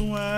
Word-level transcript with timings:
a 0.00 0.33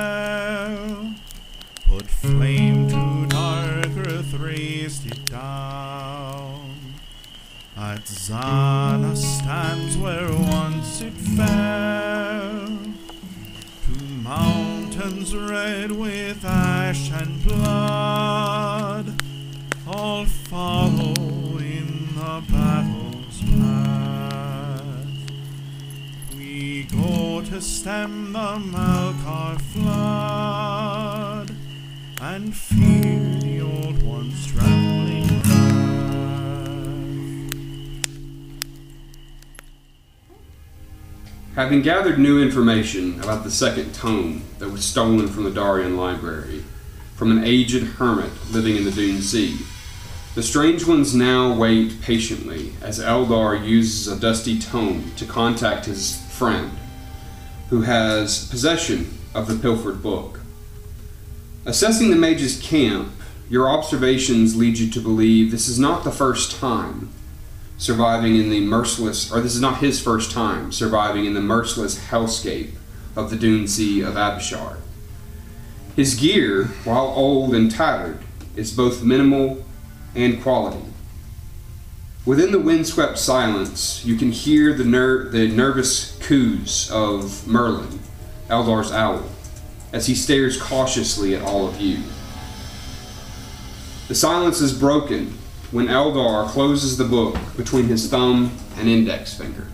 Having 41.67 41.83
gathered 41.83 42.19
new 42.21 42.41
information 42.41 43.19
about 43.19 43.43
the 43.43 43.51
second 43.51 43.93
tome 43.93 44.45
that 44.61 44.71
was 44.71 44.85
stolen 44.85 45.27
from 45.27 45.43
the 45.43 45.51
Darian 45.51 45.97
library, 45.97 46.63
from 47.17 47.33
an 47.33 47.43
aged 47.43 47.83
hermit 47.83 48.31
living 48.53 48.77
in 48.77 48.85
the 48.85 48.93
Dune 48.93 49.21
Sea, 49.21 49.59
the 50.37 50.45
strange 50.45 50.87
ones 50.87 51.13
now 51.13 51.53
wait 51.53 52.01
patiently 52.01 52.75
as 52.81 53.01
Eldar 53.01 53.67
uses 53.67 54.07
a 54.07 54.17
dusty 54.17 54.61
tome 54.61 55.11
to 55.17 55.25
contact 55.25 55.87
his 55.87 56.23
friend, 56.31 56.71
who 57.71 57.81
has 57.81 58.49
possession 58.49 59.19
of 59.35 59.49
the 59.49 59.57
pilfered 59.57 60.01
book. 60.01 60.43
Assessing 61.65 62.11
the 62.11 62.17
mage's 62.17 62.63
camp, 62.63 63.11
your 63.51 63.69
observations 63.69 64.55
lead 64.55 64.79
you 64.79 64.89
to 64.89 65.01
believe 65.01 65.51
this 65.51 65.67
is 65.67 65.81
not 65.81 66.05
the 66.05 66.13
first 66.13 66.61
time 66.61 67.11
surviving 67.79 68.37
in 68.37 68.51
the 68.51 68.61
merciless, 68.61 69.31
or 69.33 69.41
this 69.41 69.55
is 69.55 69.61
not 69.61 69.79
his 69.79 70.01
first 70.01 70.31
time 70.31 70.73
surviving 70.73 71.25
in 71.25 71.35
the 71.35 71.41
merciless 71.41 71.99
hellscape 71.99 72.73
of 73.15 73.31
the 73.31 73.37
Dune 73.37 73.67
Sea 73.67 74.03
of 74.03 74.15
Abashar. 74.15 74.79
His 75.95 76.15
gear, 76.15 76.65
while 76.85 77.07
old 77.07 77.55
and 77.55 77.71
tattered, 77.71 78.19
is 78.55 78.73
both 78.73 79.03
minimal 79.03 79.65
and 80.15 80.43
quality. 80.43 80.85
Within 82.25 82.51
the 82.51 82.59
windswept 82.59 83.19
silence, 83.19 84.05
you 84.05 84.17
can 84.17 84.33
hear 84.33 84.75
the, 84.75 84.85
ner- 84.85 85.29
the 85.29 85.49
nervous 85.49 86.19
coos 86.19 86.91
of 86.91 87.47
Merlin, 87.47 88.01
Eldar's 88.49 88.91
owl, 88.91 89.25
as 89.93 90.07
he 90.07 90.15
stares 90.15 90.61
cautiously 90.61 91.35
at 91.35 91.43
all 91.43 91.69
of 91.69 91.81
you. 91.81 92.03
The 94.09 94.15
silence 94.15 94.61
is 94.61 94.73
broken 94.73 95.39
when 95.73 95.87
Eldar 95.87 96.47
closes 96.49 96.97
the 96.97 97.05
book 97.05 97.37
between 97.57 97.85
his 97.85 98.09
thumb 98.09 98.53
and 98.77 98.89
index 98.89 99.35
finger. 99.35 99.67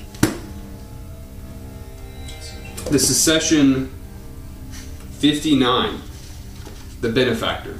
This 2.91 3.11
is 3.11 3.21
session 3.21 3.93
59 5.19 6.01
The 7.01 7.09
Benefactor. 7.11 7.79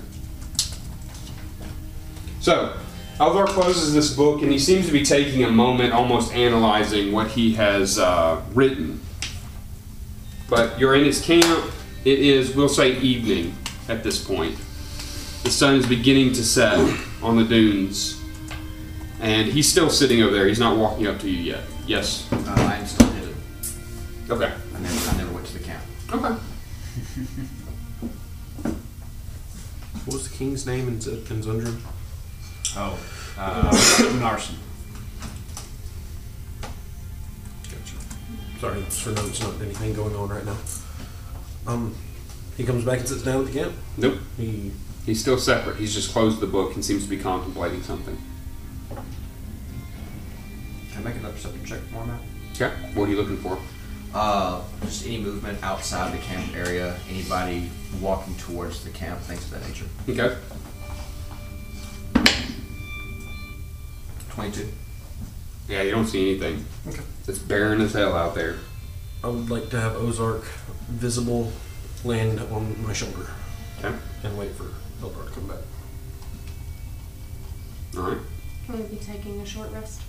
So, 2.41 2.77
Eldar 3.19 3.47
closes 3.47 3.95
this 3.95 4.15
book 4.15 4.43
and 4.43 4.51
he 4.51 4.59
seems 4.59 4.87
to 4.87 4.93
be 4.93 5.05
taking 5.05 5.45
a 5.45 5.51
moment, 5.51 5.93
almost 5.93 6.35
analyzing 6.35 7.13
what 7.13 7.29
he 7.29 7.55
has 7.55 7.99
uh, 7.99 8.43
written. 8.53 9.01
But 10.51 10.79
you're 10.79 10.95
in 10.95 11.05
his 11.05 11.25
camp. 11.25 11.73
It 12.05 12.19
is, 12.19 12.55
we'll 12.55 12.69
say, 12.69 12.99
evening 12.99 13.55
at 13.89 14.03
this 14.03 14.23
point. 14.23 14.57
The 15.43 15.51
sun 15.51 15.77
is 15.77 15.87
beginning 15.87 16.33
to 16.35 16.45
set 16.45 16.79
on 17.23 17.37
the 17.37 17.45
dunes. 17.45 18.21
And 19.21 19.47
he's 19.49 19.69
still 19.71 19.89
sitting 19.91 20.23
over 20.23 20.33
there. 20.35 20.47
He's 20.49 20.59
not 20.59 20.77
walking 20.77 21.07
up 21.07 21.19
to 21.21 21.31
you 21.31 21.39
yet. 21.39 21.63
Yes. 21.87 22.31
Uh, 22.33 22.45
I'm 22.49 22.87
still 22.87 23.07
hidden. 23.13 23.35
Okay. 24.31 24.53
I 24.75 24.79
never, 24.81 25.11
I 25.11 25.17
never 25.19 25.33
went 25.33 25.47
to 25.47 25.59
the 25.59 25.65
camp. 25.65 25.83
Okay. 26.13 26.35
What 30.05 30.15
was 30.15 30.29
the 30.29 30.37
king's 30.37 30.67
name 30.67 30.89
in, 30.89 31.01
Z- 31.01 31.13
in 31.31 31.43
Zundrum? 31.43 31.79
Oh, 32.75 32.99
uh, 33.39 33.71
Narson. 34.19 34.55
Gotcha. 37.71 37.95
Sorry, 38.59 38.81
it's 38.81 38.99
for 39.01 39.11
notes, 39.11 39.41
not 39.41 39.63
anything 39.63 39.95
going 39.95 40.17
on 40.17 40.29
right 40.29 40.45
now. 40.45 40.57
Um, 41.69 41.95
he 42.57 42.65
comes 42.65 42.85
back 42.85 42.99
and 42.99 43.09
sits 43.09 43.23
down 43.23 43.47
at 43.47 43.53
the 43.53 43.61
camp. 43.61 43.75
Nope. 43.97 44.19
He 44.37 44.73
He's 45.05 45.21
still 45.21 45.39
separate. 45.39 45.77
He's 45.77 45.93
just 45.95 46.13
closed 46.13 46.41
the 46.41 46.47
book 46.47 46.75
and 46.75 46.85
seems 46.85 47.03
to 47.05 47.11
be 47.11 47.19
contemplating 47.19 47.83
something. 47.83 48.17
Can 50.93 50.99
I 50.99 51.01
make 51.01 51.17
another 51.17 51.35
perception 51.35 51.65
check 51.65 51.81
for 51.93 52.07
that? 52.07 52.21
Okay. 52.55 52.75
What 52.95 53.09
are 53.09 53.11
you 53.13 53.17
looking 53.17 53.39
for? 53.39 53.59
Uh, 54.15 54.63
just 54.83 55.07
any 55.07 55.19
movement 55.19 55.59
outside 55.63 56.13
the 56.13 56.19
camp 56.19 56.55
area, 56.55 56.95
anybody 57.11 57.71
walking 58.01 58.35
towards 58.37 58.85
the 58.85 58.91
camp, 58.91 59.19
things 59.21 59.43
of 59.45 59.51
that 59.53 59.67
nature. 59.69 59.87
Okay. 60.09 60.37
22. 64.31 64.69
Yeah, 65.69 65.83
you 65.83 65.91
don't 65.91 66.07
see 66.07 66.31
anything. 66.31 66.65
Okay. 66.89 67.03
It's 67.27 67.39
barren 67.39 67.81
as 67.81 67.93
hell 67.95 68.15
out 68.15 68.35
there. 68.35 68.59
I 69.25 69.29
would 69.29 69.49
like 69.51 69.71
to 69.71 69.81
have 69.81 69.97
Ozark 69.97 70.43
visible 70.91 71.53
land 72.05 72.41
on 72.51 72.83
my 72.85 72.93
shoulder 72.93 73.29
Okay. 73.83 73.95
and 74.25 74.37
wait 74.39 74.51
for 74.53 74.67
Eldar 75.03 75.27
to 75.27 75.33
come 75.33 75.49
back. 75.49 75.59
All 77.97 78.03
right. 78.03 78.19
Can 78.67 78.79
we 78.79 78.85
be 78.85 78.97
taking 78.97 79.41
a 79.41 79.47
short 79.47 79.71
rest? 79.73 80.01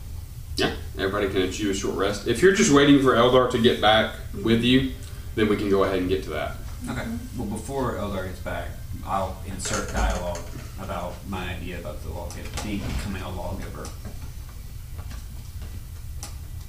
Yeah. 0.55 0.73
Everybody 0.97 1.29
can 1.29 1.41
achieve 1.41 1.71
a 1.71 1.73
short 1.73 1.95
rest. 1.95 2.27
If 2.27 2.41
you're 2.41 2.53
just 2.53 2.71
waiting 2.71 3.01
for 3.01 3.15
Eldar 3.15 3.49
to 3.51 3.57
get 3.57 3.81
back 3.81 4.13
mm-hmm. 4.13 4.43
with 4.43 4.63
you, 4.63 4.91
then 5.35 5.49
we 5.49 5.57
can 5.57 5.69
go 5.69 5.83
ahead 5.83 5.99
and 5.99 6.07
get 6.07 6.23
to 6.23 6.29
that. 6.29 6.55
Okay. 6.89 7.05
Well, 7.37 7.47
before 7.47 7.93
Eldar 7.95 8.25
gets 8.25 8.39
back, 8.39 8.69
I'll 9.05 9.37
insert 9.47 9.91
dialogue 9.91 10.39
about 10.79 11.13
my 11.27 11.55
idea 11.55 11.79
about 11.79 12.01
the 12.03 12.09
lawgiver, 12.09 12.67
me 12.67 12.77
becoming 12.77 13.21
a 13.21 13.29
lawgiver. 13.29 13.87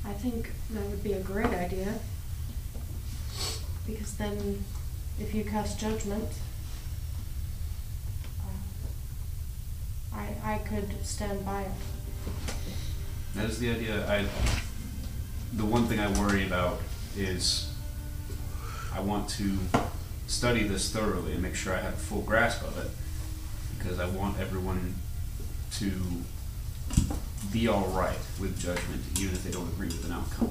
I 0.06 0.12
think 0.12 0.52
that 0.70 0.84
would 0.84 1.02
be 1.02 1.14
a 1.14 1.20
great 1.20 1.46
idea. 1.46 1.98
Because 3.86 4.16
then, 4.16 4.64
if 5.20 5.34
you 5.34 5.44
cast 5.44 5.78
judgment, 5.78 6.28
uh, 8.40 8.46
I, 10.14 10.54
I 10.54 10.58
could 10.58 11.04
stand 11.04 11.44
by 11.44 11.62
it. 11.62 11.70
That 13.34 13.50
is 13.50 13.58
the 13.58 13.70
idea. 13.70 14.08
I. 14.08 14.26
The 15.52 15.64
one 15.64 15.86
thing 15.86 16.00
I 16.00 16.10
worry 16.18 16.46
about 16.46 16.80
is 17.16 17.72
I 18.92 19.00
want 19.00 19.28
to 19.30 19.56
study 20.26 20.64
this 20.64 20.90
thoroughly 20.90 21.32
and 21.32 21.42
make 21.42 21.54
sure 21.54 21.74
I 21.74 21.80
have 21.80 21.94
a 21.94 21.96
full 21.96 22.22
grasp 22.22 22.62
of 22.62 22.78
it 22.78 22.90
because 23.76 24.00
I 24.00 24.06
want 24.06 24.38
everyone 24.40 24.94
to 25.72 25.92
be 27.52 27.68
all 27.68 27.86
right 27.88 28.18
with 28.40 28.58
judgment, 28.58 29.02
even 29.18 29.34
if 29.34 29.44
they 29.44 29.50
don't 29.50 29.68
agree 29.68 29.88
with 29.88 30.04
an 30.06 30.12
outcome. 30.12 30.50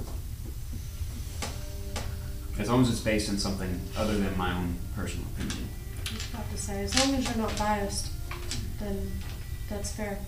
As 2.59 2.69
long 2.69 2.81
as 2.81 2.89
it's 2.89 2.99
based 2.99 3.29
on 3.29 3.38
something 3.38 3.81
other 3.97 4.17
than 4.17 4.38
my 4.38 4.53
own 4.53 4.75
personal 4.95 5.25
opinion. 5.35 5.67
I 6.05 6.13
was 6.13 6.29
about 6.29 6.51
to 6.51 6.57
say, 6.57 6.83
as 6.83 6.99
long 6.99 7.15
as 7.15 7.27
you're 7.27 7.43
not 7.43 7.57
biased, 7.57 8.11
then 8.79 9.11
that's 9.73 9.91
fair. 9.91 10.19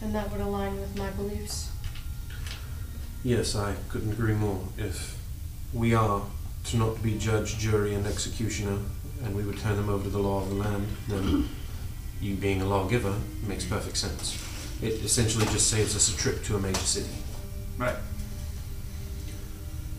And 0.00 0.14
that 0.14 0.32
would 0.32 0.40
align 0.40 0.80
with 0.80 0.96
my 0.96 1.10
beliefs. 1.10 1.70
Yes, 3.22 3.54
I 3.54 3.74
couldn't 3.90 4.12
agree 4.12 4.32
more. 4.32 4.60
If 4.78 5.18
we 5.74 5.94
are 5.94 6.22
to 6.64 6.76
not 6.78 7.02
be 7.02 7.18
judge, 7.18 7.58
jury, 7.58 7.94
and 7.94 8.06
executioner, 8.06 8.78
and 9.22 9.36
we 9.36 9.42
would 9.42 9.58
turn 9.58 9.76
them 9.76 9.90
over 9.90 10.04
to 10.04 10.10
the 10.10 10.18
law 10.18 10.42
of 10.42 10.48
the 10.48 10.54
land, 10.54 10.88
then 11.08 11.48
you 12.20 12.34
being 12.34 12.62
a 12.62 12.64
lawgiver 12.64 13.14
makes 13.46 13.66
perfect 13.66 13.98
sense. 13.98 14.38
It 14.80 14.94
essentially 15.04 15.44
just 15.46 15.68
saves 15.68 15.94
us 15.94 16.14
a 16.14 16.16
trip 16.16 16.42
to 16.44 16.56
a 16.56 16.58
major 16.58 16.80
city. 16.80 17.10
Right. 17.76 17.96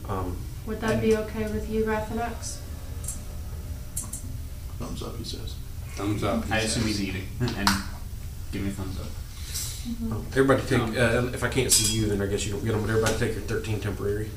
Um, 0.09 0.35
Would 0.65 0.81
that 0.81 0.99
be 0.99 1.15
okay 1.15 1.43
with 1.43 1.69
you, 1.69 1.85
Rathanax? 1.85 2.57
Thumbs 4.79 5.03
up, 5.03 5.15
he 5.17 5.23
says. 5.23 5.55
Thumbs 5.89 6.23
up. 6.23 6.45
he 6.45 6.53
I 6.53 6.57
assume 6.59 6.87
he's 6.87 7.03
eating 7.03 7.27
and 7.39 7.69
give 8.51 8.61
me 8.63 8.69
a 8.69 8.71
thumbs 8.71 8.99
up. 8.99 10.11
um, 10.11 10.25
everybody 10.31 10.61
take. 10.67 10.81
Uh, 10.97 11.29
if 11.33 11.43
I 11.43 11.49
can't 11.49 11.71
see 11.71 11.95
you, 11.97 12.07
then 12.07 12.21
I 12.21 12.25
guess 12.27 12.45
you 12.45 12.53
don't 12.53 12.63
get 12.63 12.71
them. 12.73 12.81
But 12.81 12.89
everybody 12.91 13.17
take 13.17 13.33
your 13.33 13.41
thirteen 13.43 13.79
temporary. 13.79 14.29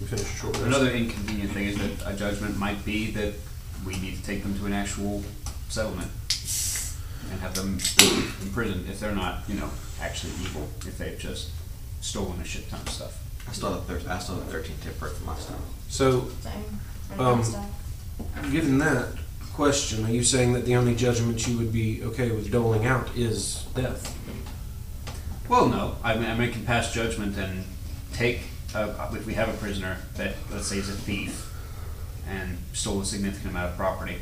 We 0.00 0.06
finish 0.06 0.24
a 0.24 0.36
short 0.36 0.54
rest. 0.54 0.66
Another 0.66 0.90
inconvenient 0.90 1.52
thing 1.52 1.66
is 1.66 1.78
that 1.78 2.12
a 2.12 2.16
judgment 2.16 2.58
might 2.58 2.84
be 2.84 3.10
that 3.12 3.34
we 3.86 3.96
need 4.00 4.16
to 4.16 4.22
take 4.24 4.42
them 4.42 4.58
to 4.58 4.66
an 4.66 4.72
actual 4.72 5.22
settlement 5.68 6.10
and 7.30 7.40
have 7.40 7.54
them 7.54 7.74
imprisoned 8.42 8.88
if 8.88 8.98
they're 8.98 9.14
not, 9.14 9.42
you 9.48 9.54
know, 9.54 9.70
actually 10.00 10.32
evil, 10.42 10.68
if 10.86 10.98
they've 10.98 11.18
just 11.18 11.50
stolen 12.00 12.40
a 12.40 12.44
shit 12.44 12.68
ton 12.68 12.80
of 12.80 12.88
stuff. 12.88 13.18
I 13.48 13.52
still 13.52 13.72
have 13.74 13.84
thir- 13.86 14.10
I 14.10 14.18
still 14.18 14.36
have 14.36 14.44
13 14.48 14.74
temporary 14.82 15.14
for 15.14 15.24
my 15.24 15.36
stuff. 15.36 15.60
So 15.88 16.28
Same. 16.40 17.20
Um, 17.20 17.42
Given 18.50 18.78
that 18.78 19.06
question, 19.54 20.04
are 20.06 20.10
you 20.10 20.22
saying 20.22 20.54
that 20.54 20.64
the 20.64 20.76
only 20.76 20.94
judgment 20.94 21.46
you 21.46 21.58
would 21.58 21.72
be 21.72 22.02
okay 22.02 22.30
with 22.30 22.50
doling 22.50 22.86
out 22.86 23.14
is 23.16 23.66
death? 23.74 24.18
Well, 25.48 25.68
no. 25.68 25.96
I 26.02 26.14
mean, 26.14 26.24
I 26.24 26.34
mean, 26.34 26.48
I 26.48 26.52
can 26.52 26.64
pass 26.64 26.92
judgment 26.92 27.36
and 27.36 27.64
take. 28.12 28.40
Uh, 28.74 29.10
if 29.12 29.26
we 29.26 29.34
have 29.34 29.50
a 29.50 29.56
prisoner 29.58 29.98
that, 30.16 30.34
let's 30.50 30.66
say, 30.68 30.78
is 30.78 30.88
a 30.88 30.92
thief 30.92 31.52
and 32.26 32.56
stole 32.72 33.02
a 33.02 33.04
significant 33.04 33.50
amount 33.50 33.70
of 33.70 33.76
property, 33.76 34.16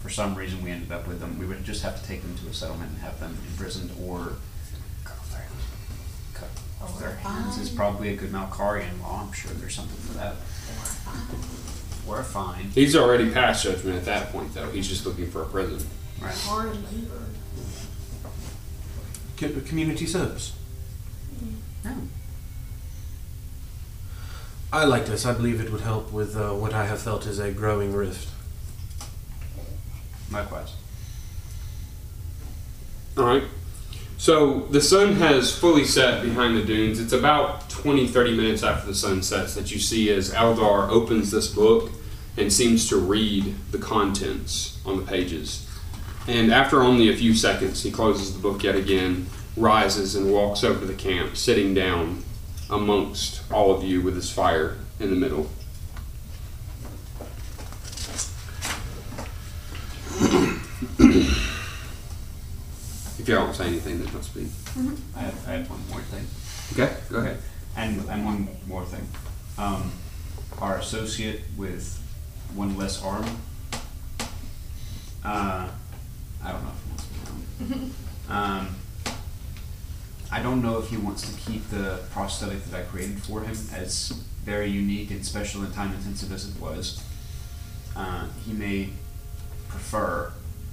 for 0.00 0.10
some 0.10 0.34
reason 0.34 0.62
we 0.64 0.70
ended 0.70 0.90
up 0.90 1.06
with 1.06 1.20
them, 1.20 1.38
we 1.38 1.46
would 1.46 1.62
just 1.62 1.82
have 1.84 2.00
to 2.00 2.08
take 2.08 2.22
them 2.22 2.34
to 2.38 2.48
a 2.48 2.52
settlement 2.52 2.90
and 2.90 2.98
have 3.00 3.20
them 3.20 3.38
imprisoned 3.48 3.92
or 4.02 4.32
cut 5.04 5.16
off 5.16 5.30
their 5.30 5.42
hands. 5.42 5.62
Cut 6.34 6.48
off 6.82 6.98
their 6.98 7.14
hands 7.16 7.58
is 7.58 7.70
probably 7.70 8.08
a 8.08 8.16
good 8.16 8.32
Malkarian 8.32 9.00
law. 9.00 9.24
I'm 9.24 9.32
sure 9.32 9.52
there's 9.52 9.76
something 9.76 10.00
for 10.00 10.14
that. 10.14 10.34
Or 12.08 12.18
a 12.20 12.24
fine. 12.24 12.70
He's 12.74 12.96
already 12.96 13.30
past 13.30 13.62
judgment 13.64 13.96
at 13.96 14.04
that 14.06 14.32
point, 14.32 14.52
though. 14.54 14.68
He's 14.70 14.88
just 14.88 15.06
looking 15.06 15.30
for 15.30 15.42
a 15.42 15.46
prison. 15.46 15.86
Right. 16.20 16.34
Hard 16.34 16.74
labor. 16.92 17.20
Co- 19.36 19.60
Community 19.68 20.06
service. 20.06 20.52
No. 21.84 21.94
I 24.72 24.84
like 24.84 25.06
this. 25.06 25.26
I 25.26 25.32
believe 25.32 25.60
it 25.60 25.70
would 25.70 25.82
help 25.82 26.12
with 26.12 26.36
uh, 26.36 26.50
what 26.50 26.72
I 26.72 26.86
have 26.86 27.00
felt 27.02 27.26
is 27.26 27.38
a 27.38 27.52
growing 27.52 27.92
rift. 27.92 28.28
Likewise. 30.30 30.72
All 33.18 33.24
right. 33.24 33.44
So 34.22 34.60
the 34.70 34.80
sun 34.80 35.14
has 35.14 35.52
fully 35.52 35.84
set 35.84 36.22
behind 36.22 36.56
the 36.56 36.62
dunes. 36.62 37.00
It's 37.00 37.12
about 37.12 37.68
20, 37.70 38.06
30 38.06 38.36
minutes 38.36 38.62
after 38.62 38.86
the 38.86 38.94
sun 38.94 39.20
sets 39.20 39.56
that 39.56 39.72
you 39.72 39.80
see 39.80 40.12
as 40.12 40.32
Eldar 40.32 40.88
opens 40.90 41.32
this 41.32 41.52
book 41.52 41.90
and 42.36 42.52
seems 42.52 42.88
to 42.90 42.98
read 42.98 43.56
the 43.72 43.78
contents 43.78 44.80
on 44.86 44.96
the 44.96 45.02
pages. 45.02 45.68
And 46.28 46.52
after 46.52 46.82
only 46.82 47.10
a 47.10 47.16
few 47.16 47.34
seconds, 47.34 47.82
he 47.82 47.90
closes 47.90 48.32
the 48.32 48.40
book 48.40 48.62
yet 48.62 48.76
again, 48.76 49.26
rises, 49.56 50.14
and 50.14 50.32
walks 50.32 50.62
over 50.62 50.78
to 50.78 50.86
the 50.86 50.94
camp, 50.94 51.36
sitting 51.36 51.74
down 51.74 52.22
amongst 52.70 53.42
all 53.52 53.74
of 53.74 53.82
you 53.82 54.02
with 54.02 54.14
his 54.14 54.30
fire 54.30 54.78
in 55.00 55.10
the 55.10 55.16
middle. 55.16 55.50
If 63.22 63.28
y'all 63.28 63.44
don't 63.44 63.54
say 63.54 63.68
anything, 63.68 64.00
then 64.00 64.12
don't 64.12 64.24
speak. 64.24 64.48
I 65.16 65.20
have, 65.20 65.48
I 65.48 65.52
have 65.52 65.70
one 65.70 65.78
more 65.88 66.00
thing. 66.00 66.26
Okay, 66.72 66.92
go 67.08 67.20
ahead. 67.20 67.38
And, 67.76 68.04
and 68.10 68.24
one 68.24 68.48
more 68.66 68.84
thing. 68.84 69.06
Um, 69.56 69.92
our 70.60 70.78
associate 70.78 71.42
with 71.56 72.02
one 72.56 72.76
less 72.76 73.00
arm, 73.00 73.24
uh, 75.24 75.68
I 76.42 76.50
don't 76.50 76.64
know 76.64 76.72
if 76.72 76.82
he 76.82 76.88
wants 76.90 77.06
to 77.06 77.64
be 77.64 77.74
known. 77.74 77.90
Um, 78.28 78.76
I 80.30 80.40
don't 80.40 80.62
know 80.62 80.78
if 80.78 80.88
he 80.88 80.96
wants 80.96 81.28
to 81.30 81.50
keep 81.50 81.68
the 81.68 82.00
prosthetic 82.12 82.64
that 82.64 82.80
I 82.80 82.82
created 82.84 83.22
for 83.22 83.42
him 83.42 83.56
as 83.74 84.08
very 84.44 84.68
unique 84.68 85.10
and 85.10 85.24
special 85.24 85.62
and 85.62 85.74
time 85.74 85.92
intensive 85.92 86.32
as 86.32 86.48
it 86.48 86.58
was. 86.60 87.02
Uh, 87.94 88.28
he 88.46 88.52
may 88.52 88.88
prefer 89.68 90.32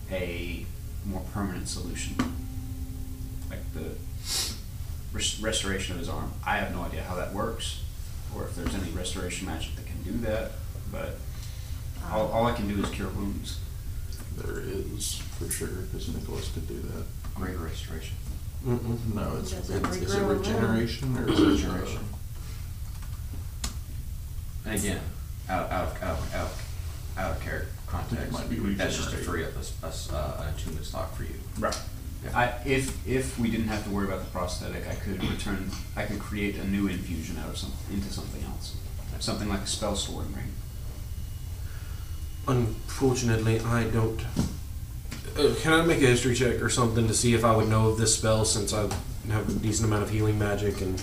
a 0.10 0.66
more 1.06 1.22
permanent 1.34 1.68
solution, 1.68 2.16
like 3.50 3.60
the 3.74 3.92
res- 5.14 5.40
restoration 5.42 5.94
of 5.94 6.00
his 6.00 6.10
arm. 6.10 6.32
I 6.46 6.58
have 6.58 6.74
no 6.74 6.82
idea 6.84 7.04
how 7.04 7.16
that 7.16 7.34
works, 7.34 7.82
or 8.36 8.44
if 8.46 8.56
there's 8.56 8.74
any 8.76 8.92
restoration 8.92 9.48
magic 9.48 9.76
that 9.76 9.86
can 9.86 10.02
do 10.04 10.12
that. 10.26 10.52
But 10.92 11.18
all, 12.12 12.28
all 12.32 12.46
I 12.46 12.54
can 12.54 12.68
do 12.68 12.82
is 12.84 12.90
cure 12.90 13.10
wounds. 13.10 13.60
There 14.38 14.60
is, 14.62 15.16
for 15.38 15.50
sure, 15.50 15.68
because 15.68 16.14
Nicholas 16.14 16.50
could 16.54 16.68
do 16.68 16.80
that. 16.80 17.04
Greater 17.36 17.58
restoration. 17.60 18.16
Mm-mm. 18.66 19.14
No, 19.14 19.38
it's, 19.40 19.52
Does 19.52 19.70
it's 19.70 19.98
it 19.98 20.04
is 20.04 20.16
it 20.16 20.20
regrow 20.20 20.24
a 20.24 20.28
limb? 20.28 20.38
regeneration 20.40 21.18
or 21.18 21.30
is 21.30 21.40
it 21.40 21.46
uh, 21.46 21.50
Regeneration. 21.50 22.00
And 24.66 24.76
again, 24.80 25.02
out, 25.50 25.72
out, 25.72 26.02
out, 26.04 26.18
out, 26.34 26.46
of- 26.46 26.66
out 27.20 27.36
of 27.36 27.42
character 27.42 27.70
context, 27.88 28.32
might 28.32 28.50
be 28.50 28.56
that's 28.74 28.96
just 28.96 29.12
to 29.12 29.18
regenerate. 29.18 29.54
free 29.54 29.62
up 29.62 29.94
a, 30.12 30.16
uh, 30.16 30.44
an 30.44 30.54
attunement 30.54 30.86
slot 30.86 31.16
for 31.16 31.24
you. 31.24 31.36
Right. 31.60 31.80
I, 32.34 32.54
if 32.66 33.08
if 33.08 33.40
we 33.40 33.50
didn't 33.50 33.68
have 33.68 33.84
to 33.86 33.90
worry 33.90 34.08
about 34.08 34.24
the 34.24 34.30
prosthetic, 34.32 34.88
I 34.88 34.96
could 34.96 35.24
return. 35.24 35.72
I 35.96 36.04
could 36.04 36.20
create 36.20 36.58
a 36.58 36.68
new 36.68 36.88
infusion 36.88 37.38
out 37.38 37.50
of 37.50 37.58
some 37.58 37.72
into 37.92 38.12
something 38.12 38.44
else, 38.44 38.76
something 39.20 39.48
like 39.48 39.62
a 39.62 39.68
spell 39.68 39.96
storing 39.96 40.34
ring. 40.34 40.52
Unfortunately, 42.48 43.60
I 43.62 43.86
don't. 43.86 44.22
Uh, 45.38 45.54
can 45.62 45.74
I 45.74 45.86
make 45.86 46.02
a 46.02 46.08
history 46.08 46.36
check 46.36 46.62
or 46.62 46.70
something 46.70 47.08
to 47.08 47.14
see 47.14 47.34
if 47.34 47.46
I 47.46 47.56
would 47.56 47.70
know 47.70 47.88
of 47.88 47.98
this 47.98 48.16
spell 48.16 48.44
since 48.44 48.74
I 48.74 48.90
have 49.32 49.48
a 49.48 49.54
decent 49.54 49.88
amount 49.88 50.04
of 50.04 50.10
healing 50.10 50.38
magic 50.38 50.82
and. 50.82 51.02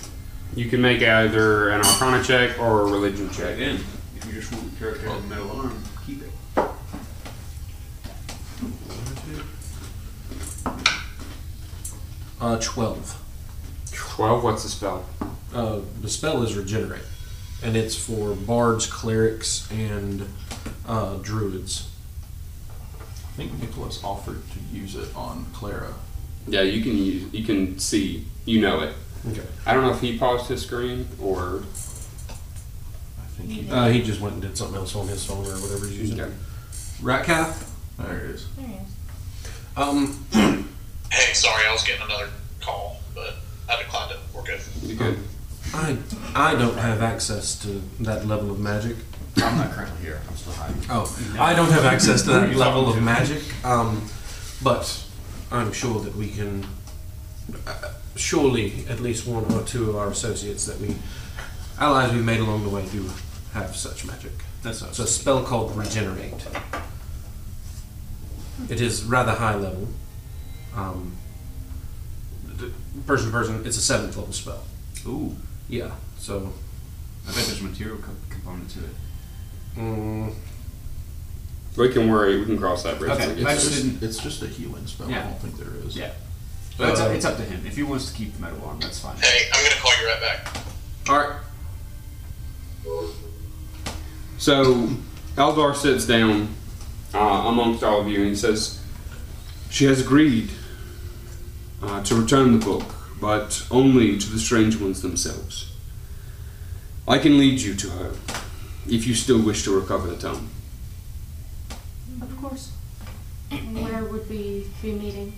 You 0.55 0.69
can 0.69 0.81
make 0.81 1.03
either 1.03 1.69
an 1.69 1.81
Arcana 1.81 2.23
check 2.23 2.57
or 2.57 2.81
a 2.81 2.85
religion 2.85 3.29
check. 3.29 3.55
Again, 3.55 3.79
if 4.15 4.25
you 4.25 4.33
just 4.33 4.51
want 4.51 4.71
the 4.71 4.79
character 4.79 5.13
with 5.13 5.27
metal 5.27 5.51
arm, 5.51 5.83
keep 6.05 6.23
it. 6.23 6.31
Uh, 12.39 12.59
12. 12.61 13.23
12, 13.91 14.43
what's 14.43 14.63
the 14.63 14.69
spell? 14.69 15.05
Uh, 15.53 15.79
the 16.01 16.09
spell 16.09 16.43
is 16.43 16.55
regenerate, 16.55 17.03
and 17.63 17.75
it's 17.75 17.95
for 17.95 18.35
bards, 18.35 18.85
clerics, 18.85 19.69
and 19.71 20.27
uh, 20.87 21.15
druids. 21.17 21.89
I 22.99 23.37
think 23.37 23.59
Nicholas 23.59 24.03
offered 24.03 24.41
to 24.51 24.59
use 24.75 24.95
it 24.95 25.15
on 25.15 25.45
Clara. 25.53 25.93
Yeah, 26.47 26.61
you 26.61 26.81
can 26.81 26.95
use, 26.97 27.33
you 27.33 27.43
can 27.43 27.79
see, 27.79 28.25
you 28.45 28.61
know 28.61 28.81
it. 28.81 28.93
Okay. 29.31 29.43
I 29.65 29.73
don't 29.73 29.83
know 29.83 29.91
if 29.91 29.99
he 30.01 30.17
paused 30.17 30.47
his 30.47 30.63
screen 30.63 31.07
or. 31.19 31.63
I 33.19 33.25
think 33.37 33.49
he. 33.49 33.69
Uh, 33.69 33.87
he 33.89 34.01
just 34.01 34.21
went 34.21 34.33
and 34.35 34.41
did 34.41 34.57
something 34.57 34.77
else 34.77 34.95
on 34.95 35.07
his 35.07 35.25
phone 35.25 35.45
or 35.45 35.55
whatever 35.59 35.85
he's 35.87 35.99
using. 35.99 36.21
Okay. 36.21 36.31
Ratcath? 37.01 37.67
There 37.97 38.25
it 38.25 38.31
is. 38.31 38.47
There 38.55 38.65
he 38.65 38.73
is. 38.73 38.81
Um, 39.75 40.69
Hey, 41.17 41.33
sorry, 41.33 41.65
I 41.67 41.73
was 41.73 41.83
getting 41.83 42.03
another 42.03 42.29
call, 42.61 42.97
but 43.15 43.37
I 43.67 43.81
declined 43.81 44.11
it. 44.11 44.19
We're 44.35 44.43
good. 44.43 44.61
You 44.83 44.95
good? 44.95 45.17
I 45.73 45.97
I 46.35 46.53
don't 46.53 46.77
have 46.77 47.01
access 47.01 47.57
to 47.63 47.81
that 48.01 48.27
level 48.27 48.51
of 48.51 48.59
magic. 48.59 48.97
I'm 49.37 49.57
not 49.57 49.71
currently 49.71 49.99
here, 49.99 50.21
I'm 50.29 50.35
still 50.35 50.53
hiding. 50.53 50.79
Oh, 50.91 51.07
I 51.39 51.55
don't 51.55 51.71
have 51.71 51.85
access 51.85 52.21
to 52.21 52.29
that 52.29 52.39
Who 52.41 52.45
are 52.49 52.51
you 52.51 52.57
level 52.59 52.87
of 52.89 53.01
magic. 53.01 53.41
Um, 53.65 54.07
but 54.61 55.03
I'm 55.51 55.73
sure 55.73 55.99
that 56.01 56.15
we 56.15 56.29
can. 56.29 56.67
Uh, 57.65 57.93
surely, 58.15 58.85
at 58.87 58.99
least 58.99 59.25
one 59.25 59.51
or 59.55 59.63
two 59.63 59.89
of 59.89 59.95
our 59.95 60.09
associates 60.09 60.67
that 60.67 60.79
we 60.79 60.97
allies 61.79 62.13
we 62.13 62.21
made 62.21 62.41
along 62.41 62.61
the 62.61 62.69
way 62.69 62.85
do 62.89 63.09
have 63.53 63.75
such 63.75 64.05
magic. 64.05 64.33
That's 64.61 64.83
It's 64.83 64.99
a 64.99 65.07
spell 65.07 65.41
called 65.43 65.75
Regenerate. 65.75 66.45
It 68.69 68.81
is 68.81 69.03
rather 69.03 69.31
high 69.31 69.55
level. 69.55 69.87
Um, 70.77 71.11
d- 72.57 72.71
person 73.05 73.25
to 73.27 73.31
person, 73.31 73.65
it's 73.65 73.77
a 73.77 73.81
seventh 73.81 74.15
level 74.15 74.31
spell. 74.33 74.63
Ooh, 75.07 75.35
Yeah, 75.69 75.91
so. 76.17 76.53
I 77.27 77.31
bet 77.33 77.45
there's 77.45 77.59
a 77.59 77.63
material 77.63 77.97
co- 77.97 78.11
component 78.29 78.69
to 78.71 78.79
it. 78.79 78.95
Mm, 79.77 80.33
We 81.75 81.89
can 81.89 82.09
worry, 82.09 82.39
we 82.39 82.45
can 82.45 82.57
cross 82.57 82.83
that 82.83 82.97
bridge. 82.99 83.11
Okay. 83.11 83.27
when 83.27 83.37
we 83.37 83.45
I 83.45 83.53
just 83.55 83.71
there. 83.71 83.81
didn't- 83.83 84.03
It's 84.03 84.17
just 84.19 84.41
a 84.43 84.47
healing 84.47 84.87
spell. 84.87 85.09
Yeah. 85.09 85.21
I 85.21 85.23
don't 85.29 85.39
think 85.41 85.57
there 85.57 85.73
is. 85.85 85.95
Yeah. 85.95 86.11
But 86.77 86.89
it's, 86.89 86.99
Uh, 87.01 87.05
it's 87.15 87.25
up 87.25 87.37
to 87.37 87.43
him. 87.43 87.65
If 87.65 87.75
he 87.75 87.83
wants 87.83 88.09
to 88.11 88.15
keep 88.15 88.33
the 88.35 88.39
metal 88.41 88.63
arm, 88.65 88.79
that's 88.79 88.99
fine. 88.99 89.15
Hey, 89.17 89.49
I'm 89.53 89.63
gonna 89.63 89.81
call 89.81 89.91
you 89.99 90.07
right 90.07 90.21
back. 90.21 90.57
all 91.09 91.17
right. 91.17 91.39
So, 94.37 94.89
Eldar 95.35 95.75
sits 95.75 96.05
down 96.05 96.49
uh, 97.13 97.17
amongst 97.17 97.83
all 97.83 98.01
of 98.01 98.07
you 98.07 98.19
and 98.19 98.27
he 98.29 98.35
says, 98.35 98.79
She 99.69 99.85
has 99.85 99.99
agreed 100.01 100.49
uh, 101.81 102.03
to 102.03 102.15
return 102.15 102.57
the 102.57 102.65
book, 102.65 102.83
but 103.19 103.65
only 103.71 104.17
to 104.17 104.29
the 104.29 104.39
strange 104.39 104.77
ones 104.77 105.01
themselves. 105.01 105.73
I 107.07 107.17
can 107.19 107.37
lead 107.37 107.61
you 107.61 107.73
to 107.75 107.89
her 107.89 108.11
if 108.87 109.07
you 109.07 109.13
still 109.13 109.41
wish 109.41 109.63
to 109.63 109.79
recover 109.79 110.07
the 110.07 110.17
tome. 110.17 110.49
Of 112.21 112.35
course. 112.41 112.71
Where 113.49 114.03
would 114.03 114.29
we 114.29 114.67
be 114.81 114.91
meeting? 114.91 115.33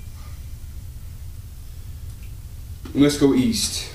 Let's 2.94 3.18
go 3.18 3.34
east. 3.36 3.94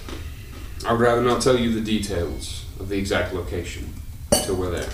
I 0.87 0.93
would 0.93 1.01
rather 1.01 1.23
not 1.23 1.43
tell 1.43 1.59
you 1.59 1.73
the 1.73 1.81
details 1.81 2.65
of 2.79 2.89
the 2.89 2.99
exact 2.99 3.35
location 3.35 3.93
until 4.33 4.57
we're 4.57 4.71
there. 4.71 4.91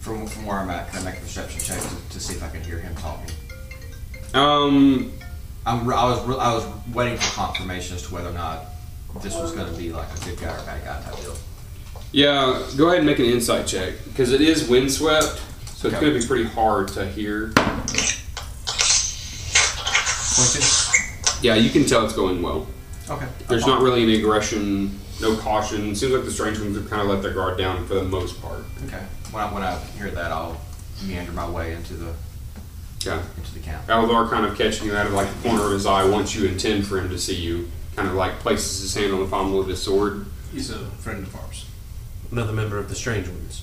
From, 0.00 0.26
from 0.26 0.46
where 0.46 0.58
I'm 0.58 0.70
at, 0.70 0.90
can 0.90 1.00
I 1.00 1.10
make 1.10 1.18
a 1.18 1.22
perception 1.22 1.60
check 1.60 1.80
to, 1.80 2.08
to 2.10 2.20
see 2.20 2.34
if 2.34 2.42
I 2.42 2.48
can 2.48 2.62
hear 2.62 2.78
him 2.78 2.94
talking? 2.94 3.34
Um, 4.34 5.12
I'm, 5.66 5.80
I 5.90 6.04
was 6.04 6.20
I 6.38 6.54
was 6.54 6.66
waiting 6.94 7.18
for 7.18 7.34
confirmation 7.34 7.96
as 7.96 8.02
to 8.06 8.14
whether 8.14 8.28
or 8.30 8.32
not 8.32 8.66
this 9.22 9.34
was 9.34 9.52
going 9.52 9.70
to 9.72 9.76
be 9.78 9.92
like 9.92 10.08
a 10.16 10.24
good 10.24 10.38
guy 10.38 10.54
or 10.54 10.64
bad 10.64 10.84
guy 10.84 11.00
type 11.02 11.20
deal. 11.20 11.34
Yeah, 12.12 12.62
go 12.76 12.86
ahead 12.86 12.98
and 12.98 13.06
make 13.06 13.18
an 13.18 13.24
insight 13.26 13.66
check 13.66 13.94
because 14.04 14.32
it 14.32 14.40
is 14.40 14.68
windswept, 14.68 15.24
so 15.66 15.88
it's 15.88 15.96
Okay. 15.96 16.00
going 16.00 16.14
to 16.14 16.20
be 16.20 16.26
pretty 16.26 16.44
hard 16.44 16.88
to 16.88 17.06
hear. 17.06 17.52
Yeah, 21.42 21.54
you 21.54 21.70
can 21.70 21.84
tell 21.84 22.04
it's 22.04 22.14
going 22.14 22.42
well. 22.42 22.66
Okay. 23.08 23.26
There's 23.48 23.66
not 23.66 23.82
really 23.82 24.02
any 24.02 24.16
aggression, 24.16 24.98
no 25.20 25.36
caution. 25.36 25.94
Seems 25.94 26.12
like 26.12 26.24
the 26.24 26.30
strange 26.30 26.58
ones 26.58 26.76
have 26.76 26.88
kind 26.90 27.02
of 27.02 27.08
let 27.08 27.22
their 27.22 27.32
guard 27.34 27.58
down 27.58 27.86
for 27.86 27.94
the 27.94 28.04
most 28.04 28.40
part. 28.40 28.64
Okay. 28.86 29.02
When 29.30 29.42
I, 29.42 29.52
when 29.52 29.62
I 29.62 29.78
hear 29.98 30.10
that, 30.10 30.32
I'll 30.32 30.60
meander 31.06 31.32
my 31.32 31.48
way 31.48 31.72
into 31.74 31.94
the 31.94 32.12
Yeah. 33.06 33.22
into 33.36 33.54
the 33.54 33.60
camp. 33.60 33.86
Eldar 33.86 34.28
kind 34.28 34.44
of 34.44 34.58
catching 34.58 34.86
you 34.88 34.96
out 34.96 35.06
of 35.06 35.12
like 35.12 35.28
the 35.32 35.48
corner 35.48 35.64
of 35.66 35.72
his 35.72 35.86
eye 35.86 36.04
once 36.04 36.34
you 36.34 36.46
intend 36.48 36.86
for 36.86 36.98
him 36.98 37.08
to 37.10 37.18
see 37.18 37.36
you. 37.36 37.68
Kind 37.94 38.08
of 38.08 38.14
like 38.14 38.40
places 38.40 38.80
his 38.82 38.94
hand 38.94 39.12
on 39.14 39.20
the 39.20 39.26
pommel 39.26 39.60
of 39.60 39.68
his 39.68 39.80
sword. 39.80 40.26
He's 40.52 40.70
a 40.70 40.78
friend 40.98 41.26
of 41.26 41.34
ours. 41.36 41.66
Another 42.30 42.52
member 42.52 42.78
of 42.78 42.88
the 42.88 42.94
Strange 42.94 43.28
Ones. 43.28 43.62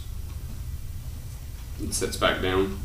and 1.80 1.94
sits 1.94 2.16
back 2.18 2.42
down. 2.42 2.80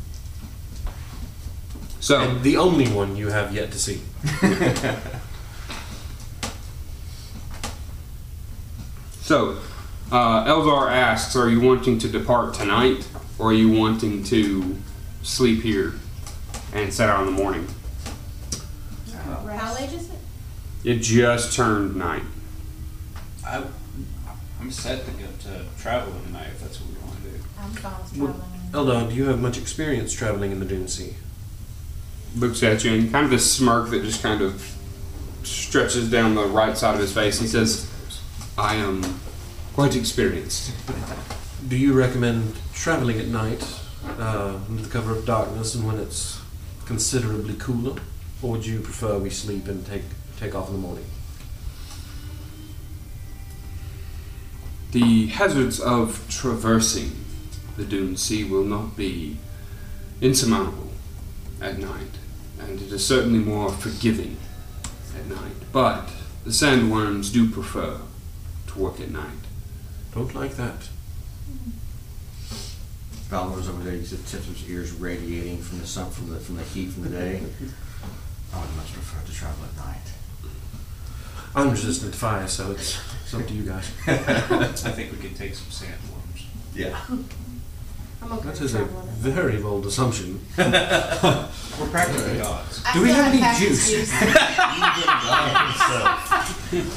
So, 2.01 2.19
And 2.19 2.43
the 2.43 2.57
only 2.57 2.87
one 2.87 3.15
you 3.15 3.29
have 3.29 3.53
yet 3.53 3.71
to 3.71 3.79
see. 3.79 4.01
so 9.21 9.57
uh, 10.11 10.45
Eldar 10.45 10.91
asks, 10.91 11.35
"Are 11.35 11.49
you 11.49 11.61
wanting 11.61 11.99
to 11.99 12.07
depart 12.07 12.53
tonight, 12.53 13.07
or 13.37 13.49
are 13.49 13.53
you 13.53 13.69
wanting 13.69 14.23
to 14.25 14.77
sleep 15.23 15.61
here 15.61 15.93
and 16.73 16.93
set 16.93 17.09
out 17.09 17.21
in 17.27 17.33
the 17.35 17.41
morning?" 17.41 17.67
How 19.47 19.73
late 19.75 19.91
is 19.91 20.09
it? 20.09 20.19
It 20.83 20.99
just 20.99 21.53
turned 21.55 21.95
night. 21.95 22.23
I, 23.45 23.63
I'm 24.61 24.71
set 24.71 25.05
to 25.05 25.11
go 25.11 25.25
to 25.43 25.65
travel 25.81 26.13
tonight 26.25 26.47
if 26.47 26.61
that's 26.61 26.79
what 26.79 26.89
we 26.89 27.07
want 27.07 27.23
to 27.23 27.29
do. 27.29 27.43
I'm 27.59 27.71
fine 27.71 27.93
with 28.01 28.17
Would- 28.17 28.35
traveling. 28.35 28.45
Eldon, 28.73 29.09
do 29.09 29.15
you 29.15 29.25
have 29.25 29.41
much 29.41 29.57
experience 29.57 30.13
traveling 30.13 30.51
in 30.51 30.59
the 30.59 30.65
Dune 30.65 30.87
Sea? 30.87 31.15
Looks 32.35 32.61
at 32.61 32.83
you 32.83 32.93
and 32.93 33.11
kind 33.11 33.25
of 33.25 33.31
this 33.31 33.51
smirk 33.51 33.89
that 33.89 34.03
just 34.03 34.21
kind 34.21 34.41
of 34.41 34.75
stretches 35.43 36.09
down 36.11 36.35
the 36.35 36.45
right 36.45 36.77
side 36.77 36.93
of 36.93 37.01
his 37.01 37.11
face. 37.13 37.39
He 37.39 37.47
says, 37.47 37.89
"I 38.57 38.75
am 38.75 39.03
quite 39.73 39.95
experienced." 39.95 40.71
Do 41.67 41.75
you 41.75 41.93
recommend 41.93 42.55
traveling 42.73 43.19
at 43.19 43.27
night 43.27 43.65
uh, 44.19 44.59
under 44.69 44.83
the 44.83 44.89
cover 44.89 45.11
of 45.11 45.25
darkness 45.25 45.73
and 45.75 45.85
when 45.87 45.97
it's 45.97 46.38
considerably 46.89 47.53
cooler? 47.53 48.01
Or 48.41 48.53
would 48.53 48.65
you 48.65 48.79
prefer 48.79 49.19
we 49.19 49.29
sleep 49.29 49.67
and 49.67 49.85
take, 49.85 50.01
take 50.39 50.55
off 50.55 50.69
in 50.69 50.73
the 50.73 50.79
morning? 50.79 51.05
The 54.91 55.27
hazards 55.27 55.79
of 55.79 56.25
traversing 56.31 57.11
the 57.77 57.85
Dune 57.85 58.17
Sea 58.17 58.43
will 58.43 58.63
not 58.63 58.97
be 58.97 59.37
insurmountable 60.19 60.89
at 61.61 61.77
night, 61.77 62.15
and 62.59 62.81
it 62.81 62.91
is 62.91 63.05
certainly 63.05 63.37
more 63.37 63.69
forgiving 63.69 64.37
at 65.15 65.27
night. 65.27 65.71
But 65.71 66.09
the 66.43 66.49
sandworms 66.49 67.31
do 67.31 67.51
prefer 67.51 67.99
to 68.65 68.79
work 68.79 68.99
at 68.99 69.11
night. 69.11 69.45
Don't 70.15 70.33
like 70.33 70.55
that. 70.55 70.89
Valor's 73.29 73.69
over 73.69 73.83
there. 73.83 73.95
You 73.95 74.03
see 74.03 74.15
the 74.15 74.23
tips 74.27 74.47
of 74.47 74.69
ears 74.69 74.91
radiating 74.91 75.61
from 75.61 75.79
the 75.79 75.85
sun, 75.87 76.09
from 76.09 76.29
the 76.33 76.39
from 76.39 76.57
the 76.57 76.63
heat 76.63 76.87
from 76.91 77.03
the 77.03 77.09
day. 77.09 77.43
I 78.53 78.59
would 78.59 78.75
much 78.75 78.91
prefer 78.93 79.23
to 79.25 79.31
travel 79.33 79.63
at 79.65 79.75
night. 79.85 80.01
I'm 81.55 81.69
resistant 81.71 82.13
to 82.13 82.19
fire, 82.19 82.47
so 82.47 82.71
it's, 82.71 82.99
it's 83.23 83.33
up 83.33 83.45
to 83.47 83.53
you 83.53 83.63
guys. 83.63 83.89
I 84.07 84.91
think 84.91 85.11
we 85.11 85.17
could 85.17 85.35
take 85.35 85.53
some 85.55 85.67
sandworms. 85.67 86.45
Yeah. 86.75 86.99
I'm 88.21 88.31
okay 88.33 88.43
That 88.45 88.51
with 88.53 88.61
is 88.61 88.73
a 88.75 88.79
traveling. 88.79 89.07
at 89.07 89.13
very 89.15 89.57
bold 89.61 89.85
assumption. 89.85 90.39
We're 90.57 91.87
practically 91.91 92.37
gods. 92.37 92.81
I 92.85 92.93
Do 92.93 93.01
we 93.01 93.09
still 93.09 93.23
have 93.23 93.31
any 93.33 93.41
cactus 93.41 93.89
juice? 93.89 94.11
I, 94.21 94.21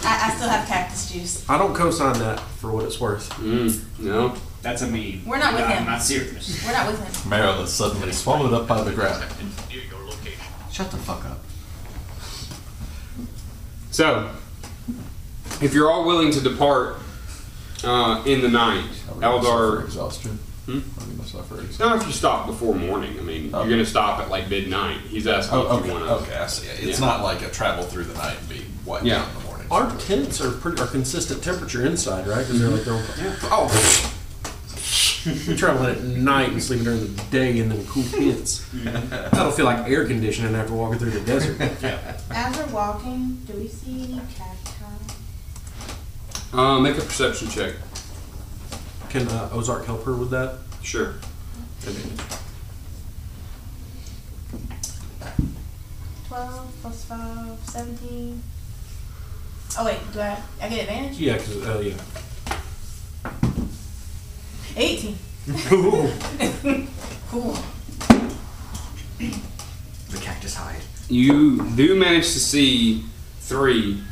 I 0.04 0.34
still 0.36 0.48
have 0.48 0.66
cactus 0.68 1.10
juice. 1.12 1.48
I 1.48 1.56
don't 1.58 1.74
co-sign 1.74 2.18
that 2.18 2.40
for 2.40 2.70
what 2.72 2.84
it's 2.84 2.98
worth. 3.00 3.28
Mm, 3.34 3.82
no. 4.00 4.34
That's 4.62 4.82
a 4.82 4.86
meme. 4.86 5.22
We're 5.26 5.38
not 5.38 5.54
with 5.54 5.62
I'm 5.64 5.78
him. 5.78 5.86
not 5.86 6.02
serious. 6.02 6.64
We're 6.64 6.72
not 6.72 6.86
with 6.86 6.98
him. 7.00 7.30
Meryl 7.30 7.62
is 7.64 7.72
suddenly 7.72 8.12
swallowed 8.12 8.52
up 8.52 8.68
by 8.68 8.82
the 8.82 8.92
ground. 8.92 9.24
Near 9.68 9.82
your 9.82 10.00
location. 10.08 10.40
Shut 10.70 10.90
the 10.90 10.96
fuck 10.98 11.24
up. 11.24 11.38
So, 13.90 14.30
if 15.60 15.74
you're 15.74 15.90
all 15.90 16.06
willing 16.06 16.30
to 16.32 16.40
depart 16.40 16.98
uh, 17.84 18.22
in 18.24 18.40
the 18.40 18.48
night, 18.48 18.86
Are 19.10 19.14
we 19.14 19.20
gonna 19.20 19.42
suffer 19.42 19.48
Eldar. 19.80 19.84
exhaustion. 19.84 20.38
Hmm? 20.66 20.78
Are 20.78 21.06
we 21.08 21.14
gonna 21.16 21.28
suffer 21.28 21.54
exhaustion? 21.60 21.86
Not 21.88 22.00
if 22.00 22.06
you 22.06 22.12
stop 22.12 22.46
before 22.46 22.74
morning. 22.74 23.18
I 23.18 23.22
mean, 23.22 23.46
Okay. 23.54 23.58
you're 23.68 23.74
going 23.74 23.84
to 23.84 23.90
stop 23.90 24.20
at 24.20 24.30
like 24.30 24.48
midnight. 24.48 24.98
He's 25.08 25.26
asking 25.26 25.58
Oh, 25.58 25.62
if 25.62 25.72
okay, 25.72 25.86
you 25.88 25.92
want 25.92 26.04
to. 26.06 26.10
okay, 26.12 26.36
I 26.36 26.46
see. 26.46 26.68
It's 26.68 27.00
Yeah. 27.00 27.06
not 27.06 27.22
like 27.24 27.42
a 27.42 27.50
travel 27.50 27.84
through 27.84 28.04
the 28.04 28.14
night 28.14 28.36
and 28.38 28.48
be 28.48 28.64
wiped 28.86 29.04
Yeah. 29.04 29.22
out 29.22 29.28
in 29.28 29.34
the 29.34 29.40
morning. 29.48 29.66
Our 29.72 29.90
tents 29.98 30.40
are 30.40 30.52
pretty 30.52 30.80
are 30.80 30.86
consistent 30.86 31.42
temperature 31.42 31.84
inside, 31.84 32.26
right? 32.28 32.46
Because 32.46 32.60
they're 32.60 32.70
like 32.70 32.84
their 32.84 32.94
own. 32.94 33.02
Oh, 33.50 34.12
you're 35.24 35.56
traveling 35.56 35.90
at 35.94 36.02
night 36.02 36.50
and 36.50 36.62
sleeping 36.62 36.84
during 36.84 37.00
the 37.00 37.22
day 37.30 37.58
in 37.58 37.68
them 37.68 37.84
cool 37.86 38.02
tents. 38.04 38.68
That'll 38.72 39.52
feel 39.52 39.64
like 39.64 39.88
air 39.88 40.06
conditioning 40.06 40.54
after 40.54 40.74
walking 40.74 40.98
through 40.98 41.12
the 41.12 41.20
desert. 41.20 41.60
As 42.30 42.56
we're 42.58 42.66
walking, 42.72 43.40
do 43.46 43.54
we 43.54 43.68
see 43.68 44.04
any 44.04 44.20
cacti? 44.36 44.84
Uh, 46.52 46.80
make 46.80 46.98
a 46.98 47.00
perception 47.00 47.48
check. 47.48 47.74
Can 49.10 49.28
uh, 49.28 49.50
Ozark 49.52 49.86
help 49.86 50.04
her 50.04 50.14
with 50.14 50.30
that? 50.30 50.58
Sure. 50.82 51.14
Twelve 56.28 56.72
plus 56.80 57.04
five, 57.04 57.58
seventeen. 57.64 58.42
Oh 59.78 59.84
wait, 59.84 59.98
do 60.12 60.20
I? 60.20 60.38
I 60.60 60.68
get 60.68 60.80
advantage? 60.80 61.18
Yeah, 61.18 61.36
because 61.36 61.66
uh, 61.66 61.78
yeah. 61.80 61.94
Eighteen. 64.76 65.18
Cool. 65.68 66.10
The 69.18 70.18
cactus 70.20 70.54
hide. 70.54 70.80
You 71.08 71.68
do 71.76 71.94
manage 71.98 72.32
to 72.32 72.38
see 72.40 73.04
three 73.40 74.02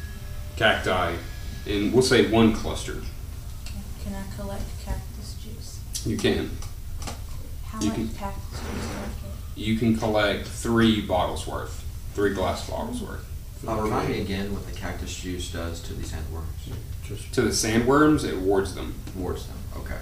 cacti 0.56 1.14
in, 1.66 1.92
we'll 1.92 2.02
say, 2.02 2.30
one 2.30 2.52
cluster. 2.54 3.02
Can 4.02 4.14
I 4.14 4.24
collect 4.36 4.62
cactus 4.84 5.34
juice? 5.42 5.78
You 6.06 6.16
can. 6.16 6.50
How 7.64 7.80
You 7.80 7.88
much 7.88 7.96
can- 7.96 8.08
cactus 8.08 8.60
juice 8.60 8.86
do 8.86 9.26
I 9.26 9.60
You 9.60 9.76
can 9.78 9.96
collect 9.96 10.46
three 10.48 11.00
bottles 11.02 11.46
worth, 11.46 11.84
three 12.14 12.34
glass 12.34 12.68
bottles 12.68 13.02
worth. 13.02 13.24
Uh, 13.66 13.74
remind 13.74 14.08
me 14.08 14.20
again 14.22 14.52
what 14.54 14.66
the 14.66 14.72
cactus 14.72 15.14
juice 15.14 15.52
does 15.52 15.80
to 15.82 15.92
the 15.92 16.02
sandworms. 16.02 16.44
Just 17.06 17.32
To 17.34 17.42
the 17.42 17.50
sandworms, 17.50 18.24
it 18.24 18.38
wards 18.38 18.74
them. 18.74 18.94
Wards 19.14 19.46
them. 19.46 19.56
Okay. 19.76 19.98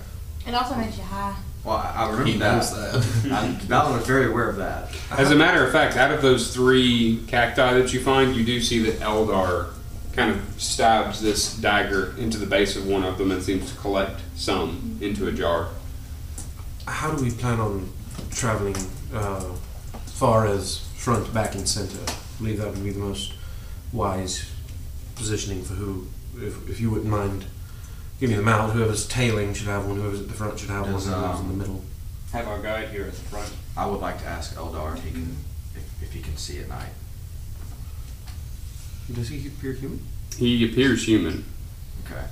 Get? 0.51 0.55
It 0.55 0.63
also 0.63 0.77
makes 0.77 0.97
you 0.97 1.05
high. 1.05 1.35
Well, 1.65 1.77
I, 1.77 1.93
I 1.97 2.11
remember 2.11 2.25
He 2.31 2.39
that. 2.39 2.55
knows 2.57 2.71
that. 2.73 3.33
I, 3.33 3.67
Balin 3.67 3.97
was 3.97 4.07
very 4.07 4.27
aware 4.31 4.49
of 4.49 4.57
that. 4.57 4.91
As 5.11 5.31
a 5.31 5.37
matter 5.37 5.65
of 5.67 5.73
fact, 5.73 5.97
out 5.97 6.11
of 6.13 6.23
those 6.23 6.55
three 6.55 7.23
cacti 7.27 7.75
that 7.75 7.93
you 7.93 8.01
find, 8.01 8.35
you 8.35 8.45
do 8.45 8.61
see 8.61 8.79
that 8.85 9.01
Eldar 9.01 9.71
kind 10.15 10.31
of 10.33 10.61
stabs 10.61 11.21
this 11.21 11.57
dagger 11.57 12.15
into 12.19 12.39
the 12.39 12.47
base 12.47 12.77
of 12.77 12.87
one 12.87 13.05
of 13.05 13.19
them 13.19 13.31
and 13.31 13.43
seems 13.43 13.71
to 13.73 13.79
collect 13.79 14.21
some 14.35 14.99
into 15.01 15.29
a 15.29 15.33
jar. 15.33 15.69
how 16.87 17.15
do 17.15 17.23
we 17.23 17.31
plan 17.31 17.61
on 17.61 17.89
traveling 18.31 18.77
uh, 19.15 19.41
far 20.07 20.47
as 20.47 20.79
front, 20.97 21.33
back, 21.33 21.55
and 21.55 21.69
center? 21.69 21.99
I 22.09 22.39
believe 22.39 22.59
that 22.59 22.69
would 22.71 22.83
be 22.83 22.91
the 22.91 22.99
most 22.99 23.35
wise 23.93 24.51
positioning 25.15 25.63
for 25.63 25.75
who. 25.75 26.07
If, 26.37 26.69
if 26.69 26.81
you 26.81 26.91
wouldn't 26.91 27.11
mind 27.11 27.45
giving 28.21 28.37
the 28.37 28.49
out, 28.49 28.71
whoever's 28.71 29.07
tailing 29.07 29.55
should 29.55 29.69
have 29.69 29.87
one, 29.87 29.97
whoever's 29.97 30.21
at 30.21 30.29
the 30.29 30.35
front 30.35 30.59
should 30.59 30.71
have 30.71 30.85
one, 30.85 30.95
Does, 30.95 31.07
whoever's 31.07 31.41
in 31.41 31.47
um, 31.47 31.49
the 31.49 31.55
middle. 31.55 31.85
Have 32.33 32.49
our 32.49 32.61
guide 32.61 32.89
here 32.89 33.05
at 33.05 33.13
the 33.13 33.21
front. 33.21 33.51
I 33.77 33.87
would 33.87 34.01
like 34.01 34.19
to 34.21 34.27
ask 34.27 34.55
Eldar 34.55 34.97
if 34.97 35.05
he 35.05 35.11
can, 35.13 35.37
if, 35.75 36.03
if 36.03 36.13
he 36.13 36.21
can 36.21 36.37
see 36.37 36.61
at 36.61 36.69
night. 36.69 36.91
Does 39.13 39.29
he 39.29 39.47
appear 39.47 39.73
human? 39.73 40.05
He 40.37 40.65
appears 40.71 41.07
human. 41.07 41.45
Okay. 42.05 42.25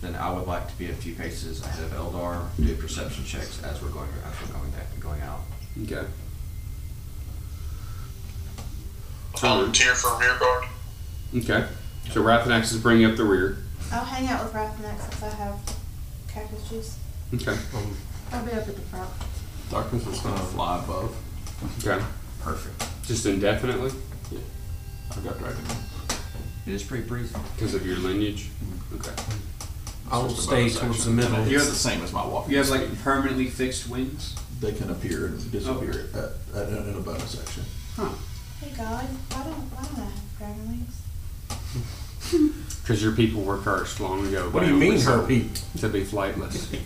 Then 0.00 0.14
I 0.14 0.32
would 0.32 0.46
like 0.46 0.68
to 0.68 0.78
be 0.78 0.90
a 0.90 0.94
few 0.94 1.14
paces 1.14 1.62
ahead 1.62 1.84
of 1.84 1.92
Eldar, 1.92 2.46
do 2.56 2.74
perception 2.76 3.24
checks 3.24 3.62
as 3.62 3.82
we're 3.82 3.90
going 3.90 4.08
as 4.24 4.34
we're 4.40 4.54
going 4.54 4.70
back, 4.70 4.86
going 5.00 5.20
out. 5.22 5.40
Okay. 5.82 6.06
Volunteer 9.38 9.94
for 9.94 10.18
rear 10.18 10.38
guard. 10.38 10.64
Okay. 11.36 11.66
So 12.10 12.22
Rathanax 12.22 12.72
is 12.72 12.78
bringing 12.78 13.04
up 13.06 13.16
the 13.16 13.24
rear. 13.24 13.58
I'll 13.92 14.04
hang 14.04 14.28
out 14.28 14.44
with 14.44 14.52
Rathanax 14.52 15.00
since 15.10 15.22
I 15.22 15.30
have 15.36 15.56
cactus 16.28 16.68
juice. 16.68 16.98
Okay. 17.34 17.52
Um, 17.74 17.96
I'll 18.32 18.44
be 18.44 18.52
up 18.52 18.68
at 18.68 18.74
the 18.74 18.80
front. 18.82 19.10
Darkness 19.70 20.06
is 20.06 20.20
gonna 20.20 20.38
fly 20.38 20.78
above. 20.82 21.16
Okay. 21.84 22.02
Perfect. 22.40 23.06
Just 23.06 23.26
indefinitely 23.26 23.90
Yeah. 24.30 24.38
I've 25.10 25.24
got 25.24 25.38
dragon. 25.38 25.62
It 26.66 26.72
is 26.74 26.82
pretty 26.82 27.04
breezy. 27.04 27.34
because 27.56 27.74
of 27.74 27.84
your 27.86 27.96
lineage. 27.98 28.48
Okay. 28.94 29.12
I'll 30.10 30.28
just 30.28 30.42
stay 30.44 30.62
bonus 30.62 30.78
towards 30.78 30.96
action. 30.98 31.16
the 31.16 31.22
middle. 31.22 31.36
And 31.36 31.52
It's 31.52 31.68
the 31.68 31.74
same 31.74 32.02
as 32.02 32.12
my 32.12 32.24
walking. 32.26 32.52
You 32.52 32.58
have 32.58 32.68
like 32.70 33.02
permanently 33.02 33.46
fixed 33.46 33.88
wings. 33.88 34.34
they 34.60 34.72
can 34.72 34.90
appear 34.90 35.26
and 35.26 35.50
disappear 35.52 36.08
at, 36.14 36.56
at, 36.56 36.68
in 36.68 36.94
a 36.96 37.00
bonus 37.00 37.40
action. 37.40 37.64
Huh. 37.96 38.08
Hey 38.60 38.72
God, 38.76 39.04
why 39.04 39.42
don't 39.44 39.54
why 39.72 39.82
don't 39.84 39.98
I 39.98 40.04
have 40.04 40.38
dragon 40.38 40.68
wings? 40.68 42.56
Because 42.90 43.04
your 43.04 43.12
people 43.12 43.42
were 43.42 43.58
cursed 43.58 44.00
long 44.00 44.26
ago. 44.26 44.50
What 44.50 44.64
do 44.64 44.66
you 44.66 44.74
mean, 44.76 44.94
Elvis 44.94 45.04
her 45.04 45.24
people? 45.24 45.62
To 45.78 45.88
be 45.88 46.02
flightless. 46.02 46.76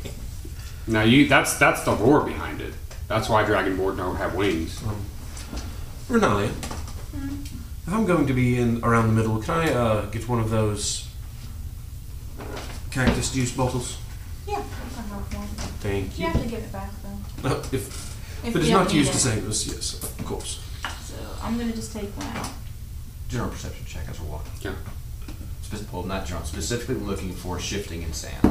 now 0.86 1.00
you 1.00 1.28
that's 1.28 1.56
that's 1.56 1.82
the 1.84 1.92
lore 1.94 2.20
behind 2.26 2.60
it. 2.60 2.74
That's 3.08 3.30
why 3.30 3.42
Dragonborn 3.42 3.96
don't 3.96 4.16
have 4.16 4.34
wings. 4.34 4.82
Renalia, 6.10 6.50
if 6.50 7.88
I'm 7.88 8.04
going 8.04 8.26
to 8.26 8.34
be 8.34 8.58
in 8.58 8.84
around 8.84 9.06
the 9.06 9.14
middle, 9.14 9.40
can 9.40 9.54
I 9.54 9.72
uh, 9.72 10.04
get 10.10 10.28
one 10.28 10.40
of 10.40 10.50
those 10.50 11.08
cactus 12.90 13.32
juice 13.32 13.52
bottles? 13.56 13.96
Yeah, 14.46 14.56
I 14.56 14.60
have 14.60 15.34
one. 15.34 15.46
Thank 15.80 16.18
You 16.18 16.26
you. 16.26 16.32
have 16.32 16.42
to 16.42 16.48
give 16.50 16.58
it 16.64 16.70
back 16.70 16.90
though. 17.02 17.48
Uh, 17.48 17.60
if, 17.72 17.74
if 18.44 18.44
If 18.48 18.56
it 18.56 18.62
is 18.62 18.68
not 18.70 18.92
used 18.92 19.12
to 19.12 19.16
it. 19.16 19.20
save 19.20 19.48
us, 19.48 19.66
yes, 19.66 20.02
of 20.02 20.26
course. 20.26 20.62
So 21.04 21.14
I'm 21.42 21.56
gonna 21.56 21.72
just 21.72 21.94
take 21.94 22.14
one 22.18 22.26
out. 22.36 22.50
General 23.30 23.48
perception 23.48 23.86
check 23.86 24.06
as 24.10 24.20
we're 24.20 24.28
walking. 24.28 24.52
Yeah. 24.60 24.72
Spec- 25.76 25.92
well, 25.92 26.02
not 26.04 26.26
general, 26.26 26.44
specifically 26.46 26.94
looking 26.96 27.32
for 27.32 27.58
shifting 27.58 28.02
in 28.02 28.12
sands. 28.12 28.44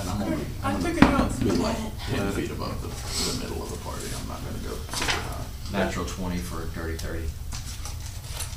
And 0.00 0.08
I'm 0.08 0.22
only, 0.22 0.44
I 0.62 0.72
I'm 0.72 0.80
took 0.82 0.96
it 0.96 1.02
out. 1.02 1.40
be 1.40 1.50
like 1.52 1.76
ten 2.10 2.30
feet 2.32 2.50
above 2.50 2.80
the, 2.82 2.88
the 2.88 3.38
middle 3.48 3.62
of 3.62 3.70
the 3.70 3.76
party. 3.78 4.06
I'm 4.20 4.28
not 4.28 4.40
gonna 4.44 4.58
go 4.68 4.74
super 4.94 5.10
high. 5.10 5.44
Natural 5.72 6.04
20 6.06 6.38
for 6.38 6.62
a 6.62 6.66
dirty 6.68 6.96
30. 6.96 7.24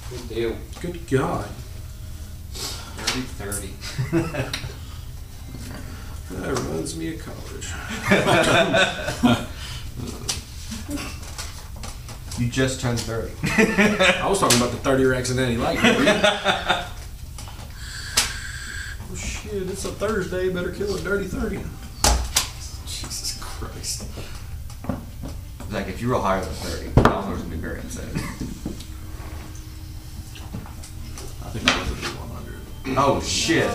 Good 0.09 0.29
deal. 0.29 0.55
Good 0.81 1.07
God. 1.09 1.49
Dirty 2.97 3.21
30. 3.21 3.69
That 6.31 6.57
reminds 6.57 6.95
me 6.95 7.13
of 7.15 7.19
college. 7.25 7.67
You 12.39 12.47
just 12.47 12.79
turned 12.81 12.99
30. 12.99 13.31
I 14.21 14.27
was 14.27 14.39
talking 14.39 14.57
about 14.57 14.71
the 14.71 14.77
30 14.77 15.05
racks 15.05 15.29
and 15.29 15.37
Natty 15.39 15.57
Light. 15.57 15.77
oh 19.51 19.59
shit, 19.59 19.69
it's 19.69 19.85
a 19.85 19.91
Thursday, 19.91 20.49
better 20.49 20.71
kill 20.71 20.95
a 20.95 21.01
dirty 21.01 21.25
30. 21.25 21.57
Jesus 22.85 23.37
Christ. 23.41 24.07
Like, 25.71 25.87
if 25.87 26.01
you 26.01 26.11
roll 26.11 26.21
higher 26.21 26.41
than 26.41 26.53
30, 26.53 27.09
Alvar's 27.09 27.41
gonna 27.41 27.55
be 27.55 27.61
very 27.61 27.79
upset. 27.79 28.05
I 31.43 31.49
think 31.53 31.67
it 31.67 31.79
was 31.79 31.91
a 31.91 31.95
D100. 31.95 32.97
Oh 32.97 33.21
shit. 33.21 33.67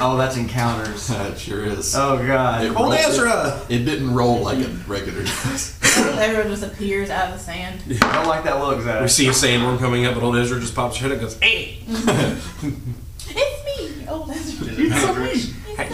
Oh, 0.00 0.16
that's 0.16 0.36
oh, 0.36 0.40
encounters. 0.40 1.10
it 1.12 1.38
sure 1.38 1.64
is. 1.64 1.94
Oh 1.94 2.24
god. 2.24 2.64
It 2.64 2.68
Old 2.68 2.76
rolled- 2.76 2.94
Ezra! 2.94 3.62
It, 3.68 3.80
it 3.80 3.84
didn't 3.84 4.14
roll 4.14 4.40
like 4.42 4.58
a 4.58 4.68
regular 4.86 5.22
dice. 5.22 5.80
Everyone 5.96 6.48
just 6.48 6.64
appears 6.64 7.10
out 7.10 7.28
of 7.32 7.38
the 7.38 7.44
sand. 7.44 7.80
I 8.02 8.14
don't 8.14 8.26
like 8.26 8.44
that 8.44 8.58
look, 8.58 8.80
Zach. 8.82 9.00
We 9.00 9.08
see 9.08 9.28
a 9.28 9.30
sandworm 9.30 9.78
coming 9.78 10.06
up, 10.06 10.14
but 10.14 10.22
old 10.22 10.36
Ezra 10.36 10.60
just 10.60 10.74
pops 10.74 10.96
her 10.96 11.02
head 11.02 11.12
and 11.12 11.20
goes, 11.20 11.38
Hey! 11.40 11.82
It's 11.86 13.63
me. 13.63 13.63
Oh, 14.08 14.24
that's 14.26 14.60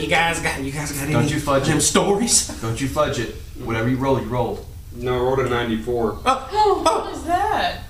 You 0.00 0.08
guys 0.08 0.40
got 0.40 0.62
you 0.62 0.72
guys 0.72 0.92
got 0.92 1.02
any 1.02 1.12
Don't 1.12 1.30
you 1.30 1.40
fudge 1.40 1.66
them 1.66 1.78
it. 1.78 1.82
stories? 1.82 2.48
Don't 2.60 2.80
you 2.80 2.88
fudge 2.88 3.18
it. 3.18 3.34
Whatever 3.64 3.88
you 3.88 3.96
roll, 3.96 4.20
you 4.20 4.26
rolled. 4.28 4.64
No, 4.94 5.14
I 5.14 5.20
rolled 5.20 5.38
a 5.40 5.48
94. 5.48 6.18
Oh, 6.24 6.48
oh. 6.52 6.82
oh 6.86 7.04
what 7.04 7.14
is 7.14 7.24
that? 7.24 7.82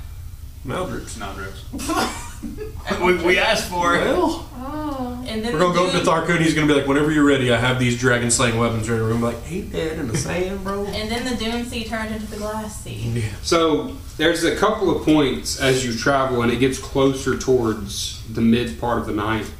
Maldrix. 0.66 1.16
Nodrix. 1.18 2.26
we, 3.04 3.22
we 3.24 3.38
asked 3.38 3.68
for 3.70 3.96
it. 3.96 4.04
Well, 4.04 4.46
Oh. 4.62 5.24
And 5.26 5.44
then 5.44 5.52
we're 5.52 5.58
gonna 5.60 5.72
the 5.72 5.78
go 5.78 5.86
up 5.86 5.92
to 5.92 5.98
dude- 5.98 6.06
Tharkun. 6.08 6.40
He's 6.42 6.54
gonna 6.54 6.66
be 6.66 6.74
like, 6.74 6.86
whenever 6.86 7.10
you're 7.10 7.24
ready, 7.24 7.52
I 7.52 7.56
have 7.56 7.78
these 7.78 7.98
dragon 7.98 8.30
slaying 8.30 8.58
weapons 8.58 8.88
ready. 8.90 9.02
We're 9.02 9.10
gonna 9.10 9.20
be 9.30 9.34
like, 9.36 9.52
ain't 9.52 9.72
that 9.72 9.92
in 9.98 10.08
the 10.08 10.16
sand, 10.16 10.64
bro? 10.64 10.84
And 10.86 11.10
then 11.10 11.24
the 11.24 11.36
dune 11.36 11.64
sea 11.64 11.84
turned 11.84 12.14
into 12.14 12.26
the 12.26 12.36
glass 12.36 12.82
sea. 12.82 12.94
Yeah. 13.14 13.22
So 13.42 13.96
there's 14.16 14.44
a 14.44 14.56
couple 14.56 14.94
of 14.94 15.04
points 15.04 15.60
as 15.60 15.84
you 15.84 15.96
travel, 15.96 16.42
and 16.42 16.50
it 16.52 16.56
gets 16.56 16.78
closer 16.78 17.38
towards 17.38 18.22
the 18.28 18.40
mid 18.40 18.78
part 18.80 18.98
of 18.98 19.06
the 19.06 19.12
night. 19.14 19.50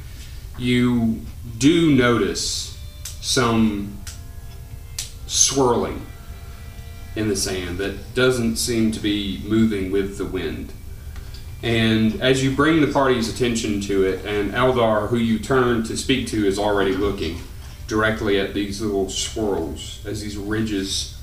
You 0.61 1.21
do 1.57 1.95
notice 1.95 2.77
some 3.19 3.97
swirling 5.25 6.05
in 7.15 7.29
the 7.29 7.35
sand 7.35 7.79
that 7.79 8.13
doesn't 8.13 8.57
seem 8.57 8.91
to 8.91 8.99
be 8.99 9.41
moving 9.43 9.91
with 9.91 10.19
the 10.19 10.25
wind. 10.25 10.71
And 11.63 12.21
as 12.21 12.43
you 12.43 12.55
bring 12.55 12.79
the 12.79 12.93
party's 12.93 13.27
attention 13.27 13.81
to 13.81 14.03
it, 14.03 14.23
and 14.23 14.51
Eldar, 14.51 15.07
who 15.07 15.17
you 15.17 15.39
turn 15.39 15.81
to 15.85 15.97
speak 15.97 16.27
to, 16.27 16.45
is 16.45 16.59
already 16.59 16.93
looking 16.93 17.39
directly 17.87 18.39
at 18.39 18.53
these 18.53 18.81
little 18.81 19.09
swirls 19.09 20.05
as 20.05 20.21
these 20.21 20.37
ridges 20.37 21.17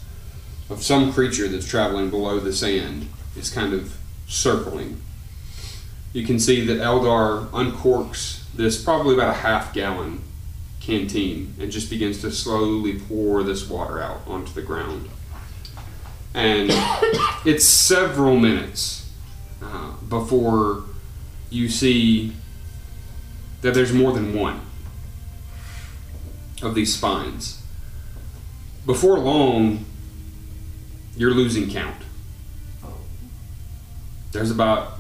of 0.69 0.83
some 0.83 1.13
creature 1.13 1.47
that's 1.47 1.69
traveling 1.69 2.11
below 2.11 2.41
the 2.41 2.53
sand 2.53 3.07
is 3.37 3.51
kind 3.51 3.73
of 3.73 3.97
circling. 4.27 5.01
You 6.13 6.27
can 6.27 6.41
see 6.41 6.67
that 6.67 6.79
Eldar 6.81 7.49
uncorks 7.51 8.38
this 8.59 8.83
probably 8.83 9.15
about 9.15 9.31
a 9.31 9.39
half 9.39 9.73
gallon 9.73 10.21
canteen 10.81 11.55
and 11.61 11.71
just 11.71 11.89
begins 11.89 12.21
to 12.21 12.31
slowly 12.31 12.99
pour 12.99 13.45
this 13.45 13.69
water 13.69 14.03
out 14.03 14.21
onto 14.27 14.53
the 14.53 14.63
ground. 14.63 15.09
And 16.35 16.69
it's 17.47 17.65
several 17.65 18.37
minutes 18.37 19.09
uh, 19.63 19.93
before 20.09 20.83
you 21.51 21.69
see 21.69 22.33
that 23.63 23.75
there's 23.75 23.93
more 23.93 24.13
than 24.13 24.35
one 24.35 24.61
of 26.61 26.75
these 26.75 26.93
spines. 26.93 27.63
Before 28.85 29.21
long, 29.21 29.85
you're 31.17 31.31
losing 31.31 31.71
count. 31.71 32.03
There's 34.33 34.51
about 34.51 34.99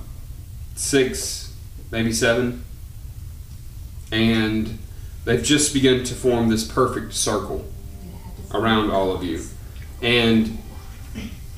six, 0.76 1.52
maybe 1.90 2.12
seven, 2.12 2.64
and 4.10 4.78
they've 5.24 5.42
just 5.42 5.72
begun 5.74 6.04
to 6.04 6.14
form 6.14 6.48
this 6.48 6.66
perfect 6.66 7.14
circle 7.14 7.64
around 8.54 8.90
all 8.90 9.12
of 9.12 9.22
you. 9.22 9.44
And 10.00 10.58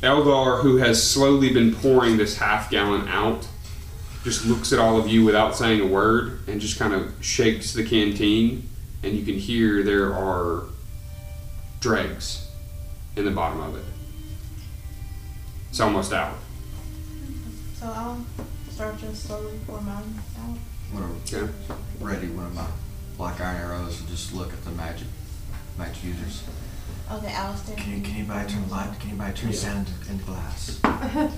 Eldar, 0.02 0.62
who 0.62 0.78
has 0.78 1.02
slowly 1.08 1.52
been 1.52 1.74
pouring 1.74 2.16
this 2.16 2.38
half 2.38 2.70
gallon 2.70 3.06
out, 3.08 3.46
just 4.24 4.44
looks 4.46 4.72
at 4.72 4.78
all 4.78 4.98
of 4.98 5.08
you 5.08 5.24
without 5.24 5.56
saying 5.56 5.80
a 5.80 5.86
word 5.86 6.40
and 6.46 6.60
just 6.60 6.78
kind 6.78 6.92
of 6.92 7.12
shakes 7.24 7.72
the 7.72 7.84
canteen, 7.84 8.68
and 9.02 9.14
you 9.14 9.24
can 9.24 9.34
hear 9.34 9.82
there 9.82 10.12
are 10.12 10.64
dregs 11.80 12.46
in 13.16 13.24
the 13.24 13.30
bottom 13.30 13.60
of 13.60 13.76
it. 13.76 13.84
It's 15.70 15.80
almost 15.80 16.12
out. 16.12 16.36
So 17.74 17.86
I'll 17.86 18.24
start 18.70 18.98
just 18.98 19.24
slowly 19.24 19.58
pour 19.66 19.80
mine 19.80 20.20
out. 20.96 21.02
I'm 21.02 21.20
gonna 21.30 21.52
ready 22.00 22.28
one 22.28 22.46
of 22.46 22.54
my 22.54 22.66
black 23.16 23.40
iron 23.40 23.56
arrows 23.60 24.00
and 24.00 24.08
just 24.08 24.32
look 24.34 24.52
at 24.52 24.64
the 24.64 24.70
magic 24.72 25.06
magic 25.78 26.02
users. 26.04 26.42
Okay, 27.10 27.28
Allistaire. 27.28 27.76
Can, 27.76 28.02
can 28.02 28.14
anybody 28.16 28.52
turn 28.52 28.68
light? 28.70 28.90
Can 29.00 29.10
anybody 29.10 29.32
turn 29.34 29.50
Yeah. 29.50 29.56
sand 29.56 29.90
into 30.08 30.24
glass? 30.24 30.80
I'll, 30.84 31.32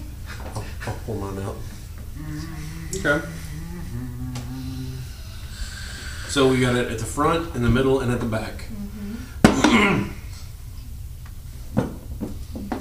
I'll 0.86 0.94
pour 1.06 1.16
mine 1.16 1.42
out. 1.42 1.56
Okay. 2.94 3.26
So 6.28 6.48
we 6.48 6.60
got 6.60 6.74
it 6.76 6.90
at 6.90 6.98
the 6.98 7.04
front, 7.04 7.54
in 7.54 7.62
the 7.62 7.68
middle, 7.70 8.00
and 8.00 8.10
at 8.12 8.20
the 8.20 8.26
back. 8.26 8.64
Mm-hmm. 9.44 10.04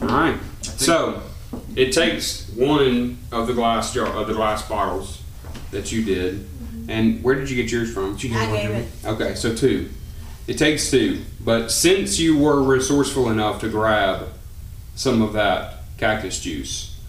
All 0.03 0.07
right. 0.07 0.37
So 0.61 1.21
it 1.75 1.91
takes 1.91 2.49
one 2.49 3.17
of 3.31 3.47
the 3.47 3.53
glass 3.53 3.93
jar 3.93 4.07
of 4.07 4.27
the 4.27 4.33
glass 4.33 4.67
bottles 4.67 5.21
that 5.71 5.91
you 5.91 6.03
did, 6.03 6.47
and 6.91 7.23
where 7.23 7.35
did 7.35 7.49
you 7.49 7.55
get 7.55 7.71
yours 7.71 7.93
from? 7.93 8.13
Did 8.13 8.23
you 8.23 8.29
get 8.31 8.49
I 8.49 8.57
gave 8.57 8.69
it. 8.71 8.91
Okay, 9.05 9.35
so 9.35 9.55
two. 9.55 9.89
It 10.47 10.57
takes 10.57 10.91
two, 10.91 11.21
but 11.39 11.71
since 11.71 12.19
you 12.19 12.37
were 12.37 12.61
resourceful 12.61 13.29
enough 13.29 13.61
to 13.61 13.69
grab 13.69 14.29
some 14.95 15.21
of 15.21 15.33
that 15.33 15.83
cactus 15.97 16.41
juice, 16.41 16.99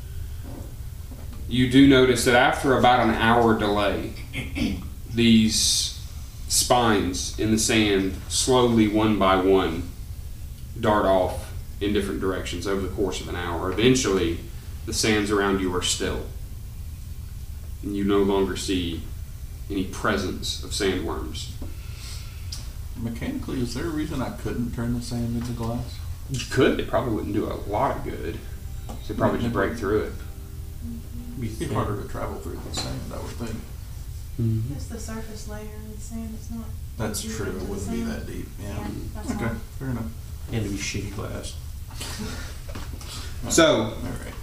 you 1.49 1.71
do 1.71 1.89
notice 1.89 2.25
that 2.27 2.35
after 2.37 2.79
about 2.79 3.01
an 3.01 3.15
hour 3.15 3.59
delay, 3.59 4.13
these 5.13 6.01
spines 6.49 7.39
in 7.39 7.51
the 7.51 7.59
sand 7.59 8.15
slowly, 8.29 8.87
one 8.87 9.19
by 9.19 9.37
one, 9.37 9.89
dart 10.79 11.07
off 11.07 11.53
in 11.81 11.93
different 11.93 12.21
directions 12.21 12.67
over 12.67 12.81
the 12.81 12.95
course 12.95 13.21
of 13.21 13.29
an 13.29 13.37
hour. 13.37 13.73
Eventually, 13.73 14.39
the 14.87 14.93
sands 14.93 15.31
around 15.31 15.61
you 15.61 15.75
are 15.75 15.83
still, 15.83 16.27
and 17.83 17.97
you 17.97 18.05
no 18.05 18.19
longer 18.19 18.57
see 18.57 19.03
any 19.71 19.85
presence 19.85 20.63
of 20.65 20.71
sandworms. 20.71 21.51
Mechanically, 22.97 23.61
is 23.61 23.75
there 23.75 23.87
a 23.87 23.91
reason 23.91 24.21
I 24.23 24.31
couldn't 24.31 24.75
turn 24.75 24.95
the 24.95 25.03
sand 25.03 25.37
into 25.41 25.53
glass? 25.53 25.99
You 26.31 26.41
could. 26.51 26.79
It 26.81 26.89
probably 26.89 27.15
wouldn't 27.15 27.35
do 27.35 27.47
a 27.47 27.55
lot 27.71 27.97
of 27.97 28.05
good. 28.05 28.39
So 29.05 29.15
probably 29.15 29.41
just 29.41 29.53
break 29.53 29.77
through 29.77 30.03
it. 30.03 30.13
Be 31.41 31.47
It'd 31.49 31.59
be 31.71 31.75
harder 31.75 32.01
to 32.03 32.09
travel 32.09 32.37
through 32.37 32.61
the 32.69 32.75
sand, 32.75 33.01
I 33.13 33.17
would 33.17 33.27
think. 33.33 33.57
Mm-hmm. 34.41 34.75
It's 34.75 34.87
the 34.87 34.99
surface 35.01 35.49
layer 35.49 35.63
of 35.65 35.95
the 35.95 36.01
sand, 36.01 36.31
it's 36.35 36.51
not. 36.51 36.65
That's 36.99 37.23
true. 37.23 37.47
It 37.47 37.63
wouldn't 37.69 37.91
be 37.91 38.03
that 38.03 38.27
deep. 38.27 38.47
Yeah. 38.61 38.79
Yeah, 38.79 38.87
that's 39.15 39.31
Okay. 39.33 39.45
all. 39.47 39.55
Fair 39.79 39.89
enough. 39.89 40.05
And 40.53 40.65
to 40.65 40.71
be 40.71 40.77
shitty 40.77 41.15
glass. 41.15 41.57
So, 43.49 43.67
All 43.67 43.91
right. 43.91 44.35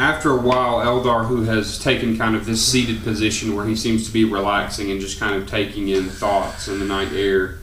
After 0.00 0.30
a 0.30 0.40
while, 0.40 0.78
Eldar, 0.78 1.26
who 1.26 1.42
has 1.42 1.78
taken 1.78 2.16
kind 2.16 2.34
of 2.34 2.46
this 2.46 2.66
seated 2.66 3.02
position 3.02 3.54
where 3.54 3.66
he 3.66 3.76
seems 3.76 4.06
to 4.06 4.12
be 4.12 4.24
relaxing 4.24 4.90
and 4.90 4.98
just 4.98 5.20
kind 5.20 5.34
of 5.34 5.46
taking 5.48 5.88
in 5.88 6.08
thoughts 6.08 6.68
in 6.68 6.78
the 6.78 6.86
night 6.86 7.12
air, 7.12 7.58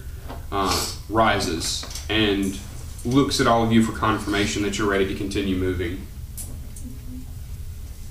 uh, 0.51 0.91
rises 1.09 1.83
and 2.09 2.59
looks 3.03 3.41
at 3.41 3.47
all 3.47 3.63
of 3.63 3.71
you 3.71 3.83
for 3.83 3.91
confirmation 3.97 4.61
that 4.61 4.77
you're 4.77 4.87
ready 4.87 5.07
to 5.07 5.15
continue 5.15 5.55
moving. 5.55 6.05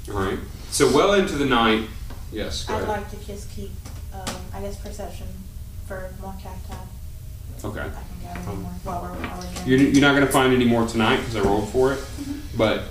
All 0.09 0.19
right. 0.19 0.39
So 0.71 0.93
well 0.93 1.15
into 1.15 1.35
the 1.35 1.47
night. 1.47 1.89
Yes. 2.33 2.69
I'd 2.69 2.83
ahead. 2.83 2.89
like 2.89 3.11
to 3.11 3.27
just 3.27 3.49
keep, 3.51 3.71
um, 4.12 4.37
I 4.53 4.61
guess 4.61 4.77
perception 4.77 5.29
for 5.87 6.11
more 6.21 6.35
cacti. 6.43 6.75
Okay. 7.65 7.81
I 7.81 7.85
can 7.85 8.01
gather 8.23 8.57
more 8.57 8.71
while 8.83 9.03
we're, 9.03 9.09
while 9.09 9.39
we're 9.39 9.65
You're, 9.65 9.79
you're 9.79 10.03
not 10.03 10.15
going 10.15 10.27
to 10.27 10.33
find 10.33 10.53
any 10.53 10.65
more 10.65 10.87
tonight 10.87 11.19
because 11.19 11.37
I 11.37 11.41
rolled 11.41 11.69
for 11.69 11.93
it. 11.93 12.01
But 12.57 12.83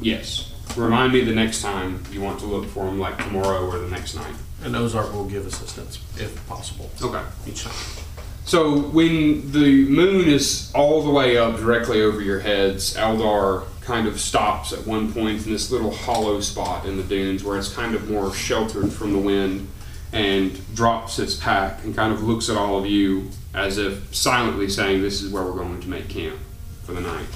yes, 0.00 0.52
remind 0.82 1.12
me 1.12 1.22
the 1.22 1.34
next 1.34 1.62
time 1.62 2.02
you 2.10 2.20
want 2.20 2.40
to 2.40 2.46
look 2.46 2.66
for 2.66 2.84
them, 2.84 2.98
like 2.98 3.18
tomorrow 3.18 3.66
or 3.66 3.78
the 3.78 3.88
next 3.88 4.14
night. 4.14 4.34
And 4.64 4.74
Ozark 4.74 5.12
will 5.12 5.26
give 5.26 5.46
assistance 5.46 6.00
if 6.16 6.46
possible. 6.48 6.90
Okay. 7.02 7.22
Each 7.46 7.64
time. 7.64 7.74
So 8.44 8.78
when 8.78 9.50
the 9.50 9.86
moon 9.88 10.28
is 10.28 10.70
all 10.72 11.02
the 11.02 11.10
way 11.10 11.36
up 11.36 11.56
directly 11.56 12.00
over 12.00 12.20
your 12.20 12.40
heads, 12.40 12.94
Eldar 12.94 13.64
kind 13.80 14.06
of 14.06 14.20
stops 14.20 14.72
at 14.72 14.86
one 14.86 15.12
point 15.12 15.44
in 15.46 15.52
this 15.52 15.70
little 15.70 15.90
hollow 15.90 16.40
spot 16.40 16.86
in 16.86 16.96
the 16.96 17.02
dunes 17.02 17.42
where 17.42 17.58
it's 17.58 17.72
kind 17.72 17.94
of 17.94 18.08
more 18.10 18.32
sheltered 18.32 18.92
from 18.92 19.12
the 19.12 19.18
wind 19.18 19.68
and 20.12 20.60
drops 20.74 21.18
its 21.18 21.34
pack 21.34 21.82
and 21.84 21.94
kind 21.94 22.12
of 22.12 22.22
looks 22.22 22.48
at 22.48 22.56
all 22.56 22.78
of 22.78 22.86
you 22.86 23.28
as 23.52 23.78
if 23.78 24.14
silently 24.14 24.68
saying, 24.68 25.02
This 25.02 25.22
is 25.22 25.32
where 25.32 25.44
we're 25.44 25.52
going 25.52 25.80
to 25.80 25.88
make 25.88 26.08
camp 26.08 26.38
for 26.84 26.92
the 26.92 27.00
night. 27.00 27.26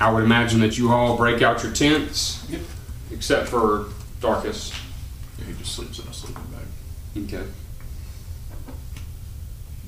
I 0.00 0.10
would 0.12 0.24
imagine 0.24 0.60
that 0.60 0.76
you 0.76 0.92
all 0.92 1.16
break 1.16 1.40
out 1.42 1.62
your 1.62 1.72
tents, 1.72 2.44
Yep. 2.50 2.60
except 3.12 3.48
for 3.48 3.86
Darkus. 4.20 4.72
Yeah, 5.38 5.46
he 5.46 5.52
just 5.54 5.74
sleeps 5.74 5.98
in 5.98 6.06
a 6.08 6.12
sleeping 6.12 6.42
bag. 6.52 7.24
Okay. 7.24 7.46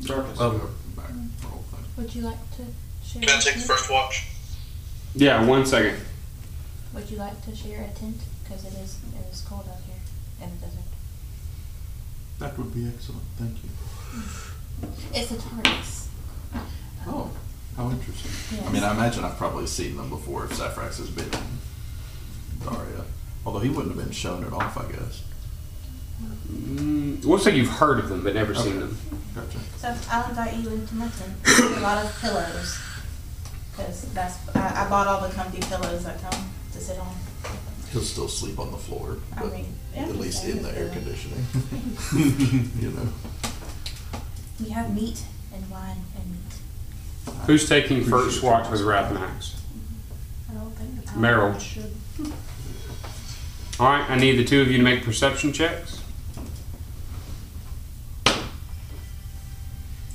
Darkest. 0.03 0.41
Um, 0.41 0.59
back. 0.97 1.11
Roll 1.45 1.63
thing. 1.71 1.85
Would 1.97 2.15
you 2.15 2.23
like 2.23 2.39
to 2.57 2.63
share? 3.07 3.23
Can 3.23 3.31
I 3.31 3.39
a 3.39 3.41
take 3.43 3.55
the 3.55 3.61
tent? 3.61 3.65
first 3.71 3.91
watch? 3.91 4.27
Yeah, 5.15 5.45
one 5.45 5.67
second. 5.67 5.99
Would 6.95 7.11
you 7.11 7.19
like 7.19 7.45
to 7.45 7.55
share 7.55 7.83
a 7.83 7.99
tent? 7.99 8.17
Cause 8.49 8.65
it 8.65 8.73
is, 8.83 8.99
it 9.15 9.31
is 9.31 9.43
cold 9.47 9.67
out 9.71 9.81
here 9.87 9.97
in 10.43 10.51
the 10.59 10.67
desert. 10.67 10.81
That 12.39 12.57
would 12.59 12.73
be 12.75 12.89
excellent. 12.89 13.23
Thank 13.37 13.57
you. 13.63 13.69
It's 15.13 15.31
a 15.33 15.35
TARDIS. 15.35 16.07
Oh, 17.07 17.31
how 17.79 17.89
interesting. 17.91 18.59
I 18.67 18.73
mean, 18.73 18.83
I 18.83 18.93
imagine 18.93 19.25
I've 19.25 19.39
probably 19.39 19.67
seen 19.67 19.97
them 19.97 20.11
before 20.11 20.45
if 20.45 20.51
Saphrax 20.51 20.99
has 20.99 21.11
been 21.11 21.31
Daria. 22.65 23.05
Although 23.47 23.61
he 23.61 23.69
wouldn't 23.69 23.95
have 23.95 24.05
been 24.05 24.13
shown 24.13 24.43
it 24.43 24.53
off, 24.53 24.77
I 24.77 24.91
guess. 24.91 25.23
Mm, 26.51 27.25
looks 27.25 27.47
like 27.47 27.55
you've 27.55 27.69
heard 27.69 28.01
of 28.01 28.09
them, 28.09 28.25
but 28.25 28.35
never 28.35 28.53
seen 28.53 28.81
them. 28.81 28.99
Gotcha. 29.33 29.59
So 29.77 29.97
I'll 30.11 30.29
invite 30.29 30.57
you 30.57 30.71
into 30.71 30.93
my 30.97 31.07
tent. 31.07 31.77
a 31.77 31.81
lot 31.81 32.05
of 32.05 32.21
pillows. 32.21 32.81
Cause 33.77 34.13
that's, 34.13 34.57
I, 34.57 34.85
I 34.85 34.91
bought 34.91 35.07
all 35.07 35.21
the 35.21 35.33
comfy 35.33 35.61
pillows 35.61 36.05
that 36.05 36.21
come 36.21 36.51
to 36.73 36.81
sit 36.81 36.99
on. 36.99 37.15
He'll 37.93 38.03
still 38.03 38.27
sleep 38.27 38.59
on 38.59 38.73
the 38.73 38.77
floor, 38.77 39.19
I 39.37 39.43
but 39.43 39.53
mean, 39.53 39.73
yeah, 39.95 40.03
at 40.03 40.17
least 40.17 40.45
in 40.45 40.65
the 40.65 40.77
air 40.77 40.87
yeah. 40.87 40.93
conditioning. 40.95 41.47
you 42.81 42.91
know. 42.91 43.09
We 44.61 44.71
have 44.71 44.93
meat 44.93 45.23
and 45.55 45.71
wine 45.71 45.99
and 46.17 46.31
meat. 46.33 46.68
Who's 47.47 47.69
taking 47.69 48.05
first 48.05 48.43
watch 48.43 48.69
with 48.71 48.81
Rathanax? 48.83 49.55
I 50.51 50.55
don't 50.55 50.71
think. 50.73 51.05
Meryl. 51.11 51.59
Should. 51.61 51.93
All 53.81 53.87
right, 53.87 54.11
I 54.11 54.17
need 54.19 54.37
the 54.39 54.45
two 54.45 54.61
of 54.61 54.69
you 54.71 54.77
to 54.79 54.83
make 54.83 55.05
perception 55.05 55.53
checks. 55.53 56.01
God, 58.25 58.37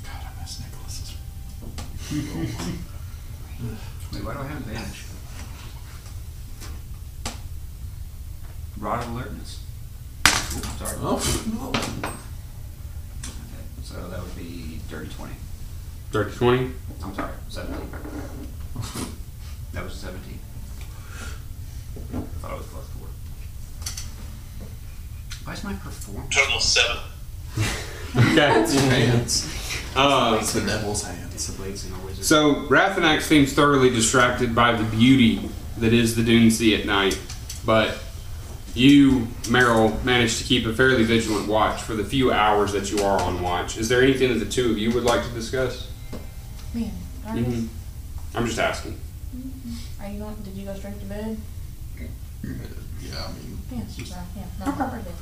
I 0.04 0.42
miss 0.42 0.60
Nicholas's. 0.60 1.14
Wait, 4.12 4.22
why 4.24 4.34
do 4.34 4.38
I 4.40 4.46
have 4.46 4.58
advantage? 4.58 5.04
Rod 8.78 9.02
of 9.02 9.10
alertness. 9.12 9.60
Ooh, 10.26 10.30
sorry. 10.78 10.96
Oh, 11.00 11.70
Okay, 11.70 12.10
so 13.82 13.94
that 14.08 14.22
would 14.22 14.36
be 14.36 14.80
dirty 14.90 15.08
twenty. 15.14 15.34
30 16.12 16.36
20. 16.36 16.70
I'm 17.02 17.14
sorry, 17.14 17.32
seventeen. 17.48 17.90
That 19.72 19.84
was 19.84 19.94
seventeen. 19.94 20.38
I 22.14 22.18
thought 22.40 22.52
it 22.52 22.58
was 22.58 22.66
plus 22.66 22.86
four. 22.88 23.08
Why 25.44 25.52
is 25.52 25.64
my 25.64 25.74
performance? 25.74 26.34
Total 26.34 26.56
of 26.56 26.62
seven. 26.62 26.96
Okay. 28.16 28.76
hands. 28.88 29.46
Uh, 29.96 30.38
It's 30.40 30.52
the 30.52 30.60
devil's 30.60 31.00
It's 31.00 31.08
hands. 31.08 31.46
the 31.48 31.52
blades 31.62 31.86
in 31.86 31.92
a 31.92 31.98
wizard. 31.98 32.24
so 32.24 32.66
Rathanax 32.68 33.22
seems 33.22 33.52
thoroughly 33.52 33.90
distracted 33.90 34.54
by 34.54 34.72
the 34.72 34.84
beauty 34.84 35.50
that 35.78 35.92
is 35.92 36.14
the 36.16 36.22
Dune 36.22 36.50
Sea 36.50 36.76
at 36.80 36.86
night, 36.86 37.18
but 37.66 37.98
you, 38.74 39.26
Meryl, 39.44 40.02
managed 40.04 40.38
to 40.38 40.44
keep 40.44 40.66
a 40.66 40.72
fairly 40.74 41.04
vigilant 41.04 41.46
watch 41.48 41.80
for 41.82 41.94
the 41.94 42.04
few 42.04 42.32
hours 42.32 42.72
that 42.72 42.90
you 42.90 42.98
are 43.04 43.20
on 43.20 43.40
watch. 43.42 43.76
Is 43.78 43.88
there 43.88 44.02
anything 44.02 44.32
that 44.32 44.44
the 44.44 44.50
two 44.50 44.70
of 44.70 44.78
you 44.78 44.90
would 44.92 45.04
like 45.04 45.22
to 45.24 45.30
discuss? 45.30 45.88
Man, 46.74 46.90
are 47.26 47.36
Mhm. 47.36 47.68
I'm 48.34 48.46
just 48.46 48.58
asking. 48.58 48.98
are 50.00 50.08
you 50.08 50.18
going, 50.18 50.34
did 50.44 50.54
you 50.54 50.64
go 50.66 50.74
straight 50.74 50.98
to 51.00 51.06
bed? 51.06 51.36
Yeah, 52.42 53.26
I 53.26 53.32
mean, 53.32 53.58
Yes, 53.70 53.96
just 53.96 54.12
right, 54.12 54.22
yeah, 54.36 54.66
no, 54.66 54.72
proper 54.72 54.96
bed. 54.98 55.14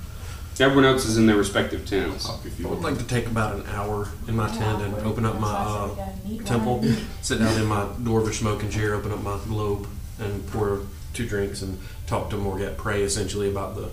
Everyone 0.60 0.84
else 0.84 1.04
is 1.06 1.16
in 1.16 1.26
their 1.26 1.36
respective 1.36 1.86
tents. 1.86 2.24
talk 2.24 2.44
if 2.44 2.58
I 2.58 2.62
you 2.62 2.68
would 2.68 2.80
like 2.80 2.98
to 2.98 3.04
take 3.04 3.26
about 3.26 3.56
an 3.56 3.64
hour 3.68 4.08
in 4.28 4.36
my 4.36 4.48
tent 4.48 4.82
and 4.82 4.94
open 4.96 5.24
up 5.24 5.38
my 5.40 5.50
That's 5.52 5.52
why 5.52 5.58
I 5.58 5.64
uh, 5.64 5.88
said 5.88 5.90
we 5.90 5.96
gotta 5.96 6.28
meet, 6.28 6.46
temple, 6.46 6.78
wine, 6.78 6.96
sit 7.22 7.38
down 7.38 7.58
in 7.60 7.66
my 7.66 7.84
dwarvish 8.00 8.34
smoking 8.38 8.70
chair, 8.70 8.94
open 8.94 9.12
up 9.12 9.22
my 9.22 9.38
globe, 9.46 9.86
and 10.18 10.46
pour 10.48 10.80
two 11.14 11.26
drinks 11.26 11.62
and 11.62 11.78
talk 12.06 12.28
to 12.30 12.36
Morgat 12.36 12.76
Prey 12.76 13.02
essentially 13.02 13.48
about 13.48 13.76
the 13.76 13.90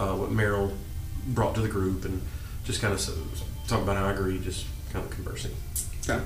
uh, 0.00 0.14
what 0.14 0.30
Merrill 0.30 0.72
brought 1.28 1.54
to 1.54 1.60
the 1.60 1.68
group 1.68 2.04
and 2.04 2.20
just 2.64 2.80
kind 2.80 2.92
of 2.92 2.98
s- 3.00 3.10
talk 3.66 3.80
about 3.82 3.96
how 3.96 4.06
I 4.06 4.12
agree, 4.12 4.38
just 4.40 4.66
kind 4.92 5.04
of 5.04 5.10
conversing. 5.10 5.52
Okay. 6.08 6.22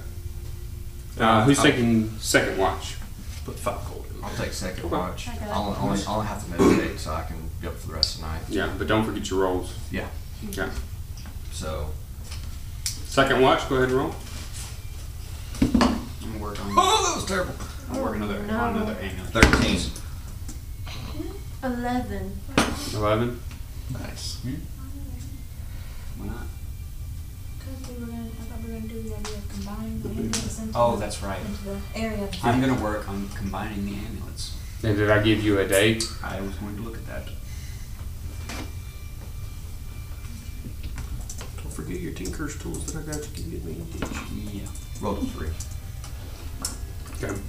Uh, 1.21 1.45
who's 1.45 1.61
taking 1.63 2.11
second 2.19 2.59
watch? 2.59 2.97
Put 3.45 3.59
five 3.59 3.85
gold 3.89 4.07
in. 4.15 4.23
I'll 4.25 4.31
take 4.37 4.53
second 4.53 4.85
Okay. 4.87 4.95
watch. 4.97 5.29
I 5.29 5.35
got 5.37 5.43
it. 5.43 5.51
I'll 5.51 5.77
only, 5.81 6.03
I'll 6.07 6.21
have 6.21 6.45
to 6.45 6.51
meditate 6.63 6.99
so 7.01 7.13
I 7.13 7.25
can 7.25 7.37
be 7.61 7.67
up 7.69 7.75
for 7.77 7.89
the 7.89 7.95
rest 7.95 8.17
of 8.17 8.21
the 8.23 8.27
night. 8.29 8.43
Yeah, 8.49 8.73
but 8.79 8.87
don't 8.87 9.05
forget 9.05 9.29
your 9.31 9.41
rolls. 9.43 9.75
Yeah. 9.91 10.07
Okay. 10.51 10.69
So, 11.53 11.89
Second 12.85 13.41
watch, 13.43 13.69
go 13.69 13.77
ahead 13.77 13.89
and 13.89 13.99
roll. 13.99 14.15
I'm 15.61 15.69
gonna 16.21 16.39
work 16.39 16.61
on. 16.65 16.73
oh, 16.77 17.05
that 17.09 17.17
was 17.17 17.25
terrible. 17.27 17.55
I'll 17.91 18.03
work 18.05 18.17
another 18.17 18.43
No. 18.45 18.59
on 18.61 18.77
another 18.77 18.97
amulet. 19.01 19.31
Thirteen. 19.33 19.81
Eleven. 21.65 22.41
11. 22.95 23.41
Nice. 23.93 24.39
Why 26.17 26.27
not? 26.27 26.47
Cause 27.69 27.89
we 27.89 28.01
were 28.01 28.11
gonna, 28.11 28.25
I 28.25 28.43
thought 28.45 28.65
we 28.65 28.73
were 28.73 28.79
gonna 28.81 28.93
do 28.93 29.03
the 29.03 29.17
idea 29.17 29.37
of 29.37 29.49
combining 29.49 30.03
the 30.03 30.09
amulets 30.09 30.59
into 30.59 30.79
Oh, 30.79 30.97
that's 30.97 31.23
right. 31.23 31.41
Into 31.41 31.65
the 31.65 31.81
area. 31.95 32.29
I'm 32.43 32.61
gonna 32.61 32.83
work 32.83 33.09
on 33.09 33.29
combining 33.31 33.85
the 33.85 33.95
amulets. 33.95 34.57
And 34.83 34.97
did 34.97 35.11
I 35.11 35.23
give 35.23 35.43
you 35.43 35.59
a 35.59 35.67
date? 35.67 36.05
I 36.23 36.41
was 36.41 36.55
going 36.55 36.77
to 36.77 36.83
look 36.83 36.97
at 36.97 37.07
that. 37.07 37.27
Don't 41.57 41.73
forget 41.73 41.99
your 41.99 42.13
Tinker's 42.13 42.57
tools 42.59 42.85
that 42.87 43.03
I 43.03 43.13
got 43.13 43.27
you 43.27 43.35
can 43.35 43.51
get 43.51 43.65
me. 43.65 43.77
Yeah. 44.53 44.69
Roll 45.01 45.17
a 45.17 45.21
three. 45.21 45.49
Okay. 47.17 47.41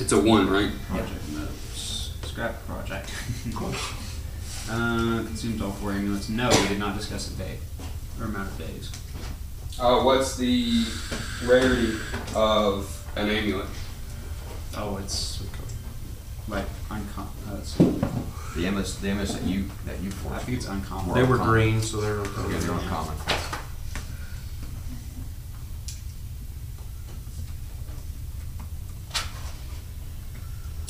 It's 0.00 0.12
a 0.12 0.20
1, 0.20 0.48
right? 0.48 0.70
Project 0.88 1.28
notes. 1.32 2.14
Scrap 2.22 2.66
project. 2.66 3.12
uh, 4.70 5.22
consumes 5.26 5.60
all 5.60 5.72
four 5.72 5.92
amulets. 5.92 6.30
No, 6.30 6.48
we 6.48 6.68
did 6.68 6.78
not 6.78 6.96
discuss 6.96 7.30
a 7.30 7.34
day 7.34 7.58
or 8.20 8.24
amount 8.26 8.48
of 8.50 8.58
days. 8.58 8.90
Uh, 9.80 10.00
what's 10.02 10.36
the 10.36 10.84
rarity 11.44 11.96
of 12.34 13.06
an 13.16 13.28
amulet? 13.28 13.66
Oh, 14.76 14.96
it's 14.98 15.42
like 16.48 16.64
uncommon. 16.90 17.32
Uh, 17.48 17.54
let's. 17.54 17.74
The 17.74 18.70
MS, 18.70 19.00
the 19.00 19.12
MS 19.14 19.34
that 19.34 19.42
you, 19.44 19.64
that 19.84 20.00
you 20.00 20.08
I 20.08 20.12
forged. 20.12 20.42
think 20.46 20.56
it's 20.58 20.66
uncommon. 20.66 21.14
They 21.14 21.22
were 21.24 21.36
green, 21.36 21.82
so 21.82 22.00
they're 22.00 22.16
Yeah, 22.50 22.58
they're 22.58 22.72
uncommon. 22.72 23.14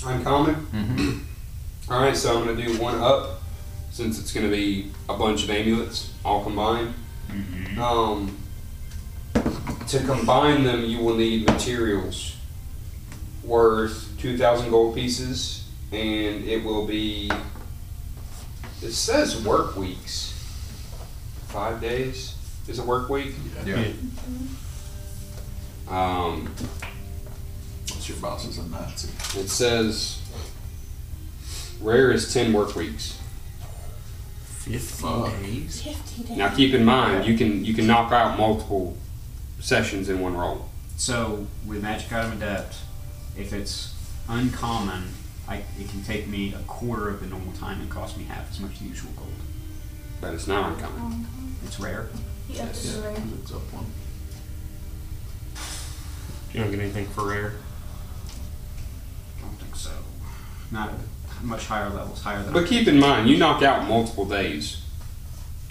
uncommon. 0.04 0.54
Mm-hmm. 0.72 1.92
All 1.92 2.02
right, 2.02 2.16
so 2.16 2.38
I'm 2.38 2.46
gonna 2.46 2.60
do 2.66 2.80
one 2.80 2.96
up, 3.00 3.42
since 3.90 4.18
it's 4.20 4.32
gonna 4.32 4.48
be 4.48 4.90
a 5.08 5.16
bunch 5.16 5.44
of 5.44 5.50
amulets 5.50 6.12
all 6.24 6.42
combined. 6.42 6.94
Um, 7.78 8.36
to 9.88 9.98
combine 10.04 10.64
them, 10.64 10.84
you 10.84 10.98
will 11.00 11.14
need 11.16 11.46
materials 11.46 12.36
worth 13.44 14.12
two 14.18 14.36
thousand 14.38 14.70
gold 14.70 14.94
pieces, 14.94 15.68
and 15.92 16.44
it 16.44 16.64
will 16.64 16.86
be. 16.86 17.30
It 18.82 18.92
says 18.92 19.42
work 19.44 19.76
weeks. 19.76 20.32
Five 21.48 21.80
days 21.80 22.34
is 22.68 22.78
a 22.78 22.84
work 22.84 23.08
week. 23.08 23.34
Yeah. 23.64 23.76
Yeah. 23.76 23.92
Um, 25.88 26.52
What's 27.90 28.08
your 28.08 28.18
boss 28.18 28.44
is 28.46 28.58
a 28.58 28.66
Nazi. 28.68 29.08
it 29.40 29.48
says 29.48 30.20
rare 31.80 32.10
is 32.10 32.32
ten 32.34 32.52
work 32.52 32.74
weeks. 32.74 33.18
Fuck. 34.74 35.30
days. 35.42 35.82
Fifty 35.82 36.22
days. 36.24 36.36
Now 36.36 36.54
keep 36.54 36.74
in 36.74 36.84
mind, 36.84 37.24
you 37.26 37.36
can 37.36 37.64
you 37.64 37.74
can 37.74 37.86
knock 37.86 38.12
out 38.12 38.36
multiple 38.38 38.96
sessions 39.60 40.08
in 40.08 40.20
one 40.20 40.36
roll. 40.36 40.68
So 40.96 41.46
with 41.66 41.82
Magic 41.82 42.12
Item 42.12 42.32
Adept, 42.32 42.76
if 43.36 43.52
it's 43.52 43.94
uncommon, 44.28 45.04
I, 45.48 45.56
it 45.78 45.88
can 45.88 46.02
take 46.02 46.26
me 46.26 46.54
a 46.54 46.58
quarter 46.66 47.08
of 47.08 47.20
the 47.20 47.26
normal 47.26 47.52
time 47.52 47.80
and 47.80 47.90
cost 47.90 48.16
me 48.16 48.24
half 48.24 48.50
as 48.50 48.58
much 48.60 48.72
as 48.72 48.78
the 48.80 48.86
usual 48.86 49.12
gold. 49.16 49.28
But 50.20 50.34
it's 50.34 50.46
not 50.46 50.72
uncommon. 50.72 51.26
It's 51.64 51.78
rare. 51.78 52.08
Yes. 52.48 52.60
upped 52.60 52.84
Yeah, 52.84 53.10
it 53.10 53.14
to 53.14 53.20
rare. 53.20 53.28
it's 53.42 53.52
up 53.52 53.72
one. 53.72 53.86
You 56.52 56.60
don't 56.62 56.70
get 56.70 56.80
anything 56.80 57.06
for 57.08 57.28
rare. 57.28 57.52
I 59.38 59.40
don't 59.42 59.56
think 59.58 59.76
so. 59.76 59.90
Not 60.70 60.88
at 60.90 60.94
much 61.42 61.66
higher 61.66 61.88
levels, 61.90 62.22
higher 62.22 62.42
than. 62.42 62.52
But 62.52 62.66
keep 62.66 62.88
in 62.88 62.98
mind, 62.98 63.28
you 63.28 63.36
knock 63.36 63.62
out 63.62 63.86
multiple 63.88 64.24
days 64.24 64.82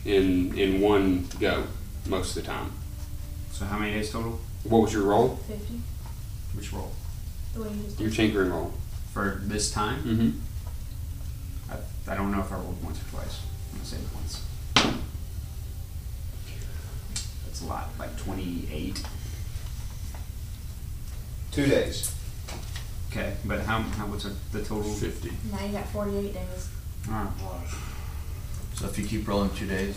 in 0.06 0.58
in 0.58 0.82
one 0.82 1.28
go 1.40 1.64
most 2.08 2.36
of 2.38 2.44
the 2.44 2.50
time. 2.50 2.72
So 3.52 3.66
how 3.66 3.78
many 3.78 3.94
days 3.94 4.12
total? 4.12 4.40
What 4.64 4.82
was 4.82 4.94
your 4.94 5.04
roll? 5.04 5.36
Fifty. 5.48 5.82
Which 6.54 6.72
roll? 6.74 6.92
The 7.54 7.62
way 7.62 7.70
you 7.70 7.84
just 7.84 8.00
Your 8.00 8.10
did. 8.10 8.16
tinkering 8.16 8.52
roll. 8.52 8.74
For 9.14 9.40
this 9.44 9.72
time? 9.72 10.02
Mm-hmm. 10.04 10.32
I, 11.72 12.12
I 12.12 12.16
don't 12.16 12.32
know 12.32 12.40
if 12.42 12.52
I 12.52 12.56
rolled 12.56 12.84
once 12.84 13.00
or 13.02 13.06
twice. 13.12 13.40
I'm 13.72 13.78
gonna 13.78 13.86
say 13.86 13.98
once. 14.14 14.42
That's 17.46 17.62
a 17.62 17.66
lot, 17.66 17.90
like 17.98 18.18
twenty-eight. 18.18 19.02
Two 21.52 21.66
days. 21.66 22.15
Okay, 23.16 23.34
but 23.46 23.62
how, 23.62 23.80
how, 23.80 24.08
what's 24.08 24.26
the 24.52 24.62
total? 24.62 24.84
Fifty. 24.84 25.32
Now 25.50 25.64
you 25.64 25.72
got 25.72 25.88
forty-eight 25.88 26.34
days. 26.34 26.70
Alright. 27.08 27.32
So 28.74 28.88
if 28.88 29.00
you 29.00 29.06
keep 29.08 29.26
rolling 29.26 29.52
two 29.52 29.68
days, 29.68 29.96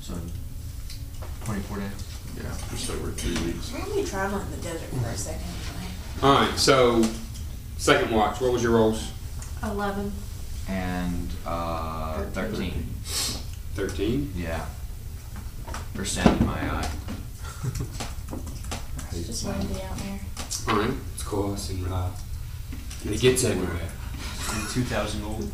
so 0.00 0.14
twenty-four 1.44 1.78
days. 1.78 2.18
Yeah, 2.36 2.52
just 2.70 2.90
over 2.90 3.12
three 3.12 3.46
weeks. 3.46 3.72
We're 3.72 3.78
gonna 3.78 3.94
be 3.94 4.04
traveling 4.04 4.42
in 4.46 4.50
the 4.50 4.56
desert 4.56 4.88
for 4.88 5.08
a 5.08 5.16
second. 5.16 5.46
All 6.20 6.34
right. 6.34 6.58
So 6.58 7.04
second 7.76 8.12
watch. 8.12 8.40
What 8.40 8.52
was 8.52 8.64
your 8.64 8.72
rolls? 8.72 9.12
Eleven. 9.62 10.12
And 10.68 11.30
uh, 11.46 12.24
thirteen. 12.30 12.84
Thirteen. 13.74 14.32
Yeah. 14.34 14.66
There's 15.94 16.10
sand 16.10 16.40
in 16.40 16.46
my 16.46 16.58
eye. 16.58 16.90
It's 19.12 19.28
just 19.28 19.46
windy 19.46 19.82
out 19.82 19.96
there. 19.98 20.20
All 20.68 20.78
right. 21.32 21.52
It's 21.52 21.68
course 21.68 21.70
and 21.70 21.92
uh, 21.92 22.08
it 23.04 23.20
gets 23.20 23.44
everywhere. 23.44 23.88
And 24.50 24.68
two 24.70 24.82
thousand 24.82 25.22
gold 25.22 25.50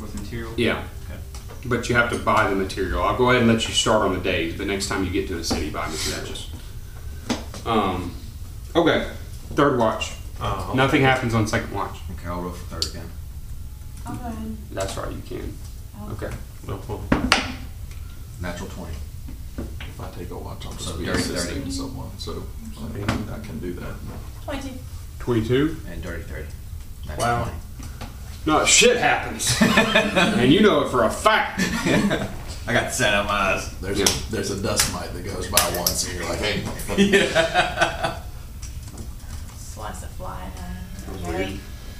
worth 0.00 0.14
of 0.14 0.22
material? 0.22 0.52
Yeah. 0.56 0.84
Okay. 1.10 1.20
But 1.66 1.88
you 1.88 1.94
have 1.96 2.10
to 2.10 2.18
buy 2.18 2.48
the 2.48 2.56
material. 2.56 3.02
I'll 3.02 3.16
go 3.16 3.30
ahead 3.30 3.42
and 3.42 3.50
let 3.52 3.66
you 3.68 3.74
start 3.74 4.02
on 4.02 4.14
the 4.14 4.20
days, 4.20 4.56
but 4.56 4.66
next 4.66 4.88
time 4.88 5.04
you 5.04 5.10
get 5.10 5.28
to 5.28 5.38
a 5.38 5.44
city, 5.44 5.70
buy 5.70 5.88
materials. 5.88 6.50
Um, 7.66 8.14
okay. 8.74 9.10
Third 9.54 9.78
watch. 9.78 10.12
Uh, 10.40 10.72
Nothing 10.74 11.02
happens 11.02 11.34
on 11.34 11.46
second 11.48 11.72
watch. 11.72 11.98
Okay, 12.12 12.28
I'll 12.28 12.40
roll 12.40 12.52
for 12.52 12.76
third 12.76 12.84
again. 12.90 13.10
I'll 14.06 14.14
go 14.16 14.26
ahead. 14.26 14.56
That's 14.70 14.96
right, 14.96 15.12
you 15.12 15.22
can. 15.22 15.52
I'll- 15.98 16.12
Okay. 16.12 16.30
No 16.66 16.76
point. 16.76 17.02
Natural 18.40 18.68
twenty. 18.68 18.94
If 19.58 20.00
I 20.00 20.10
take 20.10 20.30
a 20.30 20.38
watch, 20.38 20.64
I'll 20.66 20.72
just 20.72 20.84
So 20.90 20.96
be 20.98 21.08
assisting 21.08 21.68
someone, 21.70 22.10
so 22.18 22.44
I 22.78 23.02
I 23.34 23.38
can 23.40 23.58
do 23.58 23.72
that. 23.74 23.94
Twenty-two. 24.44 24.78
22. 25.20 25.76
And 25.90 26.02
dirty 26.02 26.22
thirty. 26.22 26.46
Natural 27.06 27.26
Wow. 27.26 27.42
20. 27.44 27.56
No, 28.46 28.64
shit 28.64 28.96
happens. 28.96 29.56
and 29.60 30.50
you 30.52 30.60
know 30.60 30.82
it 30.82 30.90
for 30.90 31.04
a 31.04 31.10
fact. 31.10 31.60
I 32.66 32.72
got 32.72 32.92
set 32.92 33.14
on 33.14 33.26
my 33.26 33.32
eyes. 33.32 33.70
There's 33.80 33.98
Yeah. 33.98 34.04
a 34.06 34.30
there's 34.30 34.50
a 34.50 34.62
dust 34.62 34.92
mite 34.92 35.12
that 35.14 35.24
goes 35.24 35.48
by 35.48 35.60
once, 35.76 36.04
and 36.08 36.18
you're 36.18 36.28
like, 36.28 36.38
hey, 36.38 36.60
motherfucker. 36.62 38.20
Slice 39.56 40.02
of 40.02 40.10
fly. 40.10 40.50
Uh, 40.56 41.12
was 41.12 41.22
okay. 41.24 41.36
weird. 41.36 41.50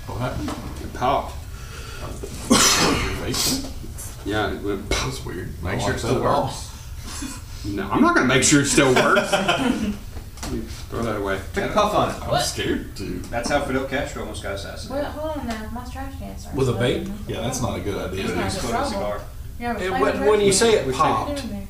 what 0.07 0.19
happened? 0.21 0.51
It 0.83 0.95
popped. 0.95 1.35
Yeah, 4.25 4.53
it 4.53 4.63
went 4.63 4.89
That 4.91 5.07
was 5.07 5.25
weird. 5.25 5.63
Make 5.63 5.79
don't 5.79 5.87
sure 5.87 5.95
it 5.95 5.99
still 6.01 6.15
that 6.17 6.21
at 6.21 6.27
all. 6.27 6.45
works. 6.45 7.65
No, 7.65 7.89
I'm 7.91 8.01
not 8.03 8.15
going 8.15 8.29
to 8.29 8.35
make 8.35 8.43
sure 8.43 8.61
it 8.63 8.67
still 8.67 8.95
works. 8.95 9.31
Throw 10.91 11.03
that 11.03 11.17
away. 11.17 11.41
Take 11.55 11.71
a 11.71 11.75
puff 11.75 11.95
on 11.95 12.11
it. 12.11 12.23
I'm 12.23 12.29
What? 12.31 12.43
scared 12.45 12.97
to. 12.97 13.05
That's 13.31 13.49
how 13.51 13.61
Fidel 13.65 13.85
Castro 13.85 14.23
almost 14.23 14.43
got 14.43 14.51
Wait, 14.51 14.55
assassinated. 14.61 15.11
hold 15.11 15.39
on 15.39 15.47
now. 15.47 15.69
My 15.73 15.85
trash 15.85 16.19
can 16.19 16.39
starts. 16.39 16.57
With 16.57 16.69
a 16.69 16.73
flooding. 16.73 17.07
vape? 17.07 17.13
Yeah, 17.29 17.41
that's 17.43 17.61
not 17.63 17.77
a 17.77 17.81
good 17.81 17.97
idea. 18.11 18.25
It's 18.25 18.35
not 18.35 18.45
He's 18.45 18.57
a 18.65 18.69
trouble. 18.69 18.87
cigar. 18.91 19.21
You 19.61 19.67
have 19.67 19.77
a 19.81 19.85
It- 19.85 19.89
flame 19.89 20.01
when, 20.03 20.27
when 20.27 20.41
you 20.41 20.53
say 20.53 20.73
it 20.75 20.87
What 20.87 20.95
popped, 20.97 21.31
you 21.31 21.37
doing 21.37 21.51
there? 21.51 21.67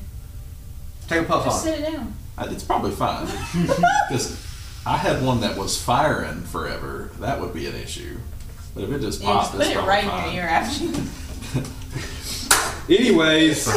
Take 1.07 1.21
a 1.21 1.23
puff 1.25 1.45
Just 1.45 1.65
on 1.67 1.73
it. 1.73 1.77
sit 1.77 1.87
it 1.87 1.91
down. 1.91 2.13
Uh, 2.37 2.47
It's 2.51 2.63
probably 2.63 2.91
fine 2.91 3.25
because 4.09 4.37
I 4.85 4.95
had 4.97 5.21
one 5.23 5.41
that 5.41 5.57
was 5.57 5.81
firing 5.81 6.41
forever. 6.43 7.11
That 7.19 7.41
would 7.41 7.53
be 7.53 7.65
an 7.67 7.75
issue. 7.75 8.17
But 8.75 8.83
if 8.85 8.91
it 8.91 9.01
just 9.01 9.21
Yeah, 9.21 9.27
popped, 9.33 9.41
just 9.45 9.51
put 9.53 9.61
it's 9.61 9.69
it 9.71 9.73
probably 9.73 9.89
right 9.89 10.03
in 10.03 10.09
fine. 10.09 10.33
your 10.35 10.43
ear 10.43 10.49
after 10.49 10.83
you. 10.85 10.93
Anyways, 12.99 13.67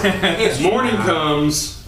morning 0.62 0.96
comes, 0.96 1.81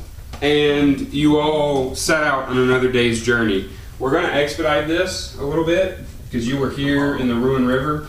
and 0.44 1.00
you 1.12 1.40
all 1.40 1.94
set 1.94 2.22
out 2.22 2.48
on 2.48 2.58
another 2.58 2.92
day's 2.92 3.22
journey. 3.22 3.70
We're 3.98 4.10
going 4.10 4.26
to 4.26 4.34
expedite 4.34 4.86
this 4.86 5.36
a 5.38 5.44
little 5.44 5.64
bit 5.64 5.98
because 6.24 6.46
you 6.46 6.58
were 6.58 6.70
here 6.70 7.16
in 7.16 7.28
the 7.28 7.34
Ruin 7.34 7.66
River, 7.66 8.08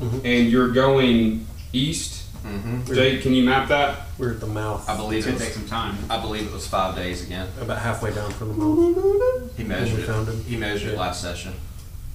and 0.00 0.50
you're 0.50 0.72
going 0.72 1.46
east. 1.72 2.26
Mm-hmm. 2.44 2.92
Jake, 2.92 3.22
can 3.22 3.32
you 3.32 3.44
map 3.44 3.68
that? 3.68 4.06
we're 4.20 4.32
at 4.32 4.40
the 4.40 4.46
mouth. 4.46 4.88
I 4.88 4.96
believe 4.96 5.26
it 5.26 5.30
gonna 5.30 5.38
take 5.38 5.48
was, 5.48 5.56
some 5.56 5.66
time. 5.68 5.96
I 6.10 6.20
believe 6.20 6.46
it 6.46 6.52
was 6.52 6.66
five 6.66 6.94
days 6.94 7.24
again. 7.24 7.48
About 7.60 7.78
halfway 7.78 8.14
down 8.14 8.30
from 8.32 8.48
the 8.48 8.54
mouth. 8.54 9.56
He 9.56 9.64
measured 9.64 10.00
it. 10.00 10.06
found 10.06 10.28
him. 10.28 10.44
He 10.44 10.56
measured 10.56 10.92
Yeah. 10.92 11.00
last 11.00 11.22
session. 11.22 11.54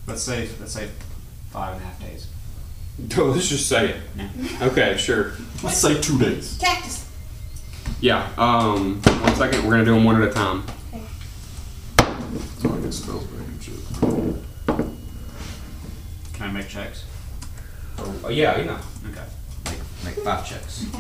Let's 0.06 0.22
say 0.22 0.48
let's 0.60 0.74
say 0.74 0.90
five 1.50 1.74
and 1.74 1.82
a 1.82 1.86
half 1.86 2.00
days. 2.00 2.28
Oh, 3.18 3.24
let's 3.36 3.50
just 3.50 3.68
say 3.68 3.90
it. 3.90 3.98
Yeah. 4.16 4.30
Okay, 4.68 4.98
sure. 4.98 5.34
Let's 5.64 5.78
say 5.78 6.00
two 6.00 6.20
days. 6.20 6.58
Cactus. 6.62 7.05
Yeah. 8.02 8.30
Um. 8.38 9.02
One 9.02 9.36
second. 9.36 9.64
We're 9.64 9.72
gonna 9.72 9.86
do 9.86 9.94
them 9.94 10.04
one 10.04 10.22
at 10.22 10.28
a 10.28 10.32
time. 10.32 10.64
So 12.60 12.74
I 12.74 12.80
get 12.82 12.94
spells 12.94 13.24
break 13.26 13.48
and 13.48 13.64
shit. 13.64 13.80
Can 16.34 16.50
I 16.50 16.52
make 16.52 16.68
checks? 16.68 17.06
Oh 17.98 18.30
yeah, 18.30 18.58
you 18.60 18.66
know. 18.66 18.78
Okay. 19.10 19.24
Make, 19.66 19.80
make 20.16 20.16
five 20.24 20.48
checks. 20.48 20.86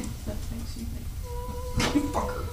You 1.94 2.02
fucker. 2.14 2.44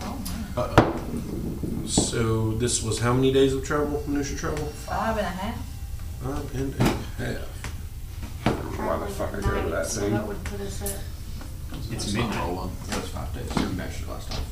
Oh, 0.00 0.18
Uh 0.56 0.74
oh. 0.78 1.86
So 1.86 2.52
this 2.52 2.82
was 2.84 3.00
how 3.00 3.12
many 3.12 3.32
days 3.32 3.52
of 3.52 3.64
travel, 3.64 4.02
initial 4.06 4.36
travel? 4.38 4.64
Five 4.66 5.16
and 5.18 5.26
a 5.26 5.30
half. 5.30 5.56
Five 6.22 6.54
and 6.54 6.74
a 6.80 6.84
half. 6.84 8.78
Why 8.78 8.98
the 8.98 9.06
fuck 9.12 9.34
I 9.34 9.40
go 9.40 9.62
to 9.64 9.70
that 9.70 9.86
So 9.86 10.00
thing? 10.02 10.12
that 10.12 10.26
would 10.26 10.42
put 10.44 10.60
us 10.60 10.82
at 10.82 10.98
It's 11.90 12.12
not 12.12 12.28
midnight. 12.28 12.46
rolling. 12.46 12.70
It 12.88 12.96
was 12.96 13.08
five 13.08 13.34
days. 13.34 13.56
You 13.56 13.68
measured 13.70 14.02
it 14.02 14.10
last 14.10 14.30
time. 14.30 14.44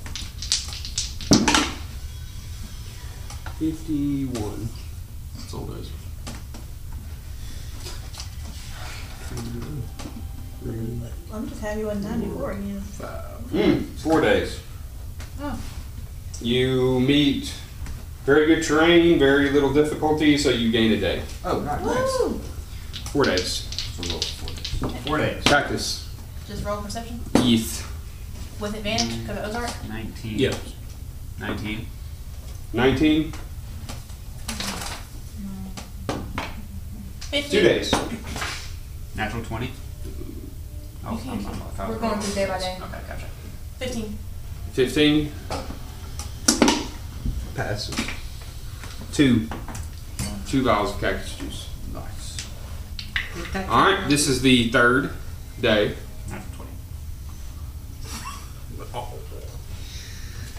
Fifty-one. 3.58 4.68
That's 5.36 5.54
all 5.54 5.66
days. 5.66 5.90
I'm 11.32 11.48
just 11.48 11.60
happy 11.60 11.84
wasn't 11.84 12.06
time 12.06 12.20
before 12.20 12.52
again. 12.52 12.82
Mm, 13.50 13.84
four 14.00 14.20
days. 14.20 14.60
Oh. 15.40 15.58
You 16.40 17.00
meet 17.00 17.52
very 18.24 18.46
good 18.46 18.62
terrain, 18.62 19.18
very 19.18 19.50
little 19.50 19.72
difficulty, 19.72 20.38
so 20.38 20.50
you 20.50 20.70
gain 20.70 20.92
a 20.92 21.00
day. 21.00 21.22
Oh, 21.44 21.60
nice. 21.60 21.82
Woo! 21.82 22.40
Four 23.12 23.24
days. 23.24 23.66
So 23.96 24.10
roll 24.10 24.20
four 24.20 24.48
days. 24.54 25.04
Four 25.06 25.18
days. 25.18 25.42
Practice. 25.44 26.01
Just 26.52 26.66
roll 26.66 26.82
perception 26.82 27.18
Yes. 27.42 27.82
with 28.60 28.74
advantage 28.74 29.20
because 29.22 29.38
of 29.38 29.44
Ozark. 29.56 29.88
Nineteen. 29.88 30.38
Yeah. 30.38 30.54
Nineteen. 31.40 31.86
19. 32.74 33.32
Fifty. 37.30 37.50
Two 37.50 37.62
days. 37.62 37.90
Natural 39.16 39.42
20? 39.42 39.70
Oh, 41.06 41.12
You 41.12 41.16
I'm, 41.16 41.18
can't- 41.42 41.46
I'm, 41.46 41.54
I 41.54 41.64
thought 41.70 41.88
we're 41.88 41.98
going 41.98 42.20
through 42.20 42.34
day 42.34 42.46
by 42.46 42.58
day. 42.58 42.76
Okay, 42.82 43.00
gotcha. 43.08 43.26
Fifteen. 43.78 44.18
15. 44.74 45.32
Passes. 47.54 47.96
Two. 49.14 49.48
Two 50.46 50.62
vials 50.64 50.90
of 50.94 51.00
cactus 51.00 51.34
juice. 51.36 51.68
Nice. 51.94 52.46
Alright, 53.56 54.06
this 54.10 54.28
is 54.28 54.42
the 54.42 54.68
third 54.70 55.12
day. 55.58 55.94
Natural 56.28 56.44
20. 56.56 56.70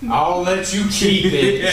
I'll 0.09 0.41
let 0.41 0.73
you 0.73 0.85
keep 0.89 1.25
it. 1.25 1.69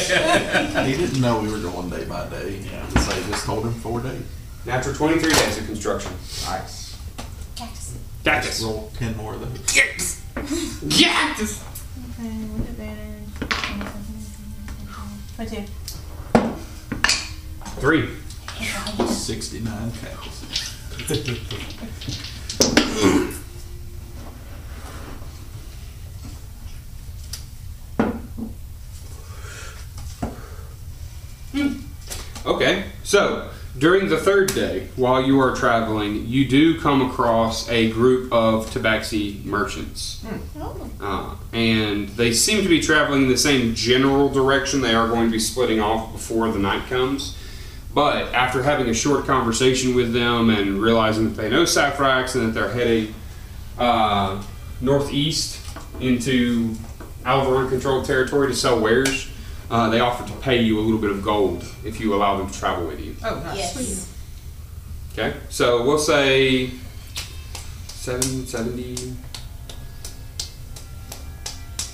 He 0.87 0.97
didn't 0.97 1.21
know 1.21 1.41
we 1.41 1.51
were 1.51 1.59
going 1.59 1.91
day 1.91 2.05
by 2.05 2.29
day. 2.29 2.61
Yeah. 2.65 2.87
So 2.89 3.11
they 3.13 3.31
just 3.31 3.45
told 3.45 3.65
him 3.65 3.75
four 3.75 4.01
days. 4.01 4.23
Natural 4.67 4.95
23 4.95 5.33
days 5.33 5.59
of 5.59 5.67
construction. 5.67 6.13
Nice. 6.47 6.97
Cactus. 7.57 7.99
Cactus. 8.25 8.63
Roll 8.63 8.91
ten 8.99 9.17
more 9.17 9.35
of 9.35 9.41
those. 9.41 9.59
Cactus. 9.75 10.23
Cactus. 10.91 11.65
Okay, 12.19 12.29
with 12.53 12.69
advantage. 12.71 13.29
Twenty-two. 15.37 15.67
Three. 17.81 18.09
Sixty-nine 19.09 19.93
cactuses. 19.93 20.77
Okay, 32.47 32.85
so 33.11 33.51
during 33.77 34.09
the 34.09 34.19
third 34.19 34.55
day, 34.55 34.87
while 34.95 35.21
you 35.21 35.41
are 35.41 35.53
traveling, 35.57 36.29
you 36.29 36.47
do 36.47 36.79
come 36.79 37.03
across 37.03 37.69
a 37.69 37.91
group 37.91 38.33
of 38.33 38.67
tabaxi 38.67 39.45
merchants. 39.45 40.25
Oh. 40.57 40.91
Uh, 41.01 41.35
and 41.53 42.09
they 42.11 42.33
seem 42.33 42.63
to 42.63 42.69
be 42.69 42.81
traveling 42.81 43.23
in 43.23 43.29
the 43.29 43.37
same 43.37 43.75
general 43.75 44.29
direction. 44.29 44.81
They 44.81 44.95
are 44.95 45.09
going 45.09 45.27
to 45.27 45.33
be 45.33 45.41
splitting 45.41 45.81
off 45.81 46.13
before 46.13 46.53
the 46.53 46.61
night 46.61 46.89
comes. 46.89 47.37
But 47.93 48.33
after 48.33 48.63
having 48.63 48.89
a 48.89 48.95
short 48.95 49.27
conversation 49.27 49.97
with 49.97 50.13
them 50.13 50.49
and 50.51 50.81
realizing 50.81 51.25
that 51.25 51.41
they 51.41 51.51
know 51.51 51.65
Saphrax 51.65 52.37
and 52.37 52.47
that 52.47 52.53
they're 52.61 52.73
heading 52.73 53.13
uh, 53.77 54.41
northeast 54.81 55.61
into 55.99 56.77
Alvaron 57.25 57.69
controlled 57.69 58.05
territory 58.05 58.47
to 58.49 58.55
sell 58.55 58.79
wares, 58.79 59.30
uh, 59.71 59.89
they 59.89 60.01
offer 60.01 60.27
to 60.27 60.37
pay 60.41 60.61
you 60.61 60.79
a 60.79 60.83
little 60.83 60.99
bit 60.99 61.11
of 61.11 61.23
gold 61.23 61.65
if 61.85 62.01
you 62.01 62.15
allow 62.15 62.37
them 62.37 62.51
to 62.51 62.59
travel 62.59 62.87
with 62.87 63.01
you. 63.01 63.15
Oh, 63.25 63.41
nice. 63.41 63.57
Yes. 63.57 64.15
Okay, 65.13 65.35
so 65.49 65.85
we'll 65.85 65.99
say 65.99 66.71
seven, 67.87 68.47
70. 68.47 69.15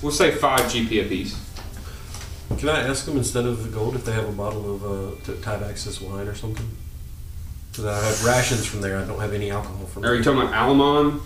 We'll 0.03 0.13
say 0.13 0.31
5 0.31 0.61
GP 0.61 1.07
apiece. 1.07 1.43
Can 2.59 2.69
I 2.69 2.83
ask 2.83 3.05
them 3.07 3.17
instead 3.17 3.45
of 3.45 3.65
the 3.65 3.71
gold 3.71 3.97
if 3.97 4.05
they 4.05 4.13
have 4.13 4.29
a 4.29 4.33
bottle 4.33 4.75
of 4.75 4.85
uh, 4.85 5.15
t- 5.25 5.33
Tyvaxis 5.41 6.01
wine 6.01 6.29
or 6.29 6.35
something? 6.35 6.67
Because 7.71 7.87
I 7.87 8.05
have 8.05 8.25
rations 8.25 8.65
from 8.67 8.83
there. 8.83 8.99
I 8.99 9.05
don't 9.05 9.19
have 9.21 9.33
any 9.33 9.51
alcohol 9.51 9.85
from 9.87 10.05
Are 10.05 10.15
you 10.15 10.23
talking 10.23 10.41
about 10.43 10.55
Alamon? 10.55 11.21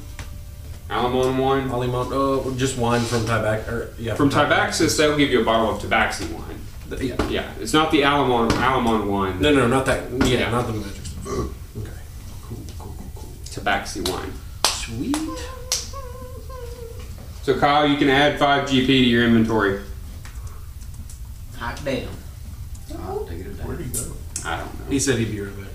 Alamon 0.91 1.39
wine? 1.39 1.69
Alimont, 1.71 2.11
uh, 2.13 2.57
just 2.57 2.77
wine 2.77 3.01
from 3.03 3.21
Tyvax. 3.21 3.69
Or, 3.69 3.95
yeah, 3.99 4.15
From 4.17 4.29
Tabaxis, 4.31 4.97
they'll 4.99 5.17
give 5.17 5.31
you 5.31 5.41
a 5.41 5.45
bottle 5.45 5.77
of 5.77 5.81
Tabaxi 5.83 6.31
wine. 6.33 6.59
Th- 6.91 7.01
Yeah. 7.03 7.29
Yeah, 7.29 7.51
it's 7.61 7.73
not 7.73 7.93
the 7.93 8.01
Alamon 8.03 8.51
Alamon 8.51 9.07
wine. 9.07 9.41
No, 9.41 9.55
no, 9.55 9.69
not 9.69 9.87
that. 9.87 10.11
Yeah, 10.27 10.27
Yeah. 10.41 10.51
not 10.51 10.67
the 10.67 10.73
magic 10.73 11.05
stuff. 11.07 11.29
Okay. 11.29 11.91
Cool, 12.43 12.59
cool, 12.79 12.95
cool, 12.99 13.11
cool. 13.15 13.33
Tabaxi 13.47 14.09
wine. 14.11 14.33
Sweet. 14.67 15.17
So 17.43 17.59
Kyle, 17.59 17.87
you 17.87 17.97
can 17.97 18.09
add 18.09 18.39
five 18.39 18.69
GP 18.69 18.87
to 18.87 18.93
your 18.93 19.25
inventory. 19.25 19.81
Hot 21.59 21.81
damn. 21.85 22.09
I'll 23.07 23.25
take 23.27 23.41
it 23.41 23.47
a. 23.47 23.51
Where'd 23.67 23.81
he 23.81 23.87
go? 23.91 24.01
I 24.45 24.57
don't 24.59 24.67
know. 24.81 24.87
He 24.91 24.99
said 24.99 25.19
he'd 25.19 25.31
be 25.31 25.41
right 25.41 25.57
back. 25.57 25.67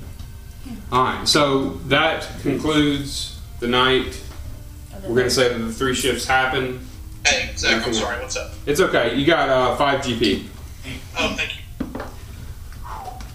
All 0.91 1.03
right, 1.03 1.27
so 1.27 1.75
that 1.87 2.27
concludes 2.41 3.39
the 3.61 3.67
night. 3.67 4.19
We're 5.07 5.15
gonna 5.15 5.29
say 5.29 5.49
that 5.53 5.59
the 5.59 5.71
three 5.71 5.93
shifts 5.93 6.25
happen. 6.25 6.79
Hey, 7.25 7.51
Zach, 7.55 7.85
I'm 7.85 7.93
sorry, 7.93 8.19
what's 8.21 8.35
up? 8.35 8.53
It's 8.65 8.79
okay. 8.79 9.15
You 9.15 9.25
got 9.25 9.49
uh, 9.49 9.75
five 9.75 10.01
GP. 10.01 10.45
Oh, 11.17 11.35
thank 11.35 11.55
you. 11.55 11.61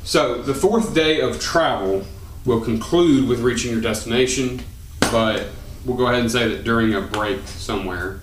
So 0.04 0.42
the 0.42 0.54
fourth 0.54 0.94
day 0.94 1.20
of 1.20 1.40
travel 1.40 2.04
will 2.44 2.60
conclude 2.60 3.28
with 3.28 3.40
reaching 3.40 3.70
your 3.70 3.80
destination, 3.80 4.60
but 5.00 5.46
we'll 5.84 5.96
go 5.96 6.06
ahead 6.06 6.20
and 6.20 6.30
say 6.30 6.48
that 6.48 6.64
during 6.64 6.94
a 6.94 7.00
break 7.00 7.46
somewhere. 7.46 8.20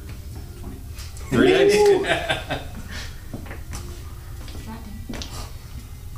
Three 1.29 1.47
days. 1.47 1.73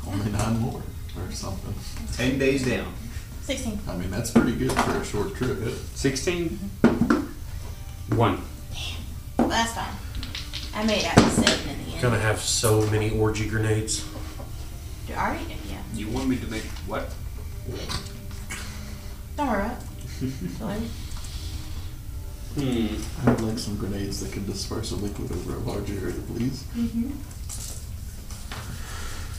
Only 0.06 0.32
nine 0.32 0.58
more 0.58 0.82
or 1.16 1.32
something. 1.32 1.74
Ten 2.16 2.38
days 2.38 2.64
down. 2.66 2.92
Sixteen. 3.42 3.78
I 3.88 3.96
mean, 3.96 4.10
that's 4.10 4.30
pretty 4.30 4.56
good 4.56 4.72
for 4.72 4.98
a 4.98 5.04
short 5.04 5.34
trip. 5.36 5.58
Sixteen. 5.94 6.58
One. 8.16 8.42
Last 9.38 9.74
time. 9.74 9.94
I 10.74 10.84
made 10.84 10.98
it 10.98 11.06
out 11.06 11.16
to 11.16 11.30
seven 11.30 11.70
in 11.70 11.84
the 11.86 11.92
end. 11.92 12.02
Gonna 12.02 12.18
have 12.18 12.40
so 12.40 12.82
many 12.90 13.10
orgy 13.10 13.48
grenades. 13.48 14.04
Do- 15.06 15.14
Are 15.14 15.34
you? 15.34 15.40
Yeah. 15.68 15.82
You 15.94 16.08
want 16.08 16.28
me 16.28 16.36
to 16.38 16.46
make 16.46 16.62
what? 16.86 17.08
Don't 19.36 19.48
worry 19.48 19.62
about 19.64 19.76
it. 20.22 20.58
Go. 20.58 20.66
Hmm. 22.60 22.96
I 23.28 23.30
would 23.32 23.40
like 23.42 23.58
some 23.58 23.76
grenades 23.76 24.20
that 24.20 24.32
can 24.32 24.44
disperse 24.44 24.90
a 24.90 24.96
liquid 24.96 25.30
over 25.30 25.54
a 25.54 25.58
large 25.60 25.88
area, 25.90 26.14
please. 26.26 26.64
Mm-hmm. 26.76 27.10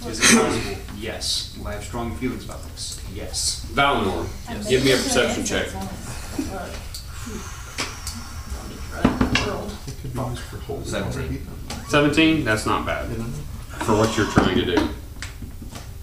Is 0.09 0.19
it 0.19 0.23
possible? 0.23 0.77
Yes. 0.97 1.55
Well, 1.59 1.67
I 1.67 1.73
have 1.73 1.83
strong 1.83 2.15
feelings 2.15 2.45
about 2.45 2.63
this. 2.71 3.01
Yes. 3.13 3.65
Valanor, 3.73 4.27
I'm 4.49 4.63
give 4.63 4.83
me 4.85 4.91
a 4.93 4.95
perception 4.95 5.43
check. 5.45 5.67
World. 9.45 9.71
It 9.87 9.95
could 10.01 10.13
be 10.13 10.19
used 10.19 10.41
for 10.41 10.57
holding 10.57 10.85
Seventeen. 10.85 11.47
Seventeen. 11.87 12.43
That's 12.43 12.65
not 12.65 12.85
bad 12.85 13.11
You 13.11 13.17
know? 13.17 13.23
for 13.85 13.95
what 13.97 14.15
you're 14.17 14.27
trying 14.27 14.55
to 14.57 14.75
do. 14.75 14.89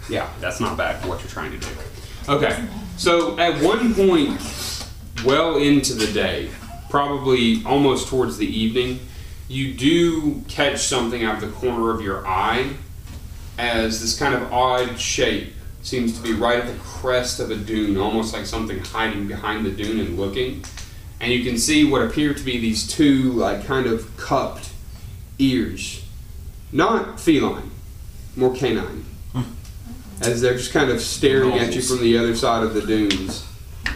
Yeah, 0.08 0.28
that's 0.40 0.60
not 0.60 0.76
bad 0.76 1.00
for 1.02 1.08
what 1.08 1.20
you're 1.20 1.30
trying 1.30 1.52
to 1.52 1.58
do. 1.58 1.68
Okay, 2.28 2.66
so 2.96 3.38
at 3.38 3.62
one 3.62 3.94
point, 3.94 4.40
well 5.24 5.56
into 5.56 5.94
the 5.94 6.10
day, 6.12 6.50
probably 6.90 7.62
almost 7.64 8.08
towards 8.08 8.36
the 8.38 8.46
evening, 8.46 9.00
you 9.48 9.74
do 9.74 10.42
catch 10.48 10.80
something 10.80 11.24
out 11.24 11.42
of 11.42 11.48
the 11.48 11.56
corner 11.56 11.90
of 11.90 12.00
your 12.00 12.26
eye 12.26 12.70
as 13.58 14.00
this 14.00 14.18
kind 14.18 14.34
of 14.34 14.52
odd 14.52 14.98
shape 14.98 15.52
seems 15.82 16.16
to 16.16 16.22
be 16.22 16.32
right 16.32 16.58
at 16.60 16.66
the 16.66 16.78
crest 16.80 17.40
of 17.40 17.50
a 17.50 17.56
dune, 17.56 17.96
almost 17.96 18.34
like 18.34 18.44
something 18.46 18.78
hiding 18.80 19.26
behind 19.26 19.64
the 19.64 19.70
dune 19.70 20.00
and 20.00 20.18
looking. 20.18 20.62
And 21.20 21.32
you 21.32 21.42
can 21.42 21.58
see 21.58 21.84
what 21.84 22.02
appear 22.02 22.32
to 22.32 22.42
be 22.42 22.58
these 22.58 22.86
two, 22.86 23.32
like, 23.32 23.64
kind 23.64 23.86
of 23.86 24.16
cupped 24.16 24.70
ears. 25.38 26.04
Not 26.70 27.18
feline, 27.18 27.70
more 28.36 28.54
canine. 28.54 29.04
Hmm. 29.32 29.42
As 30.20 30.40
they're 30.40 30.56
just 30.56 30.72
kind 30.72 30.90
of 30.90 31.00
staring 31.00 31.54
at 31.54 31.74
you 31.74 31.82
from 31.82 32.00
the 32.02 32.18
other 32.18 32.36
side 32.36 32.62
of 32.62 32.74
the 32.74 32.82
dunes. 32.82 33.44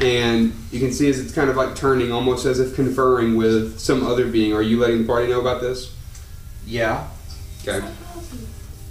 And 0.00 0.52
you 0.72 0.80
can 0.80 0.92
see 0.92 1.08
as 1.08 1.20
it's 1.20 1.32
kind 1.32 1.50
of 1.50 1.56
like 1.56 1.76
turning, 1.76 2.10
almost 2.10 2.46
as 2.46 2.58
if 2.58 2.74
conferring 2.74 3.36
with 3.36 3.78
some 3.78 4.04
other 4.04 4.26
being. 4.26 4.52
Are 4.52 4.62
you 4.62 4.80
letting 4.80 5.02
the 5.02 5.06
party 5.06 5.28
know 5.28 5.40
about 5.40 5.60
this? 5.60 5.94
Yeah. 6.66 7.08
Okay. 7.62 7.86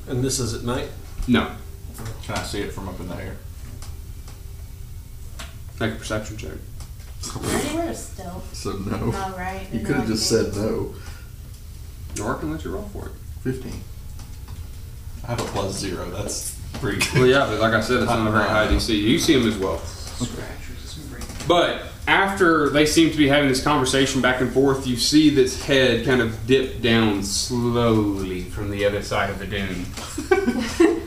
And 0.08 0.24
this 0.24 0.40
is 0.40 0.54
at 0.54 0.64
night. 0.64 0.90
No. 1.28 1.52
Can 2.24 2.36
I 2.36 2.44
see 2.44 2.62
it 2.62 2.72
from 2.72 2.88
up 2.88 3.00
in 3.00 3.10
the 3.10 3.16
air? 3.16 3.38
Make 5.80 5.94
a 5.94 5.96
perception 5.96 6.38
check. 6.38 6.52
Ready? 7.40 7.76
We're 7.76 7.94
still. 7.94 8.42
So 8.54 8.74
no. 8.74 8.98
All 9.18 9.32
right. 9.32 9.68
You 9.72 9.82
could 9.82 9.96
have 9.96 10.08
just 10.08 10.28
said 10.28 10.56
no. 10.56 10.94
Or 12.22 12.36
I 12.36 12.40
can 12.40 12.52
let 12.52 12.64
you 12.64 12.72
roll 12.72 12.84
for 12.94 13.08
it. 13.08 13.12
Fifteen. 13.42 13.82
I 15.24 15.28
have 15.32 15.40
a 15.40 15.44
plus 15.44 15.78
zero. 15.78 16.10
That's 16.10 16.60
pretty 16.74 17.00
good. 17.00 17.14
Well, 17.14 17.28
yeah, 17.28 17.46
but 17.46 17.60
like 17.60 17.74
I 17.74 17.82
said, 17.82 17.98
it's 17.98 18.08
not 18.12 18.28
a 18.28 18.32
very 18.32 18.50
high 18.50 18.68
DC. 18.68 18.90
You 18.90 19.20
see 19.20 19.34
him 19.34 19.48
as 19.48 19.58
well. 19.58 19.82
But 21.48 21.84
after 22.08 22.70
they 22.70 22.86
seem 22.86 23.12
to 23.12 23.18
be 23.18 23.28
having 23.28 23.50
this 23.50 23.64
conversation 23.64 24.22
back 24.22 24.42
and 24.42 24.52
forth, 24.52 24.88
you 24.88 24.96
see 24.96 25.30
this 25.30 25.64
head 25.64 26.06
kind 26.06 26.22
of 26.22 26.48
dip 26.48 26.82
down 26.82 27.24
slowly 27.24 28.44
from 28.44 28.72
the 28.72 28.86
other 28.86 29.02
side 29.02 29.30
of 29.30 29.40
the 29.40 29.48
dune. 29.48 29.86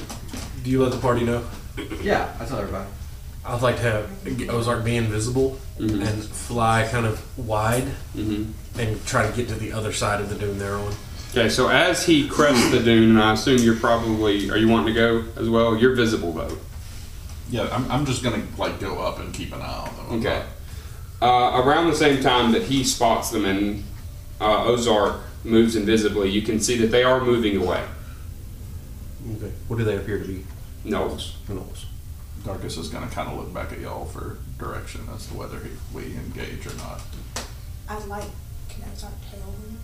Do 0.62 0.70
you 0.70 0.82
let 0.82 0.92
the 0.92 0.98
party 0.98 1.24
know? 1.24 1.44
Yeah, 2.02 2.34
I 2.40 2.44
tell 2.46 2.58
everybody. 2.58 2.88
I'd 3.44 3.62
like 3.62 3.76
to 3.76 3.82
have 3.82 4.48
Ozark 4.48 4.84
be 4.84 4.96
invisible 4.96 5.58
Mhm. 5.78 6.06
and 6.06 6.24
fly 6.24 6.86
kind 6.90 7.04
of 7.04 7.20
wide 7.36 7.88
hmm 8.14 8.44
and 8.78 9.04
try 9.06 9.28
to 9.28 9.36
get 9.36 9.48
to 9.48 9.54
the 9.54 9.72
other 9.72 9.92
side 9.92 10.20
of 10.20 10.28
the 10.28 10.34
dune 10.34 10.58
they're 10.58 10.74
on. 10.76 10.92
Okay, 11.30 11.48
so 11.48 11.68
as 11.68 12.04
he 12.06 12.28
crests 12.28 12.70
the 12.70 12.80
dune, 12.80 13.10
and 13.10 13.20
I 13.22 13.32
assume 13.34 13.58
you're 13.58 13.76
probably, 13.76 14.50
are 14.50 14.56
you 14.56 14.68
wanting 14.68 14.86
to 14.86 15.00
go 15.00 15.24
as 15.36 15.48
well? 15.48 15.76
You're 15.76 15.94
visible 15.94 16.32
though. 16.32 16.56
Yeah, 17.50 17.68
I'm, 17.72 17.90
I'm 17.90 18.06
just 18.06 18.22
gonna 18.22 18.42
like 18.58 18.80
go 18.80 18.98
up 19.00 19.18
and 19.20 19.32
keep 19.34 19.52
an 19.52 19.60
eye 19.60 19.88
on 19.88 19.96
them. 19.96 20.18
Okay. 20.20 20.42
Uh, 21.22 21.62
around 21.64 21.88
the 21.88 21.96
same 21.96 22.22
time 22.22 22.52
that 22.52 22.62
he 22.62 22.82
spots 22.84 23.30
them 23.30 23.44
and 23.44 23.84
uh, 24.40 24.64
Ozark 24.64 25.20
moves 25.44 25.76
invisibly, 25.76 26.30
you 26.30 26.42
can 26.42 26.58
see 26.60 26.76
that 26.78 26.88
they 26.88 27.02
are 27.04 27.20
moving 27.20 27.56
away. 27.56 27.82
Okay. 29.36 29.52
What 29.68 29.78
do 29.78 29.84
they 29.84 29.96
appear 29.96 30.18
to 30.18 30.24
be? 30.26 30.44
Gnolls. 30.84 31.32
Gnolls. 31.48 31.84
Darkus 32.44 32.78
is 32.78 32.88
gonna 32.88 33.08
kind 33.08 33.28
of 33.28 33.38
look 33.38 33.52
back 33.54 33.72
at 33.72 33.80
y'all 33.80 34.04
for 34.04 34.36
direction 34.58 35.00
as 35.14 35.26
to 35.28 35.34
whether 35.34 35.58
he, 35.60 35.70
we 35.94 36.04
engage 36.04 36.66
or 36.66 36.74
not. 36.76 37.00
I'd 37.88 38.06
like, 38.06 38.28
can 38.68 38.84
I 38.84 38.94
start 38.94 39.14
telling? 39.30 39.78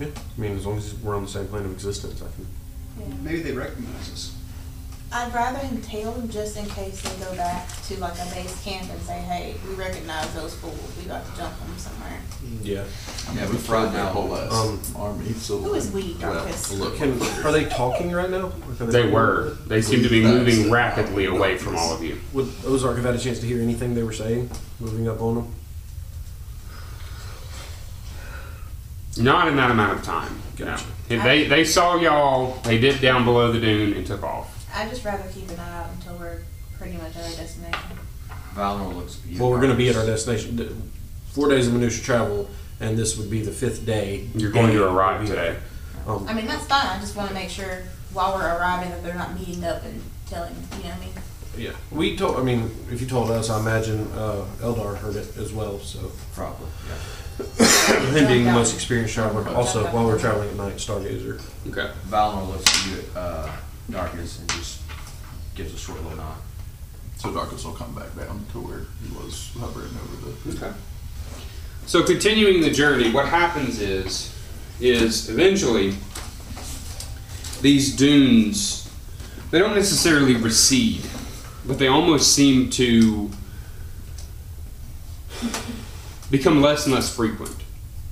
Yeah. 0.00 0.08
I 0.08 0.40
mean, 0.40 0.56
as 0.56 0.64
long 0.66 0.78
as 0.78 0.94
we're 0.94 1.14
on 1.14 1.24
the 1.24 1.28
same 1.28 1.46
plane 1.48 1.66
of 1.66 1.72
existence, 1.72 2.22
I 2.22 2.26
can. 2.34 2.46
Yeah. 2.98 3.14
Maybe 3.22 3.42
they 3.42 3.52
recognize 3.52 4.10
us. 4.10 4.34
I'd 5.16 5.32
rather 5.32 5.60
him 5.60 5.80
tell 5.80 6.10
them 6.10 6.28
just 6.28 6.56
in 6.56 6.66
case 6.66 7.00
they 7.00 7.24
go 7.24 7.36
back 7.36 7.68
to 7.84 8.00
like 8.00 8.14
a 8.14 8.34
base 8.34 8.64
camp 8.64 8.90
and 8.90 9.00
say, 9.02 9.20
hey, 9.20 9.54
we 9.68 9.74
recognize 9.76 10.34
those 10.34 10.56
fools, 10.56 10.92
we 10.98 11.04
got 11.04 11.24
to 11.24 11.36
jump 11.36 11.56
them 11.56 11.78
somewhere. 11.78 12.18
Yeah. 12.62 12.82
I 13.28 13.28
mean, 13.28 13.38
Yeah, 13.38 13.46
we 13.46 13.52
but 13.52 13.60
fried 13.60 13.84
right 13.84 13.92
their 13.92 14.06
whole 14.06 14.36
ass 14.36 14.52
um, 14.52 14.80
army, 14.96 15.32
so. 15.34 15.58
Who 15.58 15.74
is 15.74 15.92
we, 15.92 16.16
well, 16.20 16.44
look, 16.74 16.96
Can 16.96 17.12
are 17.44 17.52
they 17.52 17.66
talking 17.66 18.10
right 18.10 18.28
now? 18.28 18.52
Like, 18.68 18.80
are 18.80 18.86
They 18.86 19.08
were. 19.08 19.56
They 19.68 19.82
seem 19.82 20.02
to 20.02 20.08
be 20.08 20.20
moving 20.20 20.66
it. 20.66 20.70
rapidly 20.72 21.26
away 21.26 21.58
from 21.58 21.76
all 21.76 21.94
of 21.94 22.02
you. 22.02 22.18
Would 22.32 22.48
Ozark 22.66 22.96
have 22.96 23.04
had 23.04 23.14
a 23.14 23.18
chance 23.18 23.38
to 23.38 23.46
hear 23.46 23.62
anything 23.62 23.94
they 23.94 24.02
were 24.02 24.12
saying, 24.12 24.50
moving 24.80 25.08
up 25.08 25.22
on 25.22 25.36
them? 25.36 25.54
Not 29.16 29.46
in 29.46 29.54
that 29.56 29.70
amount 29.70 30.00
of 30.00 30.04
time. 30.04 30.40
Gotcha. 30.56 30.86
No. 31.08 31.22
They, 31.22 31.46
they 31.46 31.64
saw 31.64 31.94
y'all, 31.94 32.60
they 32.62 32.80
dipped 32.80 33.00
down 33.00 33.24
below 33.24 33.52
the 33.52 33.60
dune 33.60 33.92
and 33.92 34.04
took 34.04 34.24
off. 34.24 34.53
I'd 34.74 34.90
just 34.90 35.04
rather 35.04 35.28
keep 35.30 35.48
an 35.50 35.58
eye 35.60 35.78
out 35.82 35.90
until 35.94 36.16
we're 36.18 36.42
pretty 36.78 36.96
much 36.96 37.16
at 37.16 37.24
our 37.24 37.36
destination. 37.36 37.80
Valanor 38.54 38.94
looks 38.94 39.20
at 39.24 39.30
you. 39.30 39.40
Well, 39.40 39.50
we're 39.50 39.58
going 39.60 39.70
to 39.70 39.76
be 39.76 39.88
at 39.88 39.96
our 39.96 40.06
destination. 40.06 40.56
D- 40.56 40.68
Four 41.32 41.48
days 41.48 41.66
of 41.66 41.72
minutia 41.74 42.02
travel, 42.04 42.48
and 42.80 42.96
this 42.96 43.16
would 43.18 43.28
be 43.28 43.42
the 43.42 43.50
fifth 43.50 43.84
day. 43.84 44.28
You're 44.36 44.52
going 44.52 44.72
to 44.72 44.86
arrive 44.88 45.26
today. 45.26 45.56
Um, 46.06 46.26
I 46.28 46.34
mean, 46.34 46.46
that's 46.46 46.64
fine, 46.66 46.86
I 46.86 47.00
just 47.00 47.16
wanna 47.16 47.32
make 47.32 47.48
sure 47.48 47.82
while 48.12 48.34
we're 48.34 48.46
arriving 48.58 48.90
that 48.90 49.02
they're 49.02 49.14
not 49.14 49.36
meeting 49.38 49.64
up 49.64 49.82
and 49.84 50.02
telling, 50.26 50.54
you 50.76 50.84
know 50.84 50.90
what 50.90 50.98
I 50.98 51.00
mean? 51.00 51.10
yeah, 51.56 51.70
we 51.90 52.16
told. 52.16 52.36
I 52.36 52.42
mean, 52.42 52.70
if 52.90 53.00
you 53.00 53.06
told 53.06 53.30
us, 53.30 53.48
I 53.48 53.58
imagine 53.58 54.06
uh, 54.12 54.44
Eldar 54.60 54.96
heard 54.98 55.16
it 55.16 55.36
as 55.38 55.52
well. 55.52 55.78
So 55.80 56.12
Probably, 56.34 56.66
yeah. 56.88 58.00
him 58.10 58.26
being 58.28 58.44
the 58.44 58.52
most 58.52 58.74
experienced 58.74 59.14
traveler, 59.14 59.48
also 59.48 59.84
while 59.86 60.04
we're 60.04 60.18
traveling 60.18 60.50
at 60.50 60.56
night, 60.56 60.74
Stargazer. 60.74 61.40
Okay. 61.68 61.90
Valanor 62.08 62.48
looks 62.48 62.86
at 62.86 62.90
you, 62.92 63.04
uh, 63.16 63.50
Darkus, 63.90 64.40
and 64.40 64.48
just 64.50 64.80
gives 65.54 65.74
a 65.74 65.78
short 65.78 66.02
little 66.02 66.16
nod. 66.16 66.38
So 67.16 67.30
Darkus 67.30 67.64
will 67.64 67.72
come 67.72 67.94
back 67.94 68.14
down 68.16 68.44
to 68.52 68.60
where 68.60 68.86
he 69.02 69.16
was 69.16 69.50
hovering 69.58 69.90
over 70.02 70.30
the. 70.30 70.66
Okay. 70.66 70.76
So 71.86 72.02
continuing 72.02 72.60
the 72.60 72.70
journey, 72.70 73.12
what 73.12 73.28
happens 73.28 73.80
is, 73.80 74.34
is 74.80 75.28
eventually 75.28 75.94
these 77.60 77.94
dunes, 77.94 78.90
they 79.50 79.58
don't 79.58 79.74
necessarily 79.74 80.34
recede, 80.34 81.02
but 81.66 81.78
they 81.78 81.86
almost 81.86 82.34
seem 82.34 82.70
to 82.70 83.30
become 86.30 86.60
less 86.60 86.86
and 86.86 86.94
less 86.94 87.14
frequent 87.14 87.54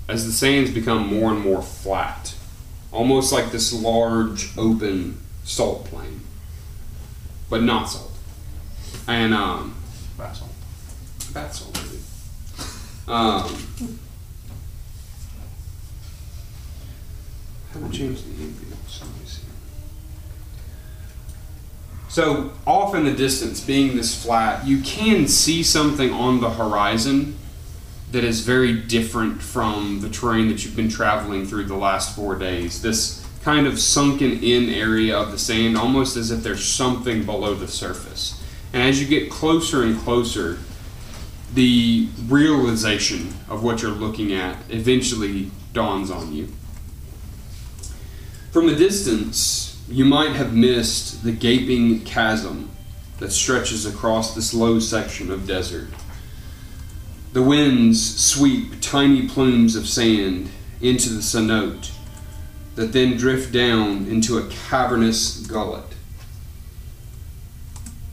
as 0.09 0.27
the 0.27 0.33
sands 0.33 0.70
become 0.70 1.07
more 1.07 1.33
and 1.33 1.41
more 1.41 1.62
flat, 1.62 2.35
almost 2.93 3.33
like 3.33 3.51
this 3.51 3.73
large 3.73 4.57
open 4.59 5.18
salt 5.45 5.84
plain, 5.86 6.20
but 7.51 7.62
not 7.62 7.86
salt. 7.86 8.12
And 9.07 9.34
um, 9.34 9.74
Vassal. 10.16 10.49
bath 11.34 11.55
salt, 11.55 11.74
maybe. 11.82 12.03
Um, 13.09 13.99
haven't 17.72 17.93
changed 17.93 18.24
the 18.26 18.45
ambience. 18.45 19.01
Let 19.01 19.11
me 19.11 19.26
see. 19.26 19.43
So 22.09 22.53
off 22.66 22.95
in 22.95 23.05
the 23.05 23.12
distance, 23.12 23.61
being 23.61 23.97
this 23.97 24.22
flat, 24.22 24.66
you 24.66 24.80
can 24.82 25.26
see 25.26 25.62
something 25.62 26.12
on 26.12 26.40
the 26.40 26.51
horizon 26.51 27.36
that 28.12 28.22
is 28.22 28.40
very 28.40 28.74
different 28.74 29.43
from 29.43 30.01
the 30.01 30.11
terrain 30.11 30.49
that 30.49 30.64
you've 30.64 30.76
been 30.76 30.90
traveling 30.90 31.47
through 31.47 31.64
the 31.64 31.76
last 31.76 32.14
four 32.14 32.36
days. 32.36 32.82
This 32.82 33.22
kind 33.43 33.66
of 33.66 33.78
sunken 33.78 34.43
in 34.43 34.68
area 34.70 35.16
of 35.16 35.32
the 35.32 35.38
sand, 35.38 35.76
almost 35.76 36.16
as 36.16 36.30
if 36.30 36.43
there's 36.43 36.64
something 36.64 37.24
below 37.24 37.55
the 37.55 37.68
surface. 37.68 38.43
And 38.72 38.82
as 38.82 39.03
you 39.03 39.09
get 39.09 39.30
closer 39.30 39.82
and 39.82 39.99
closer, 39.99 40.59
the 41.55 42.09
realization 42.26 43.34
of 43.49 43.62
what 43.62 43.82
you're 43.82 43.90
looking 43.90 44.32
at 44.32 44.57
eventually 44.70 45.51
dawns 45.72 46.11
on 46.11 46.32
you. 46.32 46.49
From 48.53 48.68
a 48.68 48.74
distance, 48.74 49.82
you 49.88 50.05
might 50.05 50.32
have 50.32 50.55
missed 50.55 51.24
the 51.24 51.32
gaping 51.32 52.05
chasm 52.05 52.70
that 53.18 53.32
stretches 53.32 53.84
across 53.86 54.34
this 54.34 54.55
low 54.55 54.78
section 54.78 55.30
of 55.30 55.47
desert. 55.47 55.88
The 57.32 57.43
winds 57.43 58.20
sweep 58.20 58.80
tiny 58.80 59.28
plumes 59.28 59.74
of 59.74 59.88
sand 59.88 60.51
into 60.80 61.11
the 61.11 61.20
cenote 61.20 61.90
that 62.75 62.93
then 62.93 63.16
drift 63.16 63.53
down 63.53 64.07
into 64.07 64.39
a 64.39 64.49
cavernous 64.49 65.47
gullet. 65.47 65.85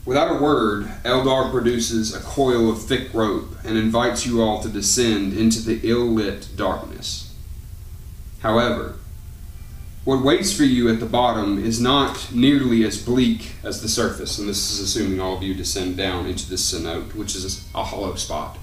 Without 0.04 0.34
a 0.34 0.42
word, 0.42 0.86
Eldar 1.04 1.50
produces 1.50 2.14
a 2.14 2.20
coil 2.20 2.70
of 2.70 2.82
thick 2.82 3.12
rope 3.14 3.54
and 3.64 3.76
invites 3.76 4.26
you 4.26 4.42
all 4.42 4.62
to 4.62 4.68
descend 4.68 5.34
into 5.34 5.60
the 5.60 5.80
ill 5.88 6.06
lit 6.06 6.48
darkness. 6.56 7.34
However, 8.40 8.96
what 10.04 10.24
waits 10.24 10.56
for 10.56 10.64
you 10.64 10.88
at 10.88 10.98
the 10.98 11.06
bottom 11.06 11.62
is 11.62 11.80
not 11.80 12.32
nearly 12.32 12.84
as 12.84 13.00
bleak 13.00 13.52
as 13.62 13.82
the 13.82 13.88
surface, 13.88 14.38
and 14.38 14.48
this 14.48 14.70
is 14.70 14.80
assuming 14.80 15.20
all 15.20 15.36
of 15.36 15.42
you 15.42 15.54
descend 15.54 15.98
down 15.98 16.26
into 16.26 16.48
this 16.48 16.72
cenote, 16.72 17.14
which 17.14 17.36
is 17.36 17.68
a 17.74 17.84
hollow 17.84 18.14
spot 18.14 18.58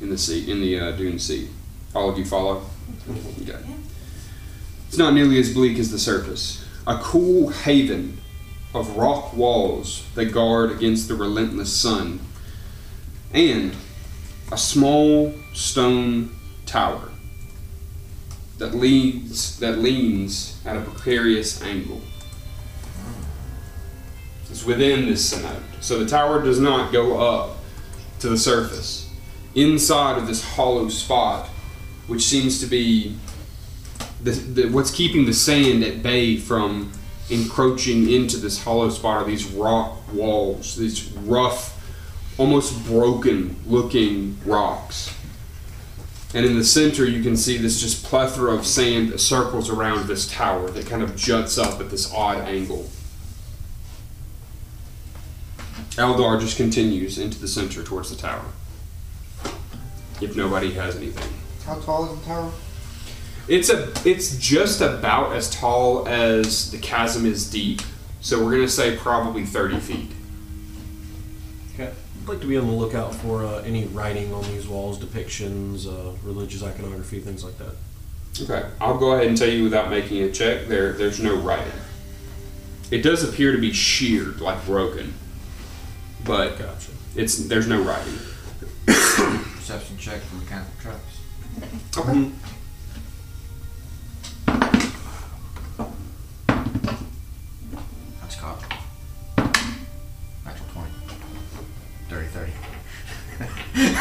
in 0.00 0.10
the 0.10 0.18
sea, 0.18 0.50
in 0.50 0.60
the 0.60 0.78
uh, 0.78 0.92
dune 0.92 1.18
sea. 1.18 1.48
All 1.94 2.10
of 2.10 2.18
you 2.18 2.24
follow? 2.24 2.62
Okay. 3.42 3.58
It's 4.88 4.96
not 4.96 5.12
nearly 5.12 5.38
as 5.38 5.52
bleak 5.52 5.78
as 5.78 5.90
the 5.90 5.98
surface. 5.98 6.64
A 6.86 6.98
cool 6.98 7.50
haven 7.50 8.18
of 8.74 8.96
rock 8.96 9.34
walls 9.34 10.06
that 10.14 10.32
guard 10.32 10.72
against 10.72 11.08
the 11.08 11.14
relentless 11.14 11.74
sun, 11.74 12.20
and 13.32 13.76
a 14.50 14.56
small 14.56 15.34
stone 15.52 16.34
tower 16.64 17.10
that 18.56 18.74
leans 18.74 19.58
that 19.60 19.78
leans 19.78 20.60
at 20.64 20.76
a 20.76 20.80
precarious 20.80 21.62
angle. 21.62 22.00
It's 24.50 24.64
within 24.64 25.06
this 25.06 25.32
cenote, 25.32 25.62
so 25.80 25.98
the 25.98 26.06
tower 26.06 26.42
does 26.42 26.58
not 26.58 26.92
go 26.92 27.20
up 27.20 27.58
to 28.20 28.28
the 28.28 28.38
surface. 28.38 29.10
Inside 29.54 30.16
of 30.16 30.26
this 30.26 30.42
hollow 30.42 30.88
spot, 30.88 31.48
which 32.06 32.22
seems 32.22 32.60
to 32.60 32.66
be 32.66 33.16
the, 34.22 34.30
the, 34.32 34.68
what's 34.68 34.90
keeping 34.90 35.26
the 35.26 35.32
sand 35.32 35.84
at 35.84 36.02
bay 36.02 36.36
from 36.36 36.92
encroaching 37.30 38.10
into 38.10 38.36
this 38.36 38.62
hollow 38.62 38.90
spot 38.90 39.22
are 39.22 39.24
these 39.24 39.44
rock 39.44 40.12
walls, 40.12 40.76
these 40.76 41.10
rough, 41.12 41.74
almost 42.38 42.84
broken 42.86 43.56
looking 43.66 44.38
rocks. 44.44 45.14
And 46.34 46.44
in 46.44 46.56
the 46.56 46.64
center, 46.64 47.06
you 47.06 47.22
can 47.22 47.36
see 47.36 47.56
this 47.56 47.80
just 47.80 48.04
plethora 48.04 48.54
of 48.54 48.66
sand 48.66 49.10
that 49.10 49.18
circles 49.18 49.70
around 49.70 50.06
this 50.06 50.30
tower 50.30 50.70
that 50.70 50.86
kind 50.86 51.02
of 51.02 51.16
juts 51.16 51.56
up 51.56 51.80
at 51.80 51.90
this 51.90 52.12
odd 52.12 52.38
angle. 52.38 52.90
Eldar 55.92 56.38
just 56.38 56.56
continues 56.56 57.18
into 57.18 57.38
the 57.38 57.48
center 57.48 57.82
towards 57.82 58.10
the 58.10 58.16
tower. 58.16 58.44
If 60.20 60.36
nobody 60.36 60.72
has 60.72 60.96
anything. 60.96 61.32
How 61.64 61.80
tall 61.80 62.12
is 62.12 62.20
the 62.20 62.26
tower? 62.26 62.52
It's 63.48 63.70
a 63.70 63.90
it's 64.04 64.36
just 64.38 64.80
about 64.82 65.34
as 65.34 65.48
tall 65.50 66.06
as 66.06 66.70
the 66.70 66.78
chasm 66.78 67.24
is 67.24 67.48
deep. 67.48 67.80
So 68.20 68.44
we're 68.44 68.50
gonna 68.52 68.68
say 68.68 68.96
probably 68.96 69.44
thirty 69.46 69.78
feet. 69.78 70.10
Okay. 71.74 71.92
I'd 72.22 72.28
like 72.28 72.40
to 72.40 72.46
be 72.46 72.58
on 72.58 72.66
the 72.66 72.72
lookout 72.72 73.14
for 73.14 73.44
uh, 73.44 73.62
any 73.62 73.86
writing 73.86 74.34
on 74.34 74.42
these 74.44 74.68
walls, 74.68 74.98
depictions, 74.98 75.86
uh, 75.86 76.12
religious 76.22 76.62
iconography, 76.62 77.20
things 77.20 77.42
like 77.42 77.56
that. 77.58 77.74
Okay. 78.42 78.68
I'll 78.80 78.98
go 78.98 79.12
ahead 79.12 79.28
and 79.28 79.36
tell 79.36 79.48
you 79.48 79.64
without 79.64 79.88
making 79.88 80.22
a 80.22 80.30
check, 80.30 80.66
there 80.66 80.92
there's 80.92 81.20
no 81.20 81.34
writing. 81.36 81.72
It 82.90 83.02
does 83.02 83.22
appear 83.26 83.52
to 83.52 83.58
be 83.58 83.72
sheared, 83.72 84.40
like 84.40 84.64
broken. 84.66 85.14
But 86.24 86.58
Gotcha. 86.58 86.90
it's 87.16 87.36
there's 87.36 87.66
no 87.66 87.80
writing. 87.80 88.18
Perception 88.86 89.96
check 89.96 90.20
for 90.20 90.36
mechanical 90.36 90.72
traps. 90.80 91.20
Okay. 91.96 92.30
That's 92.30 92.57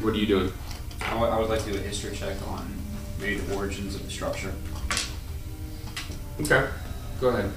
What 0.00 0.12
are 0.12 0.18
you 0.18 0.26
doing? 0.26 0.52
I 1.00 1.38
would- 1.38 1.48
like 1.48 1.64
to 1.64 1.72
do 1.72 1.78
a 1.78 1.80
history 1.82 2.14
check 2.14 2.36
on 2.48 2.70
maybe 3.18 3.36
the 3.38 3.54
origins 3.56 3.94
of 3.94 4.04
the 4.04 4.10
structure. 4.10 4.52
Okay. 6.40 6.68
Go 7.20 7.28
ahead. 7.28 7.50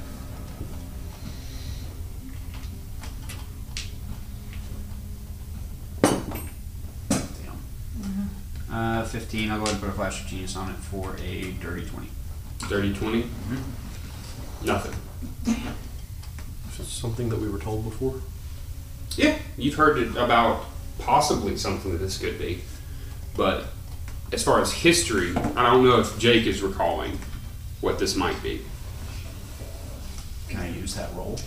Damn. 7.11 7.59
Uh, 8.71 9.03
15. 9.05 9.51
I'll 9.51 9.57
go 9.57 9.63
ahead 9.63 9.73
and 9.75 9.81
put 9.83 9.89
a 9.89 9.93
flash 9.93 10.21
of 10.23 10.27
genius 10.27 10.55
on 10.55 10.69
it 10.71 10.75
for 10.77 11.15
a 11.23 11.51
dirty 11.61 11.85
20. 11.85 12.07
Dirty 12.69 12.93
20? 12.93 13.25
Nothing. 14.63 14.93
Is 16.71 16.77
this 16.77 16.87
something 16.87 17.29
that 17.29 17.39
we 17.39 17.49
were 17.49 17.59
told 17.59 17.83
before? 17.85 18.21
Yeah, 19.15 19.37
you've 19.57 19.75
heard 19.75 19.97
it 19.97 20.15
about 20.15 20.65
possibly 20.99 21.57
something 21.57 21.91
that 21.91 21.97
this 21.99 22.17
could 22.17 22.37
be, 22.37 22.61
but 23.35 23.65
as 24.31 24.43
far 24.43 24.61
as 24.61 24.71
history, 24.71 25.35
I 25.35 25.63
don't 25.71 25.85
know 25.85 25.99
if 25.99 26.17
Jake 26.19 26.45
is 26.45 26.61
recalling 26.61 27.17
what 27.81 27.99
this 27.99 28.15
might 28.15 28.41
be. 28.43 28.61
Can 30.49 30.59
I 30.59 30.69
use 30.69 30.95
that 30.95 31.13
roll? 31.13 31.39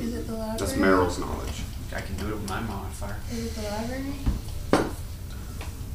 Is 0.00 0.14
it 0.14 0.26
the 0.26 0.34
library? 0.34 0.58
That's 0.58 0.72
Meryl's 0.74 1.18
knowledge. 1.18 1.62
I 1.94 2.00
can 2.00 2.16
do 2.16 2.28
it 2.28 2.34
with 2.34 2.48
my 2.48 2.60
modifier. 2.60 3.16
Is 3.32 3.46
it 3.46 3.54
the 3.60 3.68
library? 3.68 4.14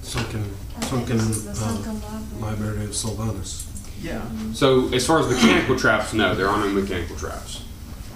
Sunken, 0.01 0.45
I 0.77 0.85
sunken, 0.85 1.17
the 1.17 1.23
uh, 1.23 1.53
sunken 1.53 2.01
library. 2.01 2.41
library 2.41 2.85
of 2.85 2.95
Sylvanus. 2.95 3.71
Yeah. 4.01 4.21
So, 4.53 4.93
as 4.93 5.05
far 5.07 5.19
as 5.19 5.27
mechanical 5.29 5.77
traps, 5.77 6.13
no, 6.13 6.35
there 6.35 6.47
are 6.47 6.59
no 6.59 6.69
mechanical 6.69 7.15
traps. 7.15 7.63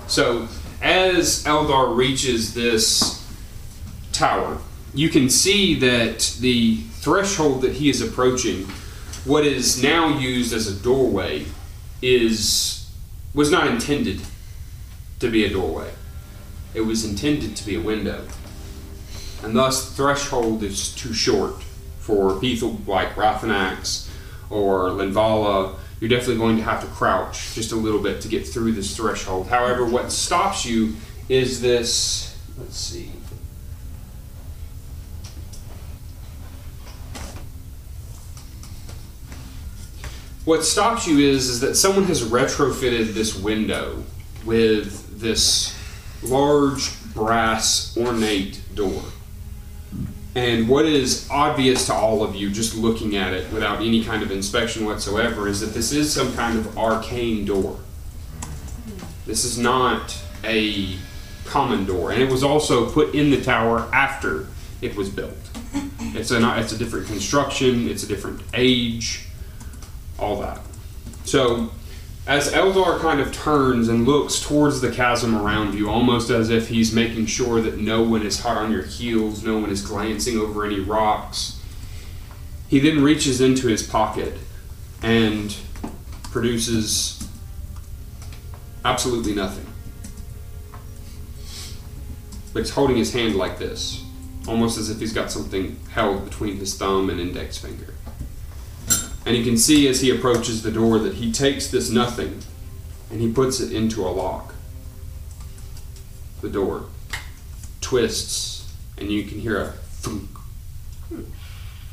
So, 0.07 0.47
as 0.81 1.43
Eldar 1.43 1.95
reaches 1.95 2.53
this 2.53 3.25
tower, 4.11 4.57
you 4.93 5.09
can 5.09 5.29
see 5.29 5.75
that 5.75 6.35
the 6.39 6.77
threshold 7.01 7.61
that 7.61 7.73
he 7.73 7.89
is 7.89 8.01
approaching, 8.01 8.65
what 9.25 9.45
is 9.45 9.81
now 9.81 10.17
used 10.17 10.53
as 10.53 10.67
a 10.67 10.83
doorway, 10.83 11.45
is 12.01 12.89
was 13.33 13.51
not 13.51 13.67
intended 13.67 14.21
to 15.19 15.29
be 15.29 15.45
a 15.45 15.49
doorway. 15.49 15.91
It 16.73 16.81
was 16.81 17.05
intended 17.05 17.55
to 17.57 17.65
be 17.65 17.75
a 17.75 17.81
window. 17.81 18.25
And 19.43 19.55
thus, 19.55 19.89
the 19.89 19.95
threshold 19.95 20.63
is 20.63 20.93
too 20.95 21.13
short 21.13 21.61
for 21.99 22.39
people 22.39 22.79
like 22.87 23.15
Rathanax 23.15 24.09
or 24.49 24.89
Linvala. 24.89 25.75
You're 25.99 26.09
definitely 26.09 26.37
going 26.37 26.57
to 26.57 26.63
have 26.63 26.81
to 26.81 26.87
crouch 26.87 27.53
just 27.55 27.71
a 27.71 27.75
little 27.75 28.01
bit 28.01 28.21
to 28.21 28.27
get 28.27 28.47
through 28.47 28.71
this 28.71 28.95
threshold. 28.95 29.47
However, 29.47 29.85
what 29.85 30.11
stops 30.11 30.65
you 30.65 30.93
is 31.27 31.61
this. 31.61 32.37
Let's 32.57 32.77
see. 32.77 33.11
What 40.45 40.65
stops 40.65 41.05
you 41.05 41.19
is, 41.19 41.47
is 41.47 41.59
that 41.59 41.75
someone 41.75 42.05
has 42.05 42.23
retrofitted 42.23 43.13
this 43.13 43.35
window 43.35 44.03
with 44.45 45.19
this 45.19 45.77
large 46.23 46.89
brass 47.13 47.95
ornate 47.97 48.61
door. 48.73 49.03
And 50.35 50.69
what 50.69 50.85
is 50.85 51.27
obvious 51.31 51.87
to 51.87 51.93
all 51.93 52.23
of 52.23 52.35
you 52.35 52.51
just 52.51 52.75
looking 52.75 53.15
at 53.15 53.33
it 53.33 53.51
without 53.51 53.79
any 53.79 54.03
kind 54.03 54.21
of 54.21 54.31
inspection 54.31 54.85
whatsoever 54.85 55.47
is 55.47 55.59
that 55.61 55.73
this 55.73 55.91
is 55.91 56.13
some 56.13 56.33
kind 56.35 56.57
of 56.57 56.77
arcane 56.77 57.45
door. 57.45 57.79
This 59.25 59.43
is 59.43 59.57
not 59.57 60.15
a 60.43 60.95
common 61.45 61.85
door, 61.85 62.11
and 62.11 62.21
it 62.21 62.31
was 62.31 62.43
also 62.43 62.89
put 62.89 63.15
in 63.15 63.31
the 63.31 63.41
tower 63.41 63.89
after 63.91 64.47
it 64.81 64.95
was 64.95 65.09
built. 65.09 65.35
It's 65.99 66.31
a 66.31 66.59
it's 66.59 66.71
a 66.71 66.77
different 66.77 67.07
construction, 67.07 67.89
it's 67.89 68.03
a 68.03 68.07
different 68.07 68.41
age, 68.53 69.27
all 70.17 70.39
that. 70.41 70.61
So, 71.25 71.71
as 72.29 72.53
Eldar 72.53 72.99
kind 72.99 73.19
of 73.19 73.33
turns 73.33 73.87
and 73.87 74.05
looks 74.05 74.39
towards 74.39 74.81
the 74.81 74.91
chasm 74.91 75.35
around 75.35 75.73
you, 75.73 75.89
almost 75.89 76.29
as 76.29 76.51
if 76.51 76.67
he's 76.67 76.93
making 76.93 77.25
sure 77.25 77.59
that 77.59 77.79
no 77.79 78.03
one 78.03 78.21
is 78.21 78.41
hot 78.41 78.55
on 78.55 78.71
your 78.71 78.83
heels, 78.83 79.43
no 79.43 79.57
one 79.57 79.71
is 79.71 79.81
glancing 79.81 80.37
over 80.37 80.63
any 80.63 80.79
rocks, 80.79 81.59
he 82.67 82.79
then 82.79 83.03
reaches 83.03 83.41
into 83.41 83.67
his 83.67 83.81
pocket 83.81 84.35
and 85.01 85.55
produces 86.25 87.27
absolutely 88.85 89.33
nothing. 89.33 89.65
But 92.53 92.59
he's 92.59 92.69
holding 92.69 92.97
his 92.97 93.11
hand 93.11 93.37
like 93.37 93.57
this, 93.57 94.03
almost 94.47 94.77
as 94.77 94.91
if 94.91 94.99
he's 94.99 95.13
got 95.13 95.31
something 95.31 95.79
held 95.93 96.25
between 96.25 96.57
his 96.57 96.77
thumb 96.77 97.09
and 97.09 97.19
index 97.19 97.57
finger. 97.57 97.95
And 99.29 99.37
you 99.37 99.43
can 99.43 99.57
see 99.57 99.87
as 99.87 100.01
he 100.01 100.09
approaches 100.09 100.63
the 100.63 100.71
door 100.71 100.97
that 100.97 101.13
he 101.13 101.31
takes 101.31 101.67
this 101.67 101.91
nothing 101.91 102.41
and 103.11 103.21
he 103.21 103.31
puts 103.31 103.59
it 103.59 103.71
into 103.71 104.03
a 104.03 104.09
lock. 104.09 104.55
The 106.41 106.49
door 106.49 106.85
twists, 107.79 108.73
and 108.97 109.11
you 109.11 109.25
can 109.25 109.37
hear 109.39 109.61
a 109.61 109.67
thunk 109.67 110.29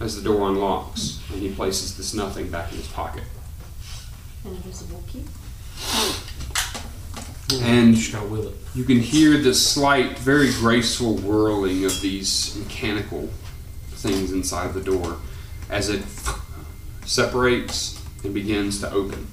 as 0.00 0.16
the 0.16 0.22
door 0.22 0.48
unlocks, 0.48 1.20
and 1.30 1.42
he 1.42 1.52
places 1.52 1.98
this 1.98 2.14
nothing 2.14 2.48
back 2.48 2.72
in 2.72 2.78
his 2.78 2.88
pocket. 2.88 3.24
Invisible 4.42 5.04
key. 5.06 5.24
And- 7.60 7.94
just 7.96 8.12
gotta 8.12 8.28
will 8.28 8.48
it. 8.48 8.54
You 8.74 8.84
can 8.84 9.00
hear 9.00 9.36
the 9.36 9.52
slight, 9.52 10.18
very 10.18 10.52
graceful 10.54 11.16
whirling 11.16 11.84
of 11.84 12.00
these 12.00 12.56
mechanical 12.56 13.28
things 13.90 14.32
inside 14.32 14.72
the 14.72 14.80
door 14.80 15.18
as 15.68 15.90
it 15.90 16.02
separates 17.06 18.02
and 18.24 18.34
begins 18.34 18.80
to 18.80 18.90
open. 18.92 19.28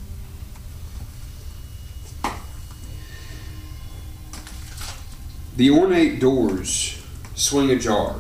The 5.56 5.70
ornate 5.70 6.20
doors 6.20 7.04
swing 7.36 7.70
ajar 7.70 8.16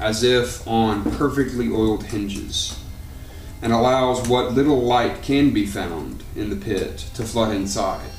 as 0.00 0.22
if 0.22 0.66
on 0.66 1.10
perfectly 1.12 1.70
oiled 1.70 2.04
hinges 2.04 2.78
and 3.62 3.72
allows 3.72 4.28
what 4.28 4.52
little 4.52 4.82
light 4.82 5.22
can 5.22 5.52
be 5.52 5.66
found 5.66 6.22
in 6.34 6.50
the 6.50 6.56
pit 6.56 6.98
to 7.14 7.24
flood 7.24 7.54
inside. 7.54 8.10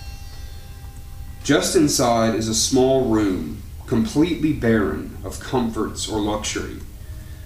Just 1.44 1.76
inside 1.76 2.36
is 2.36 2.48
a 2.48 2.56
small 2.56 3.06
room, 3.06 3.62
completely 3.86 4.54
barren 4.54 5.18
of 5.24 5.40
comforts 5.40 6.10
or 6.10 6.20
luxury, 6.20 6.78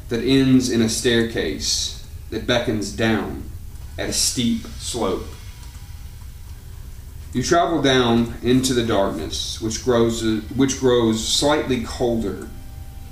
that 0.09 0.23
ends 0.23 0.69
in 0.69 0.81
a 0.81 0.89
staircase 0.89 2.00
that 2.31 2.47
beckons 2.47 2.91
down 2.91 3.43
at 3.97 4.09
a 4.09 4.13
steep 4.13 4.65
slope. 4.79 5.27
You 7.33 7.43
travel 7.43 7.81
down 7.81 8.33
into 8.41 8.73
the 8.73 8.85
darkness, 8.85 9.61
which 9.61 9.85
grows, 9.85 10.23
which 10.55 10.79
grows 10.79 11.25
slightly 11.25 11.83
colder 11.83 12.49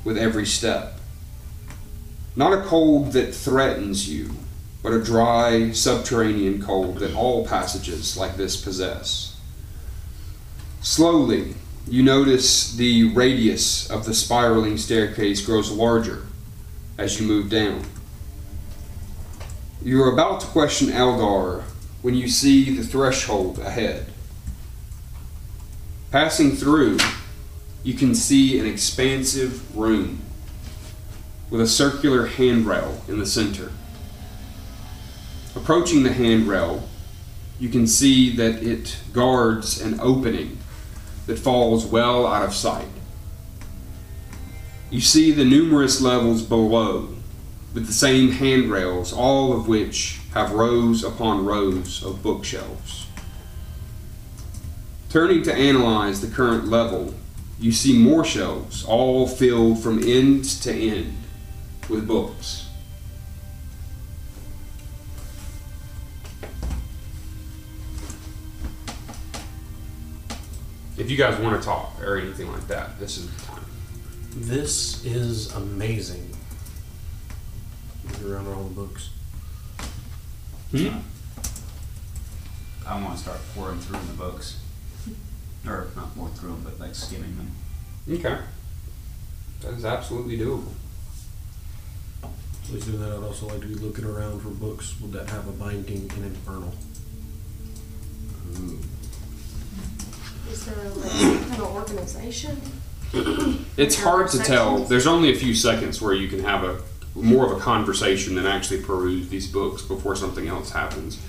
with 0.03 0.17
every 0.17 0.45
step. 0.45 0.99
Not 2.35 2.53
a 2.53 2.63
cold 2.63 3.13
that 3.13 3.33
threatens 3.33 4.09
you, 4.09 4.31
but 4.81 4.93
a 4.93 5.03
dry, 5.03 5.71
subterranean 5.71 6.61
cold 6.61 6.97
that 6.97 7.13
all 7.13 7.45
passages 7.45 8.17
like 8.17 8.35
this 8.35 8.55
possess. 8.61 9.37
Slowly, 10.81 11.55
you 11.87 12.03
notice 12.03 12.73
the 12.73 13.13
radius 13.13 13.89
of 13.89 14.05
the 14.05 14.13
spiraling 14.13 14.77
staircase 14.77 15.45
grows 15.45 15.71
larger 15.71 16.23
as 16.97 17.19
you 17.19 17.27
move 17.27 17.49
down. 17.49 17.83
You 19.81 20.03
are 20.03 20.11
about 20.11 20.41
to 20.41 20.47
question 20.47 20.89
Eldar 20.89 21.63
when 22.01 22.13
you 22.13 22.27
see 22.27 22.75
the 22.75 22.83
threshold 22.83 23.59
ahead. 23.59 24.07
Passing 26.11 26.51
through, 26.51 26.97
you 27.81 27.93
can 27.93 28.13
see 28.13 28.59
an 28.59 28.65
expansive 28.65 29.77
room 29.77 30.21
with 31.49 31.61
a 31.61 31.67
circular 31.67 32.25
handrail 32.25 33.01
in 33.07 33.19
the 33.19 33.25
center. 33.25 33.71
Approaching 35.55 36.03
the 36.03 36.11
handrail, 36.11 36.87
you 37.57 37.69
can 37.69 37.87
see 37.87 38.35
that 38.35 38.61
it 38.61 38.97
guards 39.13 39.79
an 39.79 39.97
opening 40.01 40.57
that 41.25 41.39
falls 41.39 41.85
well 41.85 42.27
out 42.27 42.43
of 42.43 42.53
sight. 42.53 42.87
You 44.89 44.99
see 44.99 45.31
the 45.31 45.45
numerous 45.45 46.01
levels 46.01 46.41
below 46.41 47.15
with 47.73 47.87
the 47.87 47.93
same 47.93 48.31
handrails, 48.31 49.13
all 49.13 49.53
of 49.53 49.67
which 49.67 50.19
have 50.33 50.51
rows 50.51 51.03
upon 51.03 51.45
rows 51.45 52.03
of 52.03 52.23
bookshelves. 52.23 53.05
Turning 55.09 55.43
to 55.43 55.53
analyze 55.53 56.21
the 56.21 56.27
current 56.27 56.67
level, 56.67 57.13
you 57.59 57.71
see 57.71 57.97
more 57.97 58.23
shelves, 58.23 58.83
all 58.85 59.27
filled 59.27 59.81
from 59.81 60.03
end 60.03 60.45
to 60.45 60.71
end 60.71 61.17
with 61.89 62.07
books. 62.07 62.67
If 70.97 71.09
you 71.09 71.17
guys 71.17 71.39
want 71.39 71.59
to 71.59 71.65
talk 71.65 71.93
or 72.03 72.17
anything 72.17 72.51
like 72.51 72.67
that, 72.67 72.99
this 72.99 73.17
is 73.17 73.29
the 73.29 73.45
time. 73.45 73.65
This 74.35 75.03
is 75.05 75.51
amazing. 75.55 76.28
Look 78.21 78.31
around 78.31 78.47
all 78.47 78.63
the 78.63 78.73
books. 78.73 79.09
Hmm? 80.71 80.97
I 82.85 83.01
want 83.01 83.15
to 83.15 83.23
start 83.23 83.39
pouring 83.55 83.79
through 83.79 83.99
the 83.99 84.17
books. 84.17 84.59
Or 85.65 85.87
not 85.95 86.15
pouring 86.15 86.33
through 86.33 86.49
them, 86.49 86.61
but 86.63 86.79
like 86.79 86.95
skimming 86.95 87.37
them. 87.37 87.51
Okay. 88.09 88.37
That 89.61 89.73
is 89.73 89.85
absolutely 89.85 90.37
doable. 90.37 90.73
Please 92.63 92.85
do 92.85 92.93
that. 92.93 93.11
I'd 93.11 93.23
also 93.23 93.47
like 93.47 93.61
to 93.61 93.67
be 93.67 93.75
looking 93.75 94.05
around 94.05 94.41
for 94.41 94.49
books 94.49 94.95
that 95.11 95.29
have 95.29 95.47
a 95.47 95.51
binding 95.51 96.11
in 96.17 96.23
Infernal. 96.23 96.73
Is 100.49 100.65
there 100.65 100.89
like 100.89 101.57
an 101.57 101.61
organization? 101.61 102.59
It's 103.77 104.01
hard 104.01 104.29
to 104.31 104.39
tell. 104.39 104.79
There's 104.79 105.07
only 105.07 105.31
a 105.31 105.35
few 105.35 105.55
seconds 105.55 106.01
where 106.01 106.13
you 106.13 106.27
can 106.27 106.39
have 106.39 106.63
a 106.63 106.81
more 107.21 107.45
of 107.45 107.57
a 107.57 107.59
conversation 107.59 108.35
than 108.35 108.45
actually 108.45 108.81
peruse 108.81 109.29
these 109.29 109.47
books 109.47 109.81
before 109.81 110.15
something 110.15 110.47
else 110.47 110.71
happens. 110.71 111.19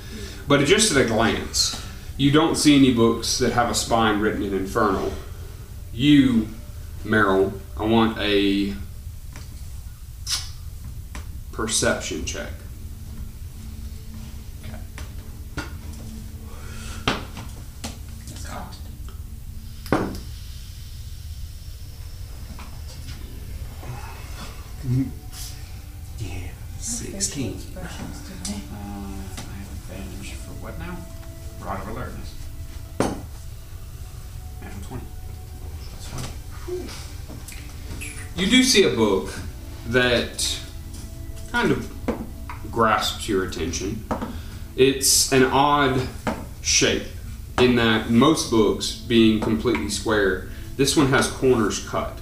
But 0.49 0.65
just 0.67 0.95
at 0.95 1.05
a 1.05 1.07
glance, 1.07 1.81
you 2.17 2.31
don't 2.31 2.57
see 2.57 2.77
any 2.77 2.93
books 2.93 3.39
that 3.39 3.53
have 3.53 3.71
a 3.71 3.75
spine 3.75 4.21
written 4.21 4.43
in 4.43 4.53
Infernal. 4.55 5.13
You, 5.93 6.49
Meryl, 7.05 7.53
I 7.77 7.85
want 7.85 8.19
a 8.19 8.75
perception 11.53 12.25
check. 12.25 12.51
That's 18.29 18.47
cocked. 18.47 18.77
Yeah. 26.19 26.49
Facial 26.79 27.55
expressions 27.55 28.29
today. 28.29 28.61
Uh, 28.73 28.77
I 28.77 29.55
have 29.59 29.71
advantage 29.73 30.33
for 30.35 30.53
what 30.63 30.79
now? 30.79 30.97
Rod 31.61 31.83
of 31.83 31.89
alertness. 31.89 32.35
Natural 32.99 34.83
20. 34.89 35.05
You 38.41 38.47
do 38.47 38.63
see 38.63 38.85
a 38.85 38.97
book 38.97 39.29
that 39.89 40.59
kind 41.53 41.71
of 41.71 41.93
grasps 42.71 43.29
your 43.29 43.45
attention. 43.45 44.03
It's 44.77 45.31
an 45.31 45.43
odd 45.43 46.09
shape 46.63 47.03
in 47.59 47.75
that 47.75 48.09
most 48.09 48.51
books 48.51 48.93
being 48.93 49.43
completely 49.43 49.91
square, 49.91 50.49
this 50.79 50.97
one 50.97 51.09
has 51.09 51.29
corners 51.29 51.87
cut 51.87 52.19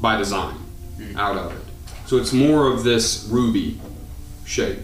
by 0.00 0.16
design 0.16 0.56
hmm. 0.96 1.16
out 1.16 1.36
of 1.36 1.52
it. 1.52 1.72
So 2.06 2.16
it's 2.16 2.32
more 2.32 2.66
of 2.66 2.82
this 2.82 3.24
ruby 3.30 3.80
shape 4.44 4.80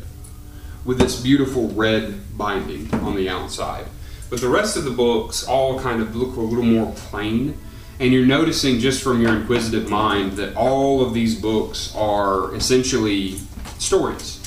with 0.85 1.01
this 1.01 1.21
beautiful 1.21 1.67
red 1.71 2.39
binding 2.39 2.95
on 2.95 3.17
the 3.17 3.29
outside. 3.29 3.87
But 4.31 4.41
the 4.41 4.49
rest 4.49 4.77
of 4.77 4.85
the 4.85 4.93
books 4.93 5.43
all 5.43 5.81
kind 5.81 6.01
of 6.01 6.15
look 6.15 6.37
a 6.37 6.41
little 6.41 6.63
more 6.63 6.95
plain. 6.95 7.59
And 8.01 8.15
you're 8.15 8.25
noticing 8.25 8.79
just 8.79 9.03
from 9.03 9.21
your 9.21 9.37
inquisitive 9.37 9.91
mind 9.91 10.33
that 10.39 10.57
all 10.57 11.05
of 11.05 11.13
these 11.13 11.39
books 11.39 11.95
are 11.95 12.55
essentially 12.55 13.37
stories. 13.79 14.39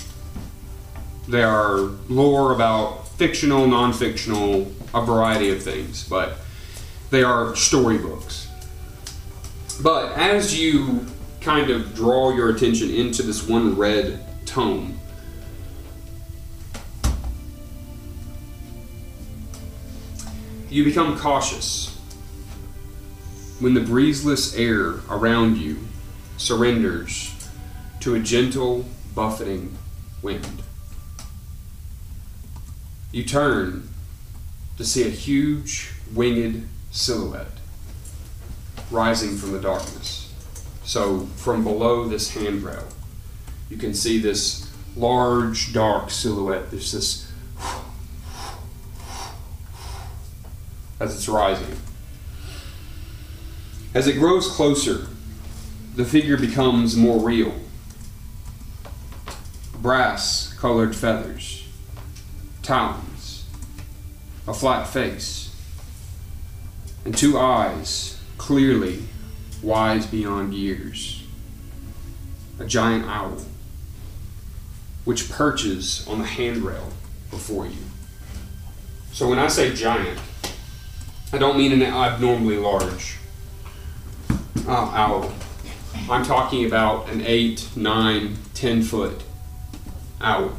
They 1.28 1.44
are 1.44 1.78
lore 2.10 2.54
about 2.54 3.08
fictional, 3.10 3.68
non 3.68 3.94
fictional, 3.94 4.72
a 4.96 5.06
variety 5.06 5.52
of 5.52 5.62
things, 5.62 6.10
but 6.10 6.38
they 7.12 7.22
are 7.22 7.56
storybooks. 7.56 8.48
But 9.84 10.14
as 10.14 10.60
you 10.60 11.06
kind 11.40 11.70
of 11.70 11.94
draw 11.94 12.34
your 12.34 12.50
attention 12.50 12.90
into 12.90 13.22
this 13.22 13.48
one 13.48 13.78
red 13.78 14.26
tome, 14.48 15.00
you 20.72 20.84
become 20.84 21.20
cautious 21.20 21.93
when 23.64 23.76
the 23.76 23.80
breezeless 23.80 24.60
air 24.60 24.96
around 25.10 25.58
you 25.58 25.78
surrenders 26.36 27.34
to 28.02 28.14
a 28.14 28.20
gentle, 28.20 28.84
buffeting 29.16 29.78
wind. 30.22 30.62
You 33.14 33.24
turn 33.24 33.88
to 34.76 34.84
see 34.84 35.08
a 35.08 35.10
huge, 35.10 35.94
winged 36.14 36.68
silhouette 36.92 37.60
rising 38.92 39.38
from 39.38 39.54
the 39.54 39.62
darkness. 39.62 40.30
So, 40.84 41.28
from 41.38 41.64
below 41.64 42.06
this 42.10 42.34
handrail, 42.34 42.90
you 43.70 43.78
can 43.78 43.94
see 43.94 44.20
this 44.20 44.70
large, 44.98 45.72
dark 45.72 46.10
silhouette. 46.10 46.70
There's 46.70 46.92
this 46.92 47.32
as 51.00 51.16
it's 51.16 51.30
rising. 51.30 51.78
As 53.94 54.08
it 54.08 54.14
grows 54.14 54.48
closer, 54.48 55.06
the 55.96 56.04
figure 56.04 56.36
becomes 56.36 56.96
more 56.96 57.20
real. 57.24 57.54
Brass 59.80 60.52
colored 60.58 60.96
feathers, 60.96 61.68
talons, 62.64 63.46
a 64.48 64.54
flat 64.54 64.88
face, 64.88 65.56
and 67.06 67.16
two 67.16 67.38
eyes 67.38 68.20
clearly 68.40 69.04
wise 69.62 70.08
beyond 70.08 70.56
years. 70.56 71.24
A 72.60 72.66
giant 72.66 73.06
owl, 73.06 73.38
which 75.06 75.30
perches 75.30 76.08
on 76.08 76.18
the 76.18 76.26
handrail 76.26 76.90
before 77.30 77.68
you. 77.68 77.78
So 79.12 79.30
when 79.30 79.38
I 79.38 79.50
say 79.50 79.76
giant, 79.76 80.20
I 81.32 81.38
don't 81.38 81.58
mean 81.58 81.72
an 81.74 81.84
abnormally 81.84 82.58
large 82.58 83.18
uh, 84.68 84.72
owl. 84.72 85.32
I'm 86.10 86.24
talking 86.24 86.66
about 86.66 87.10
an 87.10 87.22
8, 87.26 87.70
9, 87.76 88.38
10 88.54 88.82
foot 88.84 89.24
owl 90.22 90.54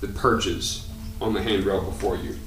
that 0.00 0.14
perches 0.14 0.88
on 1.20 1.34
the 1.34 1.42
handrail 1.42 1.82
before 1.82 2.16
you. 2.16 2.38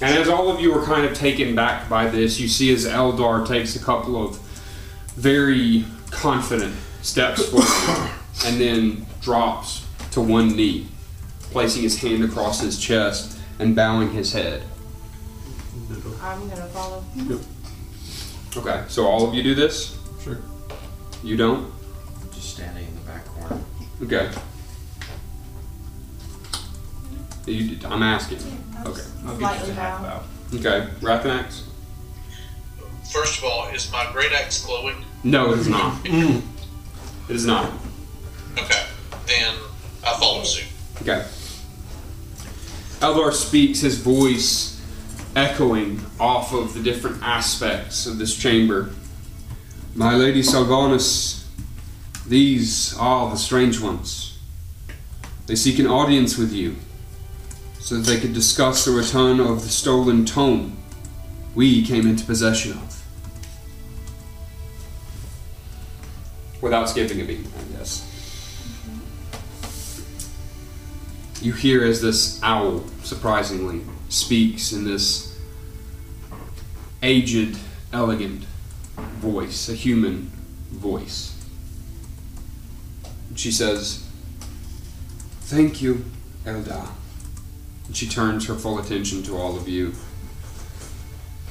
And 0.00 0.16
as 0.16 0.28
all 0.28 0.50
of 0.50 0.60
you 0.60 0.72
are 0.74 0.84
kind 0.84 1.04
of 1.04 1.14
taken 1.14 1.54
back 1.54 1.88
by 1.88 2.06
this, 2.08 2.38
you 2.38 2.46
see 2.46 2.72
as 2.72 2.86
Eldar 2.86 3.46
takes 3.46 3.74
a 3.74 3.80
couple 3.80 4.22
of 4.22 4.38
very 5.16 5.84
confident 6.10 6.74
steps 7.02 7.44
forward 7.48 8.10
and 8.46 8.60
then 8.60 9.06
drops 9.20 9.84
to 10.12 10.20
one 10.20 10.54
knee, 10.54 10.86
placing 11.50 11.82
his 11.82 12.00
hand 12.00 12.22
across 12.22 12.60
his 12.60 12.78
chest 12.78 13.38
and 13.58 13.74
bowing 13.74 14.12
his 14.12 14.32
head. 14.32 14.62
I'm 16.22 16.48
gonna 16.48 16.66
follow. 16.68 17.04
Okay, 18.56 18.84
so 18.88 19.06
all 19.06 19.28
of 19.28 19.34
you 19.34 19.42
do 19.42 19.54
this? 19.54 19.96
Sure. 20.22 20.38
You 21.22 21.36
don't? 21.36 21.70
I'm 22.22 22.30
just 22.32 22.54
standing 22.54 22.86
in 22.86 22.94
the 22.94 23.00
back 23.02 23.24
corner. 23.26 23.60
Okay. 24.02 24.30
You, 27.46 27.78
I'm 27.86 28.02
asking. 28.02 28.38
Okay. 28.86 29.02
I'll 29.24 29.32
give 29.32 29.40
Lightly 29.40 29.68
you 29.68 29.74
half 29.74 30.02
bow. 30.02 30.22
bow. 30.52 30.58
Okay. 30.58 30.88
Rathanax? 31.00 31.62
First 33.12 33.38
of 33.38 33.44
all, 33.44 33.68
is 33.68 33.90
my 33.90 34.08
great 34.12 34.32
axe 34.32 34.64
glowing? 34.64 35.04
No, 35.24 35.52
it 35.52 35.58
is 35.60 35.68
not. 35.68 35.98
It 37.28 37.36
is 37.36 37.44
not. 37.44 37.70
Okay, 38.58 38.86
then 39.26 39.54
I 40.02 40.14
follow 40.18 40.42
suit. 40.44 40.64
Okay. 41.02 41.26
Eldar 43.00 43.34
speaks, 43.34 43.80
his 43.80 43.98
voice 44.00 44.77
echoing 45.38 46.00
off 46.18 46.52
of 46.52 46.74
the 46.74 46.82
different 46.82 47.22
aspects 47.22 48.06
of 48.06 48.18
this 48.18 48.36
chamber. 48.36 48.90
My 49.94 50.16
lady 50.16 50.42
Salvanus, 50.42 51.46
these 52.26 52.96
are 52.98 53.30
the 53.30 53.36
strange 53.36 53.80
ones. 53.80 54.36
They 55.46 55.54
seek 55.54 55.78
an 55.78 55.86
audience 55.86 56.36
with 56.36 56.52
you 56.52 56.74
so 57.78 57.96
that 57.96 58.06
they 58.06 58.18
could 58.18 58.34
discuss 58.34 58.84
the 58.84 58.90
return 58.90 59.38
of 59.38 59.62
the 59.62 59.68
stolen 59.68 60.26
tome 60.26 60.76
we 61.54 61.84
came 61.84 62.06
into 62.08 62.24
possession 62.24 62.72
of. 62.72 63.04
Without 66.60 66.88
skipping 66.88 67.20
a 67.20 67.24
beat, 67.24 67.46
I 67.46 67.78
guess. 67.78 68.04
You 71.40 71.52
hear 71.52 71.84
as 71.84 72.02
this 72.02 72.42
owl, 72.42 72.84
surprisingly, 73.04 73.82
speaks 74.08 74.72
in 74.72 74.84
this 74.84 75.27
aged, 77.02 77.58
elegant 77.92 78.44
voice, 79.20 79.68
a 79.68 79.74
human 79.74 80.30
voice. 80.70 81.34
She 83.34 83.52
says, 83.52 84.04
Thank 85.42 85.80
you, 85.80 86.04
Eldar. 86.44 86.88
And 87.86 87.96
she 87.96 88.08
turns 88.08 88.46
her 88.48 88.54
full 88.54 88.78
attention 88.78 89.22
to 89.24 89.36
all 89.36 89.56
of 89.56 89.68
you. 89.68 89.94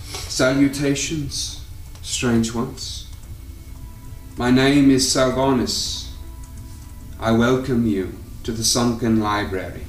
Salutations, 0.04 1.66
strange 2.02 2.54
ones. 2.54 3.08
My 4.38 4.52
name 4.52 4.92
is 4.92 5.06
Salgonis. 5.06 6.10
I 7.20 7.32
welcome 7.32 7.88
you 7.88 8.14
to 8.44 8.52
the 8.52 8.64
sunken 8.64 9.20
library. 9.20 9.87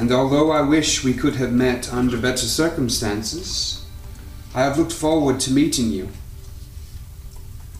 And 0.00 0.10
although 0.10 0.50
I 0.50 0.62
wish 0.62 1.04
we 1.04 1.12
could 1.12 1.36
have 1.36 1.52
met 1.52 1.92
under 1.92 2.16
better 2.16 2.46
circumstances, 2.46 3.84
I 4.54 4.62
have 4.62 4.78
looked 4.78 4.94
forward 4.94 5.40
to 5.40 5.52
meeting 5.52 5.92
you. 5.92 6.08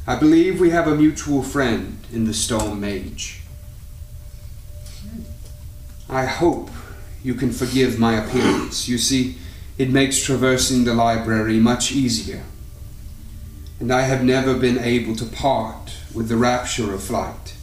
I 0.06 0.16
believe 0.16 0.60
we 0.60 0.68
have 0.68 0.86
a 0.86 0.94
mutual 0.94 1.42
friend 1.42 1.96
in 2.12 2.26
the 2.26 2.34
Storm 2.34 2.78
Mage. 2.78 3.40
I 6.10 6.26
hope 6.26 6.68
you 7.22 7.32
can 7.32 7.52
forgive 7.52 7.98
my 7.98 8.22
appearance. 8.22 8.86
You 8.86 8.98
see, 8.98 9.38
it 9.78 9.88
makes 9.88 10.22
traversing 10.22 10.84
the 10.84 10.92
library 10.92 11.58
much 11.58 11.90
easier. 11.90 12.44
And 13.80 13.90
I 13.90 14.02
have 14.02 14.22
never 14.22 14.52
been 14.52 14.78
able 14.78 15.16
to 15.16 15.24
part 15.24 15.96
with 16.14 16.28
the 16.28 16.36
rapture 16.36 16.92
of 16.92 17.02
flight. 17.02 17.54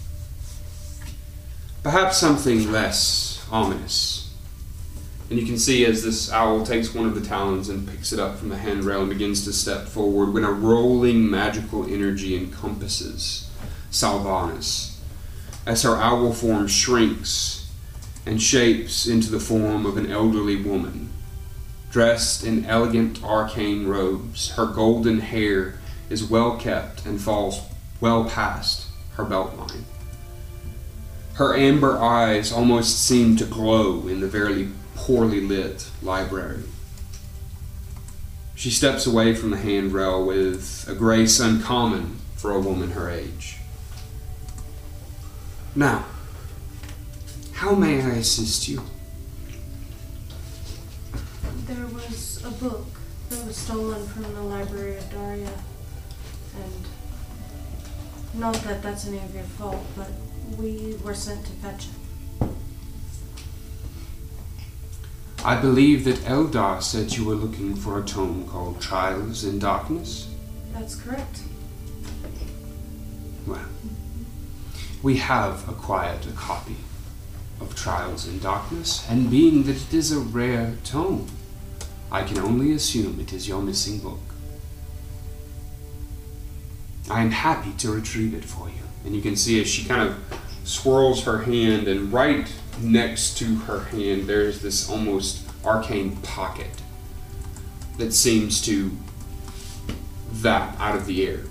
Perhaps 1.83 2.17
something 2.17 2.71
less 2.71 3.45
ominous. 3.51 4.16
And 5.29 5.37
you 5.37 5.45
can 5.45 5.57
see 5.57 5.85
as 5.85 6.03
this 6.03 6.31
owl 6.31 6.65
takes 6.65 6.93
one 6.93 7.05
of 7.05 7.13
the 7.13 7.27
talons 7.27 7.67
and 7.67 7.87
picks 7.87 8.13
it 8.13 8.19
up 8.19 8.37
from 8.37 8.49
the 8.49 8.57
handrail 8.57 9.01
and 9.01 9.09
begins 9.09 9.43
to 9.43 9.51
step 9.51 9.87
forward 9.87 10.33
when 10.33 10.45
a 10.45 10.51
rolling 10.51 11.29
magical 11.29 11.85
energy 11.85 12.35
encompasses 12.35 13.49
Salvanus 13.91 14.97
as 15.65 15.83
her 15.83 15.97
owl 15.97 16.31
form 16.31 16.67
shrinks 16.67 17.69
and 18.25 18.41
shapes 18.41 19.05
into 19.05 19.29
the 19.29 19.39
form 19.39 19.85
of 19.85 19.97
an 19.97 20.09
elderly 20.09 20.55
woman. 20.55 21.09
Dressed 21.91 22.45
in 22.45 22.65
elegant 22.65 23.23
arcane 23.23 23.87
robes, 23.87 24.51
her 24.51 24.65
golden 24.65 25.19
hair 25.19 25.79
is 26.09 26.29
well 26.29 26.57
kept 26.57 27.05
and 27.05 27.19
falls 27.19 27.61
well 27.99 28.25
past 28.25 28.87
her 29.15 29.25
belt 29.25 29.57
line. 29.57 29.85
Her 31.33 31.55
amber 31.55 31.97
eyes 31.97 32.51
almost 32.51 33.05
seem 33.05 33.35
to 33.37 33.45
glow 33.45 34.07
in 34.07 34.21
the 34.21 34.27
very 34.27 34.69
poorly 34.97 35.41
lit 35.41 35.89
library. 36.01 36.63
She 38.55 38.71
steps 38.71 39.05
away 39.05 39.35
from 39.35 39.51
the 39.51 39.57
handrail 39.57 40.25
with 40.25 40.85
a 40.89 40.95
grace 40.95 41.39
uncommon 41.39 42.19
for 42.35 42.51
a 42.51 42.59
woman 42.59 42.91
her 42.91 43.09
age. 43.09 43.57
Now, 45.75 46.05
how 47.53 47.75
may 47.75 48.01
I 48.01 48.15
assist 48.15 48.67
you? 48.67 48.81
There 51.67 51.85
was 51.87 52.43
a 52.43 52.49
book 52.49 52.87
that 53.29 53.45
was 53.45 53.55
stolen 53.55 54.05
from 54.07 54.33
the 54.33 54.41
Library 54.41 54.97
of 54.97 55.09
Daria, 55.11 55.53
and 56.55 56.87
not 58.33 58.55
that 58.63 58.81
that's 58.81 59.07
any 59.07 59.19
of 59.19 59.33
your 59.35 59.43
fault, 59.43 59.85
but 59.95 60.09
we 60.57 60.97
were 61.03 61.13
sent 61.13 61.45
to 61.45 61.51
fetch 61.53 61.85
it. 61.85 61.96
I 65.45 65.55
believe 65.61 66.03
that 66.05 66.17
Eldar 66.25 66.81
said 66.81 67.15
you 67.15 67.25
were 67.25 67.35
looking 67.35 67.75
for 67.75 67.99
a 67.99 68.03
tome 68.03 68.47
called 68.47 68.81
Trials 68.81 69.43
in 69.43 69.59
Darkness. 69.59 70.27
That's 70.73 70.95
correct. 70.95 71.41
Well, 73.45 73.65
we 75.01 75.17
have 75.17 75.67
acquired 75.69 76.25
a 76.25 76.31
copy 76.31 76.75
of 77.61 77.75
Trials 77.75 78.27
in 78.27 78.39
Darkness, 78.39 79.05
and 79.09 79.31
being 79.31 79.63
that 79.63 79.77
it 79.77 79.93
is 79.93 80.11
a 80.11 80.19
rare 80.19 80.75
tome, 80.83 81.27
I 82.11 82.23
can 82.23 82.39
only 82.39 82.73
assume 82.73 83.19
it 83.19 83.31
is 83.31 83.47
your 83.47 83.61
missing 83.61 83.99
book. 83.99 84.19
I 87.09 87.21
am 87.21 87.31
happy 87.31 87.71
to 87.77 87.91
retrieve 87.91 88.33
it 88.33 88.43
for 88.43 88.67
you. 88.67 88.83
And 89.05 89.15
you 89.15 89.21
can 89.21 89.37
see 89.37 89.61
as 89.61 89.67
she 89.69 89.85
kind 89.85 90.09
of 90.09 90.17
swirls 90.65 91.23
her 91.23 91.43
hand, 91.43 91.87
and 91.87 92.11
right 92.11 92.51
next 92.81 93.37
to 93.37 93.55
her 93.59 93.85
hand, 93.85 94.23
there's 94.27 94.61
this 94.61 94.89
almost 94.89 95.47
arcane 95.65 96.15
pocket 96.17 96.81
that 97.97 98.13
seems 98.13 98.61
to 98.61 98.91
vap 100.31 100.79
out 100.79 100.95
of 100.95 101.05
the 101.05 101.27
air. 101.27 101.41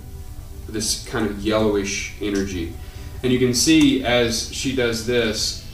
This 0.67 1.07
kind 1.07 1.25
of 1.25 1.41
yellowish 1.41 2.15
energy. 2.21 2.73
And 3.23 3.31
you 3.31 3.39
can 3.39 3.53
see 3.53 4.03
as 4.03 4.53
she 4.53 4.75
does 4.75 5.05
this, 5.05 5.65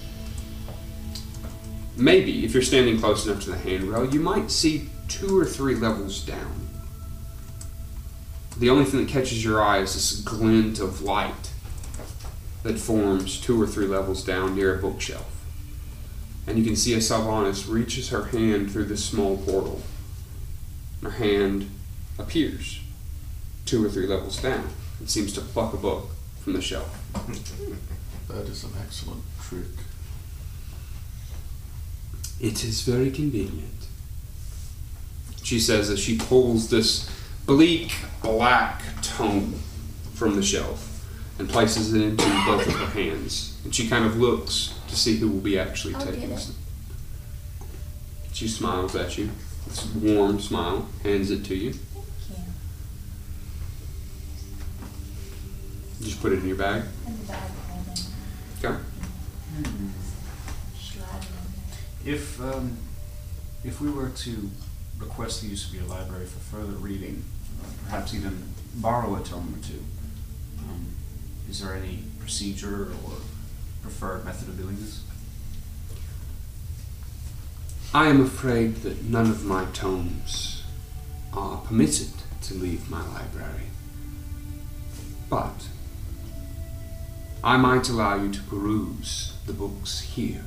maybe 1.95 2.45
if 2.45 2.53
you're 2.53 2.63
standing 2.63 2.99
close 2.99 3.25
enough 3.25 3.43
to 3.43 3.51
the 3.51 3.57
handrail, 3.57 4.11
you 4.11 4.19
might 4.19 4.51
see 4.51 4.89
two 5.07 5.37
or 5.37 5.45
three 5.45 5.75
levels 5.75 6.23
down. 6.23 6.67
The 8.57 8.69
only 8.69 8.85
thing 8.85 9.05
that 9.05 9.11
catches 9.11 9.43
your 9.43 9.61
eye 9.61 9.79
is 9.79 9.93
this 9.93 10.21
glint 10.21 10.79
of 10.79 11.01
light 11.01 11.51
that 12.63 12.79
forms 12.79 13.39
two 13.39 13.61
or 13.61 13.67
three 13.67 13.87
levels 13.87 14.23
down 14.23 14.55
near 14.55 14.77
a 14.77 14.81
bookshelf. 14.81 15.32
And 16.45 16.57
you 16.57 16.65
can 16.65 16.75
see 16.75 16.93
as 16.95 17.09
Salvanis 17.09 17.69
reaches 17.69 18.09
her 18.09 18.25
hand 18.25 18.71
through 18.71 18.85
this 18.85 19.03
small 19.03 19.37
portal. 19.37 19.81
Her 21.01 21.11
hand 21.11 21.69
appears 22.19 22.79
two 23.65 23.85
or 23.85 23.89
three 23.89 24.07
levels 24.07 24.41
down 24.41 24.69
and 24.99 25.09
seems 25.09 25.33
to 25.33 25.41
pluck 25.41 25.73
a 25.73 25.77
book 25.77 26.09
from 26.41 26.53
the 26.53 26.61
shelf. 26.61 26.99
That 28.29 28.47
is 28.47 28.63
an 28.63 28.71
excellent 28.81 29.21
trick. 29.41 29.67
It 32.39 32.63
is 32.63 32.81
very 32.81 33.11
convenient. 33.11 33.87
She 35.43 35.59
says 35.59 35.89
as 35.89 35.99
she 35.99 36.17
pulls 36.17 36.69
this 36.69 37.09
bleak 37.45 37.93
black 38.21 38.81
tome 39.01 39.59
from 40.13 40.35
the 40.35 40.41
shelf 40.41 41.05
and 41.37 41.49
places 41.49 41.93
it 41.93 42.01
into 42.01 42.23
both 42.45 42.65
of 42.65 42.73
her 42.73 42.85
hands. 42.87 43.59
And 43.65 43.75
she 43.75 43.87
kind 43.87 44.05
of 44.05 44.17
looks 44.17 44.73
to 44.93 44.99
see 44.99 45.17
who 45.17 45.27
will 45.27 45.39
be 45.39 45.57
actually 45.57 45.95
I'll 45.95 46.01
taking 46.01 46.21
get 46.21 46.29
it. 46.29 46.35
this. 46.35 46.55
She 48.31 48.47
smiles 48.47 48.95
at 48.95 49.17
you. 49.17 49.29
This 49.67 49.85
warm 49.95 50.39
smile, 50.39 50.87
hands 51.01 51.31
it 51.31 51.43
to 51.45 51.55
you. 51.55 51.73
Thank 51.73 52.39
you. 52.39 52.45
You 55.99 56.05
just 56.05 56.21
put 56.21 56.33
it 56.33 56.39
in 56.39 56.47
your 56.47 56.57
bag. 56.57 56.83
And 57.07 57.19
the 57.19 57.23
bag 57.25 57.51
holding. 57.69 58.03
Okay. 58.63 58.83
Slide 60.79 61.25
it 62.05 62.09
If 62.09 62.39
um, 62.41 62.77
if 63.63 63.81
we 63.81 63.89
were 63.89 64.09
to 64.09 64.51
request 64.99 65.41
the 65.41 65.47
use 65.47 65.67
of 65.67 65.73
your 65.73 65.85
library 65.85 66.25
for 66.25 66.39
further 66.39 66.73
reading, 66.73 67.23
perhaps 67.85 68.13
even 68.13 68.43
borrow 68.75 69.15
a 69.15 69.23
tome 69.23 69.55
or 69.57 69.67
two, 69.67 69.83
um, 70.59 70.85
is 71.49 71.61
there 71.61 71.73
any 71.73 72.03
procedure 72.19 72.91
or 73.05 73.17
preferred 73.83 74.25
method 74.25 74.47
of 74.47 74.57
doing 74.57 74.75
this? 74.77 75.03
I 77.93 78.07
am 78.07 78.21
afraid 78.21 78.77
that 78.77 79.03
none 79.03 79.29
of 79.29 79.45
my 79.45 79.65
tomes 79.65 80.63
are 81.31 81.57
permitted 81.57 82.09
to 82.41 82.55
leave 82.55 82.89
my 82.89 83.05
library. 83.07 83.67
But 85.29 85.67
I 87.43 87.57
might 87.57 87.89
allow 87.89 88.15
you 88.15 88.31
to 88.31 88.41
peruse 88.43 89.33
the 89.45 89.53
books 89.53 89.99
here 89.99 90.43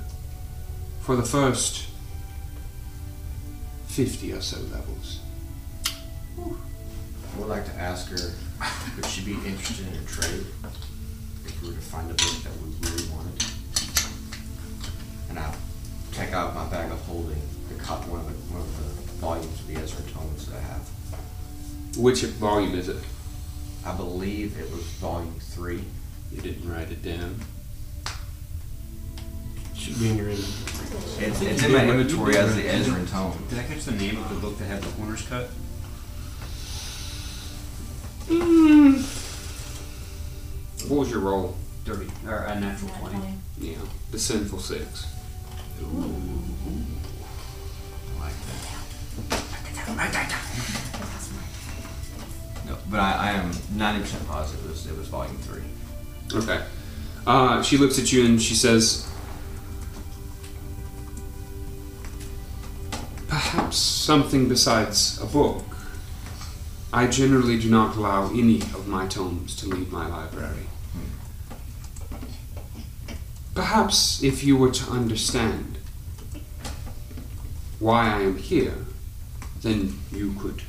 for 1.01 1.14
the 1.14 1.22
first 1.22 1.87
50 3.87 4.32
or 4.32 4.41
so 4.41 4.59
levels. 4.72 5.20
I 6.39 7.39
would 7.39 7.49
like 7.49 7.64
to 7.66 7.74
ask 7.74 8.11
her, 8.11 8.32
would 8.97 9.07
she'd 9.07 9.24
be 9.24 9.34
interested 9.47 9.87
in 9.89 9.95
a 9.95 10.05
trade 10.07 10.47
if 11.45 11.62
we 11.62 11.68
were 11.68 11.74
to 11.74 11.80
find 11.80 12.11
a 12.11 12.14
book 12.14 12.43
that 12.43 12.53
we 12.62 12.89
really 12.89 13.09
wanted? 13.11 13.16
And 15.37 15.45
I'll 15.45 15.55
take 16.12 16.32
out 16.32 16.55
my 16.55 16.64
bag 16.68 16.91
of 16.91 16.99
holding 17.03 17.37
the 17.68 17.74
cop, 17.74 18.07
one 18.09 18.20
of 18.20 18.26
the, 18.26 18.32
one 18.55 18.62
of 18.62 18.76
the 18.76 19.12
volumes 19.20 19.61
of 19.61 19.66
the 19.66 19.74
Ezra 19.74 20.03
tomes 20.11 20.47
that 20.47 20.57
I 20.57 20.61
have. 20.61 20.89
Which 21.99 22.22
volume 22.22 22.74
is 22.74 22.89
it? 22.89 22.97
I 23.84 23.95
believe 23.95 24.59
it 24.59 24.70
was 24.70 24.82
volume 24.99 25.39
three. 25.39 25.84
You 26.32 26.41
didn't 26.41 26.70
write 26.70 26.91
it 26.91 27.03
down. 27.03 27.39
Should 29.74 29.99
be 29.99 30.09
in 30.09 30.16
your 30.16 30.30
inventory. 30.30 31.26
It's, 31.26 31.43
it's 31.43 31.62
in 31.64 31.72
my 31.72 31.84
inventory 31.84 32.37
as 32.39 32.57
the 32.57 32.66
Ezra 32.68 33.05
tome. 33.07 33.47
Did 33.51 33.59
I 33.59 33.64
catch 33.64 33.84
the 33.84 33.93
name 33.93 34.16
of 34.16 34.28
the 34.30 34.37
book 34.37 34.59
that 34.59 34.64
had 34.64 34.82
the 34.82 34.91
corners 34.93 35.22
cut? 35.28 35.51
What 40.89 40.99
was 40.99 41.11
your 41.11 41.20
roll? 41.20 41.57
Dirty 41.84 42.11
or 42.26 42.39
a 42.39 42.59
natural 42.59 42.91
twenty. 42.99 43.18
20. 43.18 43.39
Yeah, 43.59 43.78
the 44.11 44.18
sinful 44.18 44.59
six. 44.59 45.07
No, 52.66 52.77
but 52.91 53.01
I, 53.01 53.12
I 53.12 53.31
am 53.33 53.53
ninety 53.74 54.01
percent 54.03 54.27
positive 54.27 54.64
it 54.64 54.68
was, 54.68 54.87
it 54.87 54.97
was 54.97 55.09
volume 55.09 55.37
three. 55.39 55.62
Okay. 56.35 56.62
Uh, 57.27 57.62
she 57.62 57.77
looks 57.77 57.99
at 57.99 58.12
you 58.12 58.24
and 58.24 58.41
she 58.41 58.55
says, 58.55 59.09
Perhaps 63.29 63.77
something 63.77 64.49
besides 64.49 65.20
a 65.20 65.27
book. 65.27 65.64
I 66.93 67.07
generally 67.09 67.59
do 67.59 67.68
not 67.68 67.97
allow 67.97 68.31
any 68.31 68.62
of 68.62 68.87
my 68.87 69.07
tomes 69.07 69.57
to 69.57 69.68
leave 69.68 69.91
my 69.91 70.07
library. 70.07 70.66
Perhaps 73.57 74.23
if 74.23 74.45
you 74.45 74.55
were 74.55 74.71
to 74.71 74.91
understand 74.91 75.79
why 77.79 78.07
I 78.07 78.21
am 78.21 78.37
here, 78.37 78.75
then 79.63 79.99
you 80.13 80.35
could 80.39 80.63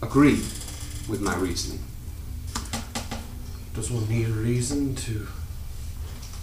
agree 0.00 0.40
with 1.06 1.20
my 1.20 1.36
reasoning. 1.36 1.84
Does 3.74 3.90
one 3.90 4.08
need 4.08 4.26
a 4.26 4.32
reason 4.32 4.94
to 4.96 5.28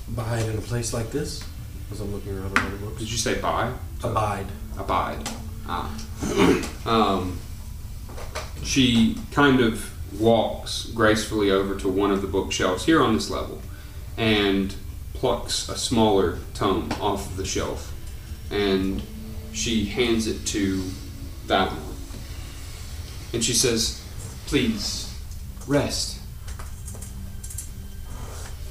abide 0.08 0.46
in 0.46 0.56
a 0.56 0.62
place 0.62 0.94
like 0.94 1.10
this? 1.10 1.44
As 1.92 2.00
I'm 2.00 2.14
looking 2.14 2.38
around 2.38 2.56
at 2.56 2.66
other 2.66 2.78
books. 2.78 3.00
Did 3.00 3.12
you 3.12 3.18
say 3.18 3.42
buy? 3.42 3.74
Abide. 4.04 4.46
Abide. 4.78 5.28
Ah. 5.68 5.92
um, 6.86 7.40
she 8.62 9.18
kind 9.32 9.62
of 9.62 9.90
walks 10.22 10.86
gracefully 10.94 11.50
over 11.50 11.76
to 11.76 11.90
one 11.90 12.12
of 12.12 12.22
the 12.22 12.28
bookshelves 12.28 12.86
here 12.86 13.02
on 13.02 13.16
this 13.16 13.32
level 13.32 13.60
and 14.16 14.76
plucks 15.24 15.69
a 15.69 15.78
smaller 15.78 16.38
tome 16.53 16.91
off 16.99 17.28
of 17.28 17.38
the 17.38 17.45
shelf 17.45 17.93
and 18.51 19.01
she 19.53 19.86
hands 19.86 20.28
it 20.28 20.45
to 20.45 20.82
one. 21.47 21.78
And 23.32 23.41
she 23.41 23.53
says, 23.53 24.03
Please, 24.47 25.17
rest. 25.65 26.19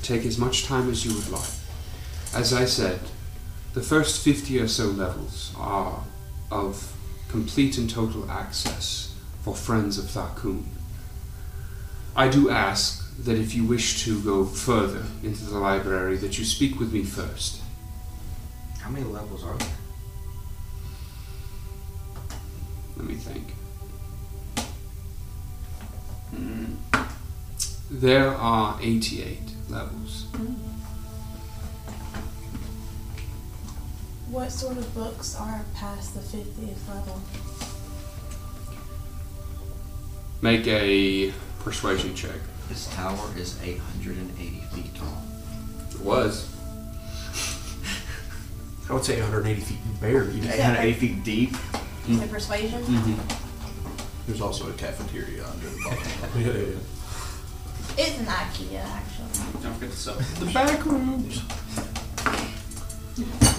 Take 0.02 0.26
as 0.26 0.36
much 0.36 0.66
time 0.66 0.90
as 0.90 1.06
you 1.06 1.14
would 1.14 1.30
like. 1.30 1.54
As 2.34 2.52
I 2.52 2.66
said, 2.66 3.00
the 3.72 3.80
first 3.80 4.22
50 4.22 4.60
or 4.60 4.68
so 4.68 4.88
levels 4.88 5.54
are 5.56 6.04
of 6.50 6.94
complete 7.30 7.78
and 7.78 7.88
total 7.88 8.30
access 8.30 9.16
for 9.40 9.56
friends 9.56 9.96
of 9.96 10.04
Tharkun. 10.04 10.64
I 12.14 12.28
do 12.28 12.50
ask 12.50 13.01
that 13.20 13.36
if 13.36 13.54
you 13.54 13.64
wish 13.64 14.04
to 14.04 14.20
go 14.22 14.44
further 14.44 15.04
into 15.22 15.44
the 15.44 15.58
library, 15.58 16.16
that 16.16 16.38
you 16.38 16.44
speak 16.44 16.78
with 16.78 16.92
me 16.92 17.04
first. 17.04 17.60
How 18.80 18.90
many 18.90 19.04
levels 19.04 19.44
are 19.44 19.56
there? 19.56 19.68
Let 22.96 23.06
me 23.06 23.14
think. 23.14 23.54
Hmm. 26.30 26.74
There 27.90 28.30
are 28.30 28.78
88 28.80 29.38
levels. 29.68 30.26
What 34.30 34.50
sort 34.50 34.78
of 34.78 34.94
books 34.94 35.36
are 35.36 35.62
past 35.74 36.14
the 36.14 36.20
50th 36.20 36.88
level? 36.88 37.20
Make 40.40 40.66
a 40.66 41.32
persuasion 41.60 42.14
check. 42.14 42.40
This 42.68 42.86
tower 42.94 43.18
is 43.36 43.58
880 43.62 44.60
feet 44.74 44.94
tall. 44.94 45.22
It 45.90 46.00
was. 46.00 46.48
I 48.90 48.94
would 48.94 49.04
say 49.04 49.20
180 49.20 49.60
feet 49.60 49.78
bare. 50.00 50.24
buried. 50.24 50.44
880 50.44 50.92
feet 50.94 51.24
deep. 51.24 51.52
The 52.08 52.26
persuasion? 52.26 52.82
Mm-hmm. 52.82 54.26
There's 54.26 54.40
also 54.40 54.68
a 54.70 54.72
cafeteria 54.74 55.44
under 55.46 55.68
the 55.68 55.80
bottom. 55.84 55.98
Yeah, 56.40 56.46
yeah, 56.46 56.58
yeah. 56.58 56.78
It's 57.98 58.18
an 58.18 58.26
IKEA, 58.26 58.82
actually. 58.82 59.62
Don't 59.62 59.74
forget 59.74 59.90
the 59.90 59.96
sub. 59.96 60.18
the 60.18 60.46
back 60.46 60.84
rooms. 60.86 61.42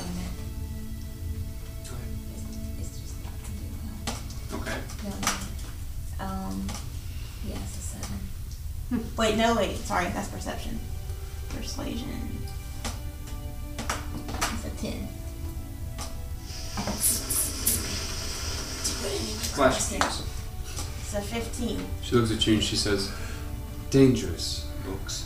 Wait, 9.23 9.37
no, 9.37 9.55
wait, 9.55 9.77
sorry, 9.77 10.09
that's 10.09 10.27
perception. 10.27 10.77
Persuasion. 11.47 12.09
It's 13.77 14.65
a 14.65 14.69
ten. 14.71 15.07
Flash 19.55 19.87
keys. 19.87 20.23
It's 20.99 21.13
a 21.13 21.21
fifteen. 21.21 21.85
She 22.01 22.15
looks 22.17 22.31
at 22.31 22.45
you 22.45 22.55
and 22.55 22.63
she 22.63 22.75
says, 22.75 23.13
Dangerous 23.91 24.67
books. 24.85 25.25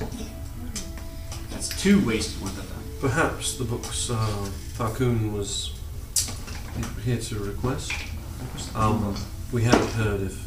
That's 1.49 1.69
two 1.81 2.05
wasted 2.05 2.39
ones 2.39 2.59
at 2.59 2.67
time. 2.67 2.83
Perhaps 3.01 3.57
the 3.57 3.63
books 3.63 4.11
uh, 4.11 4.49
Tharkun 4.77 5.33
was 5.33 5.73
here 7.03 7.17
to 7.17 7.39
request. 7.39 7.91
Um, 8.75 9.15
we 9.51 9.63
haven't 9.63 9.91
heard 9.93 10.21
if 10.21 10.39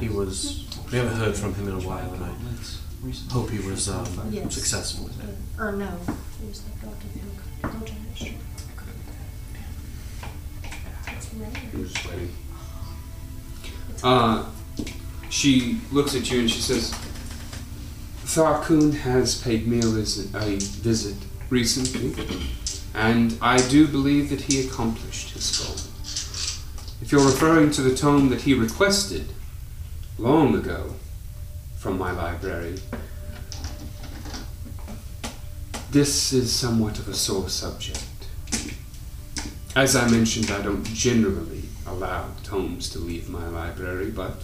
he 0.00 0.08
was. 0.08 0.67
We 0.90 0.98
haven't 0.98 1.16
heard 1.16 1.36
from 1.36 1.54
him 1.54 1.68
in 1.68 1.74
a 1.74 1.80
while, 1.86 2.12
and 2.14 2.24
I 2.24 3.32
hope 3.32 3.50
he 3.50 3.58
was 3.58 3.88
um, 3.88 4.06
Yes. 4.30 4.54
successful. 4.54 5.10
Or 5.58 5.72
no, 5.72 5.86
it 5.86 6.48
was 6.48 6.62
the 6.62 6.86
Doctor 6.86 7.06
Who 7.08 7.68
Culture 7.68 7.94
History. 8.14 8.36
It's. 11.08 11.28
I'm 11.74 11.84
just 11.86 12.06
waiting. 12.08 12.30
Uh, 14.02 14.46
she 15.28 15.80
looks 15.92 16.14
at 16.14 16.30
you 16.30 16.40
and 16.40 16.50
she 16.50 16.60
says, 16.60 16.92
Tharkun 18.24 18.94
has 18.94 19.40
paid 19.42 19.66
me 19.66 19.78
a, 19.80 19.82
vis- 19.86 20.32
a 20.34 20.56
visit 20.56 21.16
recently, 21.50 22.14
and 22.94 23.36
I 23.42 23.58
do 23.68 23.86
believe 23.86 24.30
that 24.30 24.42
he 24.42 24.66
accomplished 24.66 25.30
his 25.34 25.58
goal. 25.58 25.74
If 27.02 27.12
you're 27.12 27.24
referring 27.24 27.70
to 27.72 27.82
the 27.82 27.94
tome 27.94 28.28
that 28.30 28.42
he 28.42 28.54
requested 28.54 29.26
long 30.18 30.56
ago 30.56 30.94
from 31.76 31.96
my 31.96 32.10
library, 32.10 32.76
this 35.92 36.32
is 36.32 36.52
somewhat 36.52 36.98
of 36.98 37.08
a 37.08 37.14
sore 37.14 37.48
subject. 37.48 38.04
As 39.76 39.94
I 39.94 40.10
mentioned, 40.10 40.50
I 40.50 40.60
don't 40.60 40.84
generally 40.84 41.62
allow 41.86 42.30
tomes 42.42 42.90
to 42.90 42.98
leave 42.98 43.28
my 43.28 43.46
library, 43.46 44.10
but 44.10 44.42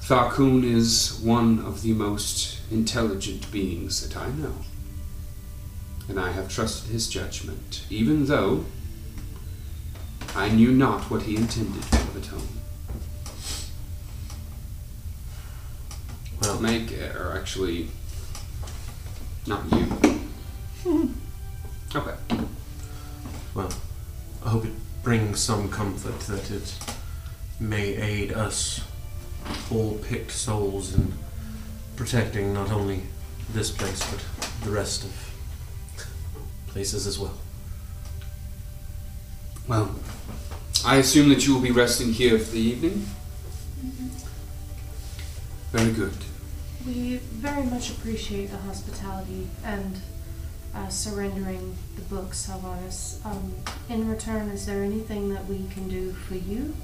Tharkun 0.00 0.62
is 0.62 1.20
one 1.24 1.58
of 1.58 1.82
the 1.82 1.92
most 1.92 2.60
intelligent 2.70 3.50
beings 3.50 4.06
that 4.06 4.16
I 4.16 4.28
know. 4.30 4.54
And 6.08 6.20
I 6.20 6.30
have 6.30 6.48
trusted 6.48 6.92
his 6.92 7.08
judgment, 7.08 7.84
even 7.90 8.26
though 8.26 8.64
I 10.36 10.50
knew 10.50 10.70
not 10.70 11.10
what 11.10 11.22
he 11.22 11.34
intended 11.34 11.84
for 11.84 12.18
the 12.18 12.24
tome. 12.24 12.48
Well, 16.40 16.60
Make, 16.60 16.92
it 16.92 17.16
uh, 17.16 17.18
or 17.18 17.32
actually, 17.36 17.88
not 19.46 19.64
you. 19.72 19.86
Okay. 21.94 22.14
well, 23.54 23.72
I 24.44 24.50
hope 24.50 24.66
it 24.66 24.72
brings 25.02 25.40
some 25.40 25.70
comfort 25.70 26.18
that 26.20 26.50
it 26.50 26.74
may 27.58 27.94
aid 27.96 28.32
us 28.32 28.82
all 29.70 29.94
picked 29.98 30.32
souls 30.32 30.94
in 30.94 31.14
protecting 31.96 32.52
not 32.52 32.70
only 32.70 33.02
this 33.52 33.70
place 33.70 34.02
but 34.10 34.24
the 34.64 34.70
rest 34.70 35.04
of 35.04 35.12
places 36.66 37.06
as 37.06 37.18
well. 37.18 37.38
Well, 39.66 39.94
I 40.84 40.96
assume 40.96 41.30
that 41.30 41.46
you 41.46 41.54
will 41.54 41.62
be 41.62 41.70
resting 41.70 42.12
here 42.12 42.38
for 42.38 42.52
the 42.52 42.60
evening? 42.60 43.06
Mm-hmm. 43.84 44.08
Very 45.72 45.92
good. 45.92 46.14
We 46.86 47.16
very 47.16 47.64
much 47.64 47.90
appreciate 47.90 48.50
the 48.50 48.58
hospitality 48.58 49.48
and 49.64 50.00
uh, 50.74 50.88
surrendering 50.88 51.76
the 51.96 52.02
books, 52.02 52.46
Sylvanas. 52.46 53.24
Um, 53.26 53.54
in 53.88 54.08
return, 54.08 54.48
is 54.50 54.66
there 54.66 54.82
anything 54.82 55.32
that 55.34 55.46
we 55.46 55.66
can 55.72 55.88
do 55.88 56.12
for 56.12 56.34
you? 56.34 56.74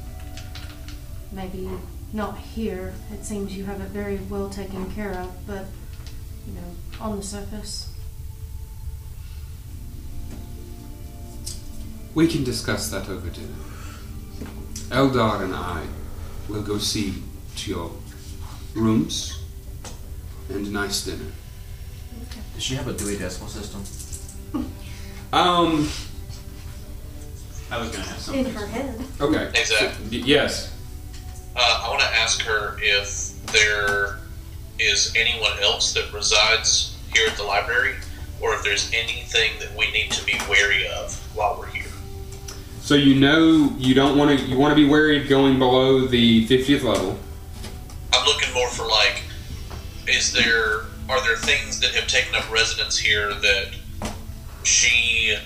Maybe 1.31 1.71
not 2.13 2.39
here. 2.39 2.95
It 3.13 3.25
seems 3.25 3.57
you 3.57 3.65
have 3.65 3.81
it 3.81 3.89
very 3.89 4.17
well 4.29 4.51
taken 4.51 4.91
care 4.93 5.13
of, 5.13 5.47
but 5.47 5.67
you 6.47 6.55
know, 6.55 7.01
on 7.01 7.17
the 7.17 7.23
surface. 7.23 7.89
We 12.15 12.27
can 12.27 12.45
discuss 12.45 12.91
that 12.91 13.09
over 13.09 13.31
dinner. 13.31 13.49
Eldar 14.91 15.45
and 15.45 15.55
I 15.55 15.87
will 16.49 16.63
go 16.63 16.77
see 16.77 17.23
to 17.57 17.71
your 17.71 17.91
rooms 18.75 19.39
and 20.49 20.67
a 20.67 20.71
nice 20.71 21.05
dinner. 21.05 21.25
Does 22.55 22.63
she 22.63 22.75
have 22.75 22.89
a 22.89 22.93
Dewey 22.93 23.17
Decimal 23.17 23.49
System? 23.49 23.85
Um, 25.33 25.89
I 27.71 27.79
was 27.79 27.89
gonna 27.91 28.05
have 28.05 28.19
something. 28.19 28.45
In 28.47 28.53
her 28.55 28.67
head. 28.67 29.01
okay. 29.21 29.49
Exactly. 29.59 30.21
Y- 30.21 30.25
yes. 30.27 30.73
Uh, 31.57 31.83
I 31.85 31.89
want 31.89 32.01
to 32.01 32.07
ask 32.07 32.43
her 32.43 32.77
if 32.81 33.45
there 33.47 34.19
is 34.79 35.13
anyone 35.17 35.59
else 35.63 35.93
that 35.95 36.13
resides 36.13 36.97
here 37.15 37.29
at 37.29 37.37
the 37.37 37.43
library, 37.43 37.95
or 38.41 38.55
if 38.55 38.63
there's 38.63 38.91
anything 38.93 39.53
that 39.61 39.75
we 39.77 39.91
need 39.93 40.11
to 40.13 40.25
be 40.25 40.35
wary 40.49 40.87
of 40.89 41.15
while 41.37 41.57
we're 41.59 41.67
here. 41.67 41.87
So 42.81 42.95
you 42.95 43.15
know 43.15 43.73
you 43.79 43.95
don't 43.95 44.19
want 44.19 44.39
to. 44.39 44.45
You 44.45 44.59
want 44.59 44.73
to 44.73 44.77
be 44.77 44.89
wary 44.89 45.23
of 45.23 45.29
going 45.29 45.59
below 45.59 46.07
the 46.07 46.47
fiftieth 46.47 46.83
level. 46.83 47.19
More 48.63 48.71
for 48.71 48.87
like, 48.87 49.25
is 50.07 50.33
there 50.33 50.83
are 51.09 51.21
there 51.27 51.37
things 51.37 51.81
that 51.81 51.91
have 51.97 52.07
taken 52.07 52.33
up 52.37 52.49
residence 52.49 52.97
here 52.97 53.35
that 53.35 53.75
she 54.63 55.37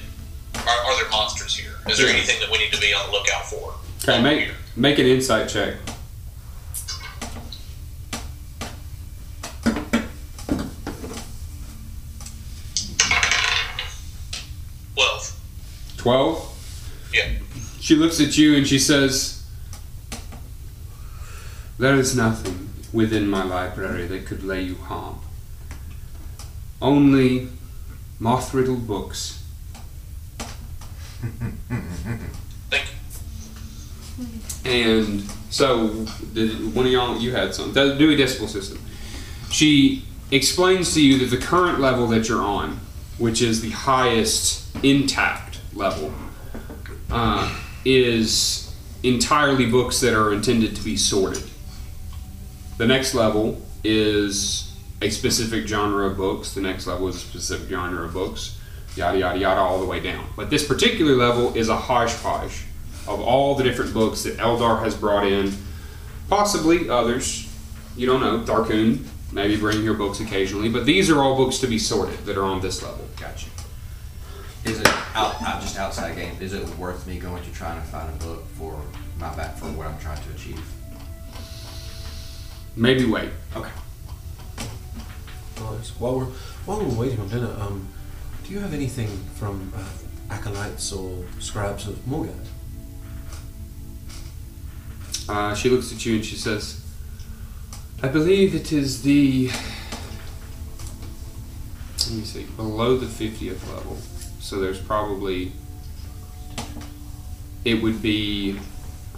are, 0.55 0.69
are 0.69 1.01
there 1.01 1.11
monsters 1.11 1.57
here? 1.57 1.77
Is 1.89 1.97
there 1.97 2.09
anything 2.09 2.39
that 2.41 2.51
we 2.51 2.59
need 2.59 2.73
to 2.75 2.79
be 2.79 2.93
on 2.93 3.07
the 3.07 3.13
lookout 3.13 3.47
for? 3.47 3.73
Okay, 4.05 4.23
make 4.23 4.53
make 4.77 4.99
an 4.99 5.07
insight 5.07 5.49
check. 5.49 5.77
Twelve. 14.95 15.41
Twelve. 15.97 17.11
Yeah. 17.15 17.31
She 17.81 17.95
looks 17.95 18.21
at 18.21 18.37
you 18.37 18.57
and 18.57 18.67
she 18.67 18.79
says, 18.79 19.43
There 21.79 21.95
is 21.95 22.15
nothing 22.15 22.66
within 22.93 23.29
my 23.29 23.45
library 23.45 24.07
that 24.07 24.27
could 24.27 24.43
lay 24.43 24.63
you 24.63 24.77
harm. 24.77 25.19
Only 26.81 27.49
moth 28.19 28.53
riddled 28.55 28.87
books. 28.87 29.43
Thank 32.71 32.87
you. 32.89 34.71
And 34.71 35.23
so, 35.51 35.87
one 35.89 36.87
of 36.87 36.93
y'all, 36.93 37.19
you 37.19 37.33
had 37.33 37.55
some. 37.55 37.73
The 37.73 37.95
Dewey 37.95 38.17
Decimal 38.17 38.49
System. 38.49 38.81
She 39.51 40.05
explains 40.31 40.93
to 40.95 41.01
you 41.05 41.19
that 41.21 41.37
the 41.37 41.43
current 41.43 41.81
level 41.81 42.07
that 42.09 42.29
you're 42.29 42.43
on, 42.43 42.81
which 43.19 43.41
is 43.41 43.61
the 43.61 43.71
highest 43.71 44.69
intact 44.83 45.61
level, 45.73 46.13
uh, 47.11 47.57
is 47.85 48.75
entirely 49.03 49.67
books 49.67 50.01
that 50.01 50.15
are 50.15 50.33
intended 50.33 50.75
to 50.77 50.83
be 50.83 50.97
sorted. 50.97 51.45
The 52.79 52.87
next 52.87 53.15
level 53.15 53.61
is 53.83 54.75
a 55.01 55.11
specific 55.11 55.67
genre 55.67 56.07
of 56.07 56.17
books. 56.17 56.55
The 56.55 56.61
next 56.61 56.87
level 56.87 57.09
is 57.09 57.17
a 57.17 57.21
specific 57.21 57.69
genre 57.69 58.05
of 58.05 58.13
books. 58.13 58.59
Yada 58.97 59.19
yada 59.19 59.39
yada, 59.39 59.61
all 59.61 59.79
the 59.79 59.87
way 59.87 60.01
down. 60.01 60.27
But 60.37 60.51
this 60.51 60.67
particular 60.67 61.15
level 61.15 61.55
is 61.55 61.69
a 61.69 61.77
hodgepodge 61.77 62.65
of 63.07 63.21
all 63.21 63.55
the 63.55 63.65
different 63.65 63.95
books 63.95 64.23
that 64.25 64.37
Eldar 64.39 64.83
has 64.83 64.95
brought 64.95 65.27
in. 65.27 65.53
Possibly 66.29 66.89
others. 66.89 67.53
You 67.97 68.07
don't 68.07 68.21
know. 68.21 68.41
Darkoon 68.41 69.07
maybe 69.33 69.57
bring 69.57 69.83
your 69.83 69.95
books 69.95 70.21
occasionally, 70.21 70.69
but 70.69 70.87
these 70.87 71.11
are 71.11 71.21
all 71.21 71.37
books 71.37 71.59
to 71.59 71.67
be 71.67 71.79
sorted 71.79 72.19
that 72.27 72.37
are 72.37 72.45
on 72.45 72.61
this 72.61 72.83
level. 72.83 73.05
Gotcha. 73.19 73.49
Is 74.65 74.81
it 74.81 74.87
out, 75.15 75.41
out 75.43 75.61
just 75.61 75.79
outside 75.79 76.17
game? 76.17 76.37
Is 76.41 76.53
it 76.53 76.67
worth 76.77 77.07
me 77.07 77.19
going 77.19 77.43
to 77.43 77.53
trying 77.53 77.81
to 77.81 77.87
find 77.87 78.09
a 78.09 78.25
book 78.25 78.45
for 78.59 78.81
my 79.19 79.35
back 79.37 79.57
for 79.57 79.67
what 79.67 79.87
I'm 79.87 79.99
trying 79.99 80.23
to 80.23 80.31
achieve? 80.31 80.61
Maybe 82.77 83.07
wait. 83.07 83.31
Okay. 83.57 83.71
Nice. 85.59 85.89
While 85.99 86.19
we're 86.19 86.25
while 86.67 86.81
we're 86.81 86.95
waiting 86.95 87.21
on 87.21 87.29
dinner, 87.29 87.55
um, 87.59 87.89
do 88.45 88.53
you 88.53 88.59
have 88.61 88.75
anything 88.75 89.09
from 89.35 89.73
uh, 89.75 89.83
acolytes 90.35 90.93
or 90.93 91.25
scribes 91.39 91.89
of 91.89 91.97
Morgat? 92.07 92.35
Uh, 95.29 95.55
she 95.55 95.71
looks 95.71 95.91
at 95.93 96.05
you 96.05 96.17
and 96.17 96.25
she 96.25 96.37
says, 96.37 96.85
I 98.03 98.09
believe 98.09 98.55
it 98.55 98.73
is 98.73 99.03
the. 99.03 99.49
Let 101.99 102.11
me 102.11 102.25
see, 102.25 102.45
below 102.57 102.97
the 102.99 103.07
50th 103.07 103.75
level. 103.75 103.97
So 104.39 104.61
there's 104.61 104.79
probably. 104.79 105.53
It 107.65 107.83
would 107.83 108.03
be. 108.03 108.61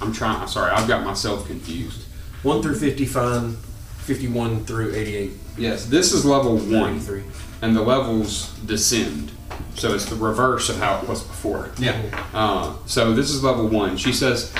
I'm 0.00 0.12
trying. 0.12 0.40
I'm 0.40 0.48
sorry, 0.48 0.70
I've 0.70 0.86
got 0.86 1.04
myself 1.04 1.46
confused. 1.48 2.07
One 2.43 2.62
through 2.62 2.76
fifty, 2.76 3.05
fine. 3.07 3.57
Fifty-one 3.99 4.64
through 4.64 4.95
eighty-eight. 4.95 5.32
Yes, 5.59 5.84
this 5.86 6.12
is 6.12 6.24
level 6.24 6.57
one, 6.57 6.70
Ninety-three. 6.70 7.24
and 7.62 7.76
the 7.76 7.82
levels 7.82 8.53
descend. 8.61 9.32
So 9.74 9.93
it's 9.95 10.07
the 10.07 10.16
reverse 10.16 10.68
of 10.68 10.76
how 10.78 10.99
it 11.01 11.09
was 11.09 11.22
before. 11.22 11.70
Yeah. 11.78 12.01
Uh, 12.32 12.74
so 12.86 13.12
this 13.12 13.30
is 13.30 13.45
level 13.45 13.68
one. 13.68 13.97
She 13.97 14.12
says, 14.12 14.53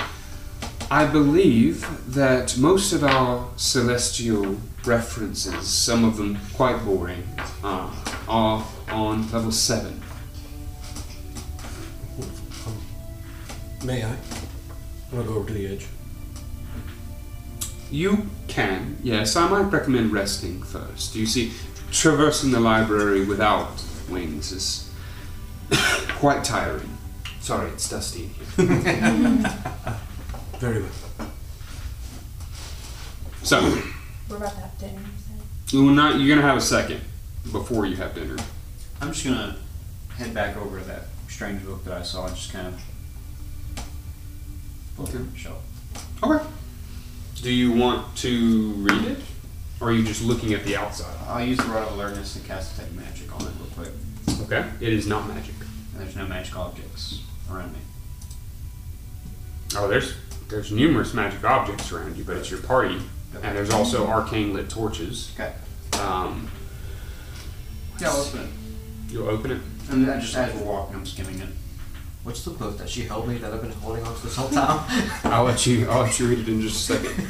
I 0.91 1.07
believe 1.07 1.87
that 2.15 2.59
most 2.59 2.93
of 2.93 3.05
our 3.05 3.49
celestial 3.57 4.57
references, 4.85 5.67
some 5.67 6.05
of 6.05 6.17
them 6.17 6.39
quite 6.55 6.85
boring, 6.85 7.27
uh, 7.65 7.91
are 8.29 8.67
on 8.89 9.31
level 9.33 9.53
seven. 9.53 10.03
May 13.85 14.05
I? 14.05 14.17
I'll 15.15 15.23
go 15.23 15.35
over 15.35 15.47
to 15.49 15.55
the 15.55 15.67
edge. 15.67 15.87
You 17.91 18.27
can, 18.49 18.99
yes. 19.03 19.35
I 19.37 19.49
might 19.49 19.71
recommend 19.73 20.13
resting 20.13 20.63
first. 20.63 21.15
You 21.15 21.27
see, 21.27 21.53
traversing 21.91 22.51
the 22.51 22.61
library 22.61 23.25
without 23.25 23.83
wings 24.11 24.53
is 24.53 24.91
quite 26.19 26.45
tiring. 26.45 26.97
Sorry, 27.41 27.71
it's 27.71 27.89
dusty 27.89 28.31
in 28.59 28.69
here. 28.83 29.55
Very 30.59 30.83
well. 30.83 30.91
So, 33.43 33.81
We're 34.29 34.37
about 34.37 34.51
to 34.53 34.61
have 34.61 34.79
dinner. 34.79 35.01
you 35.01 35.09
said? 35.71 35.81
Not, 35.95 36.19
you're 36.19 36.29
going 36.29 36.41
to 36.41 36.47
have 36.47 36.57
a 36.59 36.61
second 36.61 37.01
before 37.53 37.87
you 37.87 37.97
have 37.97 38.15
dinner. 38.15 38.37
I'm 39.01 39.13
just 39.13 39.25
gonna 39.25 39.57
head 40.17 40.35
back 40.35 40.57
over 40.57 40.81
to 40.81 40.85
that 40.87 41.05
strange 41.29 41.65
book 41.65 41.85
that 41.85 41.95
I 41.97 42.03
saw 42.03 42.27
and 42.27 42.35
just 42.35 42.53
kind 42.53 42.67
of 42.67 42.75
look 44.99 45.09
Okay. 45.09 45.19
at 45.19 45.33
the 45.33 45.39
shelf. 45.39 45.63
Okay. 46.23 46.45
Do 47.43 47.53
you 47.53 47.73
want 47.73 48.17
to 48.19 48.73
read 48.75 49.05
it? 49.05 49.19
Or 49.81 49.91
are 49.91 49.93
you 49.93 50.05
just 50.05 50.23
looking 50.23 50.55
at 50.55 50.65
the 50.65 50.77
outside? 50.77 51.15
I'll 51.29 51.45
use 51.45 51.59
the 51.59 51.65
rod 51.65 51.87
of 51.87 51.93
alertness 51.95 52.35
and 52.37 52.45
cast 52.45 52.77
detect 52.77 52.93
magic 52.95 53.33
on 53.35 53.43
it 53.43 53.51
real 53.61 53.71
quick. 53.77 53.93
Okay. 54.43 54.69
It 54.81 54.93
is 54.93 55.07
not 55.07 55.29
magic. 55.29 55.55
And 55.93 56.03
there's 56.03 56.17
no 56.17 56.27
magical 56.27 56.63
objects 56.63 57.23
around 57.51 57.73
me. 57.73 57.79
Oh, 59.77 59.87
there's 59.87 60.15
there's 60.49 60.73
numerous 60.73 61.15
magic 61.15 61.45
objects 61.45 61.93
around 61.93 62.17
you, 62.17 62.25
but 62.25 62.37
it's 62.37 62.51
your 62.51 62.61
party, 62.61 62.99
and 63.43 63.57
there's 63.57 63.71
also 63.71 64.07
arcane 64.07 64.55
lit 64.55 64.69
torches. 64.71 65.31
Okay. 65.39 65.53
Um, 66.03 66.51
Yeah, 68.01 68.09
I'll 68.11 68.21
open 68.23 68.41
it. 68.41 68.49
you'll 69.13 69.29
open 69.29 69.51
it. 69.53 69.61
And 69.91 70.09
then 70.09 70.21
just 70.21 70.35
as 70.37 70.55
we're 70.55 70.65
walking, 70.65 70.97
I'm 70.97 71.07
skimming 71.07 71.39
it. 71.41 71.49
What's 72.29 72.45
the 72.45 72.51
book 72.51 72.77
that 72.77 72.91
she 72.91 73.05
held 73.05 73.27
me 73.27 73.39
that 73.39 73.55
I've 73.55 73.63
been 73.63 73.73
holding 73.73 74.05
on 74.05 74.15
to 74.15 74.23
this 74.23 74.37
whole 74.37 74.51
time? 74.51 74.85
I'll 75.25 75.45
let 75.45 75.65
you. 75.65 75.89
I'll 75.89 76.03
let 76.03 76.21
you 76.21 76.29
read 76.29 76.41
it 76.41 76.47
in 76.47 76.61
just 76.61 76.91
a 76.91 76.99
second. 76.99 77.27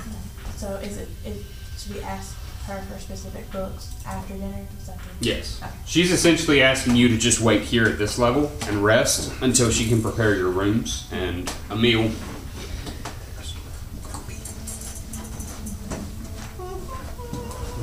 So 0.57 0.74
is 0.74 0.99
it, 0.99 1.09
is, 1.24 1.44
should 1.78 1.94
we 1.94 2.01
ask 2.01 2.36
her 2.66 2.82
for 2.82 2.99
specific 2.99 3.49
books 3.53 3.94
after 4.05 4.34
dinner? 4.34 4.66
Is 4.76 4.88
that 4.88 4.99
the- 4.99 5.24
Yes. 5.24 5.62
Okay. 5.62 5.70
She's 5.86 6.11
essentially 6.11 6.62
asking 6.62 6.96
you 6.96 7.07
to 7.11 7.16
just 7.16 7.40
wait 7.40 7.62
here 7.62 7.86
at 7.86 7.96
this 7.96 8.18
level 8.18 8.51
and 8.66 8.82
rest 8.84 9.32
until 9.40 9.70
she 9.70 9.88
can 9.88 10.03
prepare 10.03 10.34
your 10.34 10.51
rooms 10.51 11.09
and 11.12 11.49
a 11.70 11.76
meal. 11.76 12.11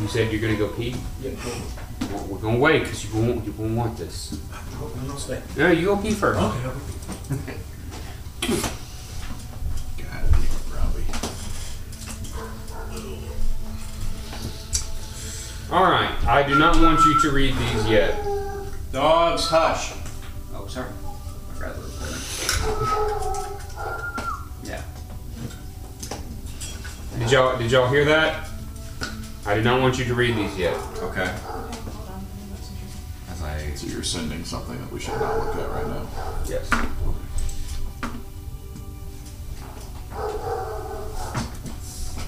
You 0.02 0.08
said 0.10 0.34
you're 0.34 0.42
gonna 0.42 0.58
go 0.58 0.68
pee. 0.68 0.98
Yeah, 1.22 1.32
go. 1.32 1.85
Well, 2.16 2.26
we're 2.30 2.38
gonna 2.38 2.60
wait 2.60 2.84
because 2.84 3.04
you 3.04 3.14
won't. 3.20 3.46
You 3.46 3.52
won't 3.52 3.76
want 3.76 3.98
this. 3.98 4.40
No, 4.80 4.88
no, 5.08 5.16
stay. 5.18 5.42
No, 5.58 5.70
you 5.72 5.86
go 5.86 5.98
pee 5.98 6.12
first. 6.12 6.40
Okay. 6.40 6.58
I'll. 6.58 6.74
God 9.98 10.32
damn 10.32 10.44
it, 10.44 10.50
Robbie. 10.74 11.04
All 15.72 15.84
right. 15.84 16.16
I 16.26 16.44
do 16.48 16.58
not 16.58 16.78
want 16.82 17.04
you 17.06 17.20
to 17.22 17.32
read 17.32 17.54
these 17.56 17.90
yet. 17.90 18.24
Dogs, 18.94 19.48
hush. 19.48 19.92
Oh, 20.54 20.68
sorry. 20.68 20.88
I 20.88 21.54
forgot 21.54 21.76
the 21.76 21.82
recording. 21.82 22.22
Yeah. 24.64 24.82
Did 27.20 27.32
y'all 27.32 27.58
did 27.58 27.72
y'all 27.72 27.90
hear 27.90 28.06
that? 28.06 28.48
I 29.46 29.56
do 29.56 29.62
not 29.62 29.82
want 29.82 30.00
you 30.00 30.06
to 30.06 30.14
read 30.16 30.36
these 30.38 30.58
yet. 30.58 30.78
okay. 31.02 31.34
As 33.76 33.84
I 33.84 33.88
So 33.88 33.94
you're 33.94 34.04
sending 34.04 34.46
something 34.46 34.80
that 34.80 34.90
we 34.90 35.02
should 35.02 35.20
not 35.20 35.38
look 35.38 35.56
at 35.58 35.70
right 35.70 35.88
now. 35.88 36.08
Yes. 36.48 36.70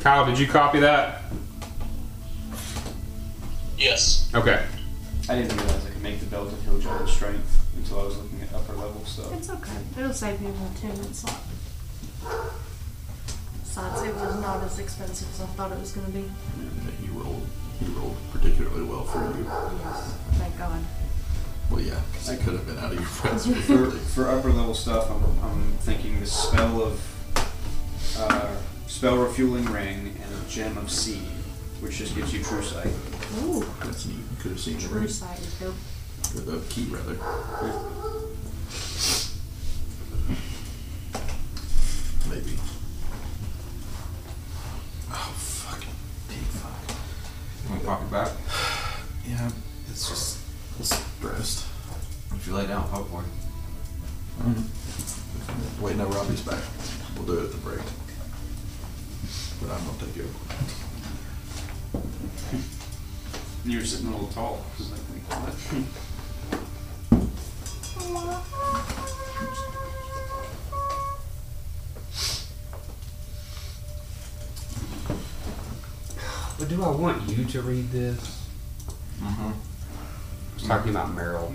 Kyle, 0.01 0.25
did 0.25 0.37
you 0.37 0.47
copy 0.47 0.79
that? 0.81 1.21
Yes. 3.77 4.29
Okay. 4.35 4.65
I 5.29 5.35
didn't 5.35 5.55
realize 5.55 5.85
I 5.85 5.89
could 5.89 6.03
make 6.03 6.19
the 6.19 6.25
belt 6.25 6.51
of 6.51 6.61
hill 6.63 6.79
giant 6.79 7.07
strength 7.07 7.65
until 7.77 8.01
I 8.01 8.03
was 8.03 8.17
looking 8.17 8.41
at 8.41 8.53
upper 8.53 8.73
level 8.73 9.05
stuff. 9.05 9.31
It's 9.33 9.49
okay. 9.49 9.71
It'll 9.97 10.11
save 10.11 10.41
you 10.41 10.49
a 10.49 10.77
ten 10.77 10.91
minute 10.91 11.15
slot. 11.15 11.39
Besides, 13.63 14.01
it 14.01 14.15
was 14.15 14.35
not 14.41 14.63
as 14.65 14.79
expensive 14.79 15.29
as 15.31 15.41
I 15.41 15.45
thought 15.45 15.71
it 15.71 15.79
was 15.79 15.93
gonna 15.93 16.09
be. 16.09 16.29
And 16.59 16.93
he 16.99 17.07
rolled. 17.07 17.47
He 17.79 17.85
rolled 17.93 18.17
particularly 18.33 18.83
well 18.83 19.05
for 19.05 19.19
you. 19.37 19.45
Yes. 19.45 20.17
Thank 20.33 20.57
God. 20.57 20.81
Well, 21.69 21.81
yeah, 21.81 21.99
because 22.11 22.29
it 22.29 22.39
could 22.41 22.53
have 22.53 22.65
been 22.65 22.77
out 22.77 22.91
of 22.93 22.99
your 22.99 23.07
presence. 23.09 23.57
For, 23.65 23.91
for 23.91 24.27
upper 24.29 24.49
level 24.49 24.73
stuff, 24.73 25.09
I'm, 25.11 25.23
I'm 25.43 25.63
thinking 25.79 26.19
the 26.19 26.25
spell 26.25 26.81
of 26.81 28.15
uh, 28.17 28.55
spell 28.87 29.17
refueling 29.17 29.65
ring 29.65 30.15
and 30.23 30.33
a 30.45 30.49
gem 30.49 30.77
of 30.77 30.89
seed, 30.89 31.21
which 31.81 31.97
just 31.97 32.15
gives 32.15 32.33
you 32.33 32.41
true 32.43 32.63
sight. 32.63 32.87
Ooh, 33.43 33.65
That's 33.83 34.05
neat. 34.05 34.15
You 34.17 34.37
could 34.39 34.51
have 34.51 34.59
seen 34.59 34.75
the 34.77 34.81
true 34.87 34.99
ring. 34.99 35.07
sight 35.09 35.39
is 35.39 35.53
dope. 35.59 35.75
Or 36.35 36.39
the 36.41 36.65
key, 36.69 36.85
rather. 36.89 37.15
Sitting 64.37 64.93
a 64.93 65.05
little 65.09 65.23
tall. 65.29 65.57
But 76.59 76.69
do 76.69 76.83
I 76.83 76.89
want 76.89 77.29
you 77.29 77.45
to 77.45 77.61
read 77.61 77.91
this? 77.91 78.45
Mm-hmm. 79.19 79.47
I 79.47 79.53
was 80.55 80.63
talking 80.63 80.91
about 80.91 81.15
Meryl. 81.15 81.51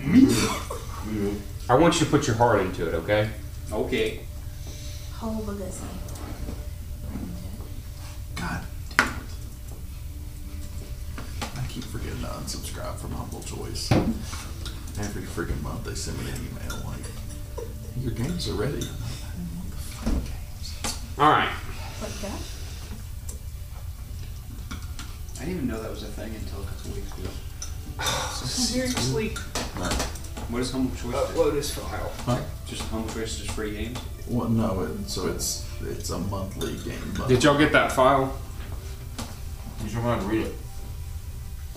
I 1.69 1.75
want 1.75 1.95
you 2.01 2.07
to 2.07 2.11
put 2.11 2.27
your 2.27 2.37
heart 2.37 2.61
into 2.61 2.89
it, 2.89 2.95
okay? 2.95 3.31
Okay. 3.73 4.21
Whole 5.15 5.43
Bagussi. 5.43 5.85
God 8.37 8.65
damn 8.97 9.09
it. 9.09 9.15
I 11.57 11.67
keep 11.69 11.85
forgetting 11.85 12.02
to 12.23 12.29
unsubscribe 12.29 12.97
from 12.97 13.13
Humble 13.13 13.43
Choice. 13.43 13.91
Every 13.91 15.23
freaking 15.23 15.61
month 15.63 15.85
they 15.85 15.95
send 15.95 16.19
me 16.19 16.31
an 16.31 16.37
email 16.37 16.83
like, 16.87 17.05
your 18.01 18.13
games 18.13 18.49
are 18.49 18.55
ready. 18.55 18.75
I'm 18.75 18.81
like, 18.81 19.25
I 19.25 19.33
didn't 19.37 19.57
want 19.57 19.71
the 19.71 19.77
fucking 19.77 20.21
games. 20.21 21.19
All 21.19 21.31
right. 21.31 21.49
What 22.01 22.13
that? 22.23 22.41
I 25.41 25.45
didn't 25.45 25.57
even 25.57 25.69
know 25.69 25.83
that 25.83 25.91
was 25.91 26.03
a 26.03 26.07
thing 26.07 26.35
until 26.35 26.63
a 26.63 26.67
couple 26.67 26.93
weeks 26.93 27.13
ago. 27.19 27.31
Seriously. 28.45 29.29
What 30.49 30.59
does 30.59 30.71
Humble 30.71 30.95
Choice 30.95 31.03
do? 31.03 31.11
Upload 31.13 31.53
this 31.55 31.75
file. 31.75 32.13
Huh? 32.27 32.39
Just 32.67 32.83
Humble 32.83 33.09
Choice 33.09 33.33
is 33.33 33.39
just 33.39 33.53
free 33.53 33.73
games? 33.73 33.99
Well, 34.29 34.49
no, 34.49 34.83
it, 34.83 35.09
so 35.09 35.27
it's 35.29 35.67
it's 35.83 36.11
a 36.11 36.19
monthly 36.19 36.77
game. 36.89 37.15
But 37.19 37.29
Did 37.29 37.43
y'all 37.43 37.59
get 37.59 37.73
that 37.73 37.91
file? 37.93 38.39
Did 39.79 39.85
you 39.85 39.91
should 39.91 40.05
want 40.05 40.21
to 40.21 40.27
read 40.29 40.47
it. 40.47 40.55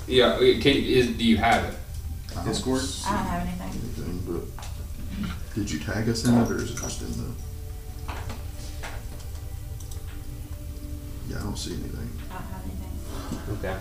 Yeah. 0.07 0.39
it 0.39 0.61
Can, 0.61 0.75
is, 0.77 1.09
do 1.17 1.23
you 1.25 1.37
have 1.37 1.65
it? 1.65 1.75
I 2.31 2.35
don't 2.35 2.45
Discord? 2.47 2.81
see 2.81 3.07
I 3.09 3.15
don't 3.17 3.25
have 3.25 3.41
anything. 3.47 3.81
anything, 3.81 4.23
but 4.55 5.55
did 5.55 5.71
you 5.71 5.79
tag 5.79 6.07
us 6.09 6.25
in 6.25 6.35
it 6.35 6.51
or 6.51 6.57
is 6.57 6.71
it 6.71 6.77
just 6.77 7.01
in 7.01 7.11
the? 7.11 8.13
Yeah, 11.29 11.37
I 11.37 11.43
don't 11.43 11.57
see 11.57 11.73
anything. 11.73 12.09
I 12.29 12.33
don't 12.33 12.43
have 12.43 12.63
anything. 12.65 13.69
Okay. 13.69 13.77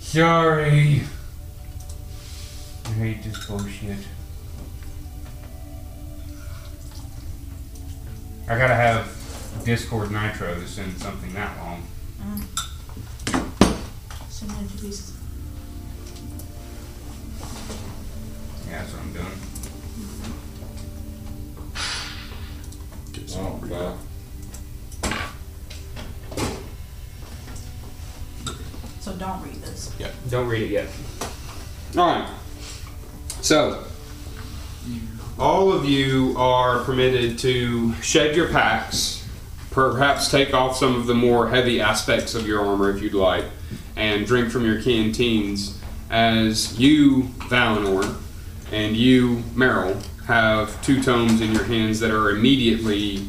Sorry. 0.00 1.02
I 2.86 2.88
hate 2.90 3.22
this 3.22 3.46
bullshit. 3.46 3.98
I 8.48 8.58
gotta 8.58 8.74
have 8.74 9.08
Discord 9.64 10.10
Nitro 10.10 10.54
to 10.54 10.66
send 10.68 10.98
something 10.98 11.32
that 11.32 11.56
long. 11.58 11.82
Send 14.84 14.92
it 14.92 14.96
to 14.96 15.02
pieces. 15.02 15.12
Yeah, 18.68 18.78
that's 18.78 18.92
what 18.92 19.02
I'm 19.02 19.12
doing. 19.12 19.26
Get 23.12 23.30
some 23.30 23.46
oh, 23.46 23.58
read 23.62 23.72
it. 23.72 23.96
So 29.00 29.12
don't 29.14 29.42
read 29.42 29.54
this. 29.62 29.94
Yeah. 29.98 30.10
Don't 30.30 30.48
read 30.48 30.62
it 30.62 30.70
yet. 30.70 30.88
All 31.96 32.06
right. 32.06 32.28
So, 33.40 33.84
all 35.38 35.72
of 35.72 35.84
you 35.84 36.34
are 36.38 36.82
permitted 36.84 37.38
to 37.40 37.94
shed 37.96 38.34
your 38.34 38.48
packs, 38.48 39.26
perhaps 39.70 40.30
take 40.30 40.54
off 40.54 40.76
some 40.76 40.94
of 40.96 41.06
the 41.06 41.14
more 41.14 41.48
heavy 41.50 41.80
aspects 41.80 42.34
of 42.34 42.46
your 42.46 42.64
armor 42.64 42.90
if 42.90 43.02
you'd 43.02 43.12
like, 43.14 43.44
and 43.96 44.26
drink 44.26 44.50
from 44.50 44.64
your 44.64 44.82
canteens. 44.82 45.78
As 46.10 46.78
you, 46.78 47.24
Valanor, 47.48 48.16
and 48.70 48.96
you, 48.96 49.36
Meryl, 49.54 50.02
have 50.26 50.80
two 50.82 51.02
tomes 51.02 51.40
in 51.40 51.52
your 51.52 51.64
hands 51.64 52.00
that 52.00 52.10
are 52.10 52.30
immediately 52.30 53.28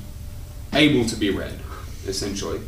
able 0.73 1.05
to 1.05 1.15
be 1.15 1.29
read, 1.29 1.59
essentially. 2.05 2.61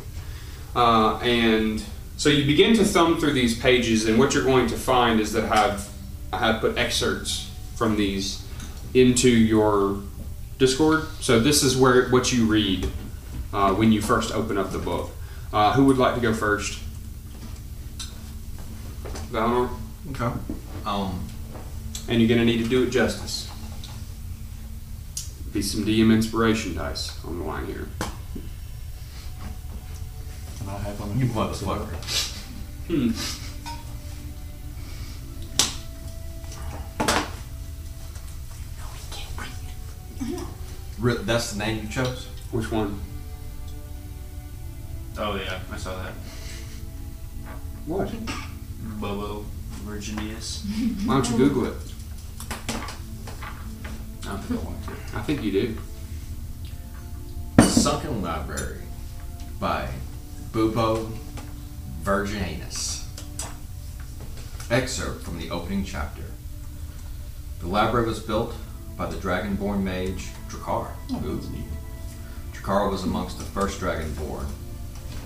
Uh, 0.74 1.18
and 1.18 1.82
so 2.16 2.28
you 2.28 2.44
begin 2.46 2.74
to 2.76 2.84
thumb 2.84 3.18
through 3.18 3.32
these 3.32 3.58
pages, 3.58 4.06
and 4.06 4.18
what 4.18 4.34
you're 4.34 4.44
going 4.44 4.66
to 4.68 4.76
find 4.76 5.20
is 5.20 5.32
that 5.32 5.44
I 5.44 5.56
have 5.56 5.88
I 6.32 6.38
have 6.38 6.60
put 6.60 6.76
excerpts 6.76 7.50
from 7.76 7.96
these 7.96 8.44
into 8.92 9.30
your 9.30 10.02
Discord. 10.58 11.04
So 11.20 11.40
this 11.40 11.62
is 11.62 11.76
where 11.76 12.08
what 12.10 12.32
you 12.32 12.44
read 12.46 12.88
uh, 13.52 13.72
when 13.74 13.92
you 13.92 14.02
first 14.02 14.32
open 14.32 14.58
up 14.58 14.72
the 14.72 14.78
book. 14.78 15.10
Uh, 15.52 15.72
who 15.72 15.84
would 15.86 15.96
like 15.96 16.14
to 16.16 16.20
go 16.20 16.34
first? 16.34 16.80
Valanor, 19.30 19.70
Okay. 20.10 20.30
Um, 20.86 21.20
and 22.08 22.20
you're 22.20 22.28
going 22.28 22.40
to 22.40 22.44
need 22.46 22.62
to 22.62 22.68
do 22.68 22.84
it 22.84 22.90
justice. 22.90 23.48
Be 25.52 25.60
some 25.60 25.84
DM 25.84 26.12
inspiration 26.12 26.74
dice 26.74 27.22
on 27.24 27.38
the 27.38 27.44
line 27.44 27.66
here. 27.66 27.88
Can 30.58 30.68
I 30.68 30.78
have 30.78 31.00
one? 31.00 31.18
you 31.18 31.26
motherfucker. 31.26 31.88
Hmm. 32.86 33.10
Re- 40.98 41.18
That's 41.22 41.52
the 41.52 41.58
name 41.58 41.84
you 41.84 41.88
chose? 41.88 42.26
Which 42.50 42.70
one? 42.70 42.98
Oh 45.18 45.36
yeah, 45.36 45.60
I 45.72 45.76
saw 45.76 45.96
that. 46.02 46.12
What? 47.86 48.10
Bobo 48.80 49.44
Virginius. 49.84 50.64
Why 51.04 51.14
don't 51.14 51.30
you 51.30 51.36
Google 51.36 51.66
it? 51.66 51.74
I 54.24 54.32
don't 54.32 54.40
think 54.42 54.60
I 54.60 54.64
want 54.64 54.84
to. 54.84 54.92
I 55.16 55.22
think 55.22 55.42
you 55.42 55.52
do. 55.52 55.76
Sunken 57.64 58.22
Library 58.22 58.82
by 59.58 59.88
Bubo 60.52 61.10
Virginianus. 62.02 63.06
Excerpt 64.70 65.22
from 65.22 65.38
the 65.38 65.50
opening 65.50 65.84
chapter. 65.84 66.24
The 67.60 67.66
library 67.68 68.06
was 68.06 68.20
built 68.20 68.54
by 68.96 69.06
the 69.06 69.16
dragonborn 69.16 69.82
mage 69.82 70.28
Drakar. 70.48 70.90
Oh, 71.10 71.22
Ooh. 71.24 71.40
Drakar 72.52 72.90
was 72.90 73.04
amongst 73.04 73.38
the 73.38 73.44
first 73.44 73.80
dragonborn. 73.80 74.46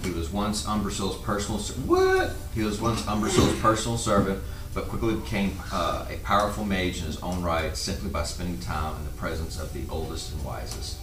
He 0.02 0.10
was 0.10 0.30
once 0.30 0.64
Umbrasil's 0.64 1.16
personal 1.22 1.60
what? 1.86 2.32
He 2.54 2.62
was 2.62 2.80
once 2.80 3.02
Umbrasil's 3.02 3.58
personal 3.60 3.96
servant, 3.96 4.42
but 4.74 4.88
quickly 4.88 5.14
became 5.14 5.56
uh, 5.72 6.06
a 6.10 6.16
powerful 6.24 6.64
mage 6.64 6.98
in 6.98 7.04
his 7.04 7.22
own 7.22 7.42
right 7.42 7.76
simply 7.76 8.10
by 8.10 8.24
spending 8.24 8.58
time 8.58 8.96
in 8.96 9.04
the 9.04 9.12
presence 9.12 9.60
of 9.60 9.72
the 9.72 9.84
oldest 9.88 10.32
and 10.32 10.44
wisest. 10.44 10.98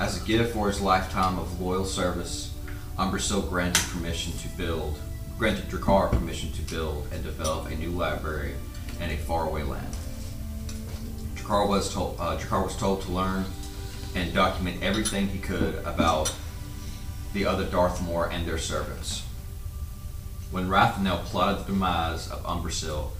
As 0.00 0.20
a 0.20 0.26
gift 0.26 0.54
for 0.54 0.68
his 0.68 0.80
lifetime 0.80 1.38
of 1.38 1.60
loyal 1.60 1.84
service, 1.84 2.54
Umbrasil 2.98 3.48
granted 3.48 3.84
permission 3.90 4.32
to 4.38 4.48
build, 4.56 4.98
granted 5.38 5.68
Drakkar 5.68 6.10
permission 6.10 6.50
to 6.52 6.62
build 6.62 7.06
and 7.12 7.22
develop 7.22 7.66
a 7.66 7.74
new 7.74 7.90
library 7.90 8.54
in 9.00 9.10
a 9.10 9.16
faraway 9.18 9.64
land. 9.64 9.94
Drakkar 11.34 11.68
was 11.68 11.92
told, 11.92 12.16
uh, 12.18 12.38
Drakar 12.38 12.64
was 12.64 12.76
told 12.76 13.02
to 13.02 13.12
learn 13.12 13.44
and 14.14 14.32
document 14.32 14.82
everything 14.82 15.28
he 15.28 15.38
could 15.38 15.74
about 15.84 16.34
the 17.34 17.44
other 17.44 17.66
Darthmore 17.66 18.32
and 18.32 18.46
their 18.46 18.56
servants. 18.56 19.24
When 20.50 20.68
Rathanel 20.68 21.24
plotted 21.24 21.66
the 21.66 21.72
demise 21.72 22.30
of 22.30 22.42
Umbrasil, 22.44 23.10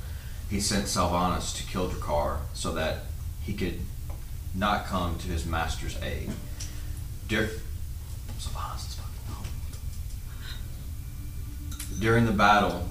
he 0.48 0.60
sent 0.60 0.86
Salvanus 0.86 1.52
to 1.56 1.64
kill 1.64 1.90
Drakar 1.90 2.38
so 2.54 2.72
that 2.72 3.02
he 3.42 3.52
could 3.52 3.80
not 4.54 4.86
come 4.86 5.18
to 5.18 5.28
his 5.28 5.44
master's 5.44 6.00
aid. 6.00 6.30
Dur-. 7.28 7.50
During 11.98 12.26
the 12.26 12.32
battle, 12.32 12.88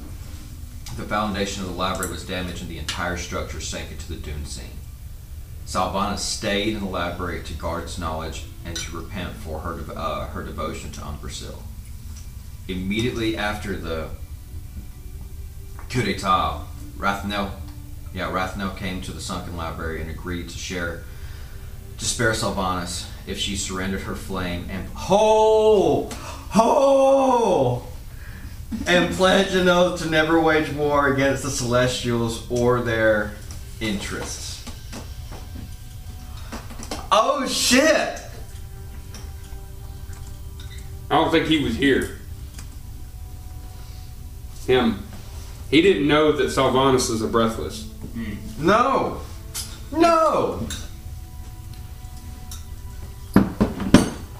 The 0.98 1.04
foundation 1.04 1.64
of 1.64 1.70
the 1.70 1.76
library 1.76 2.12
was 2.12 2.24
damaged 2.24 2.62
and 2.62 2.70
the 2.70 2.78
entire 2.78 3.18
structure 3.18 3.60
sank 3.60 3.92
into 3.92 4.08
the 4.08 4.16
dune 4.16 4.46
sea. 4.46 4.62
Salvana 5.66 6.20
stayed 6.20 6.76
in 6.76 6.82
the 6.82 6.90
library 6.90 7.42
to 7.44 7.54
guard 7.54 7.84
its 7.86 7.98
knowledge 7.98 8.46
and 8.66 8.76
to 8.76 8.98
repent 8.98 9.34
for 9.34 9.60
her, 9.60 9.78
dev- 9.78 9.98
uh, 9.98 10.28
her 10.28 10.44
devotion 10.44 10.92
to 10.92 11.02
Umbrasil. 11.02 11.58
Immediately 12.68 13.38
after 13.38 13.76
the 13.76 14.10
coup 15.90 16.04
d'etat, 16.04 16.62
Rathnel, 16.98 17.52
yeah, 18.14 18.32
Rathnel 18.32 18.78
came 18.78 19.02
to 19.02 19.12
the 19.12 19.22
sunken 19.22 19.58
library 19.58 20.02
and 20.02 20.10
agreed 20.10 20.50
to 20.50 20.58
share, 20.58 21.04
to 21.98 22.06
spare 22.06 22.34
if 23.26 23.38
she 23.38 23.56
surrendered 23.56 24.02
her 24.02 24.16
flame 24.16 24.68
and 24.70 24.88
ho, 24.90 26.10
ho, 26.52 27.84
and 28.88 29.14
pledged 29.16 29.56
an 29.56 29.68
oath 29.68 30.02
to 30.02 30.10
never 30.10 30.40
wage 30.40 30.72
war 30.74 31.14
against 31.14 31.44
the 31.44 31.50
Celestials 31.50 32.50
or 32.50 32.82
their 32.82 33.34
interests. 33.80 34.66
Oh 37.12 37.46
shit! 37.48 38.23
I 41.14 41.18
don't 41.18 41.30
think 41.30 41.46
he 41.46 41.64
was 41.64 41.76
here. 41.76 42.18
Him. 44.66 45.06
He 45.70 45.80
didn't 45.80 46.08
know 46.08 46.32
that 46.32 46.46
Salvanus 46.46 47.12
is 47.12 47.22
a 47.22 47.28
breathless. 47.28 47.88
No! 48.58 49.22
No! 49.92 50.68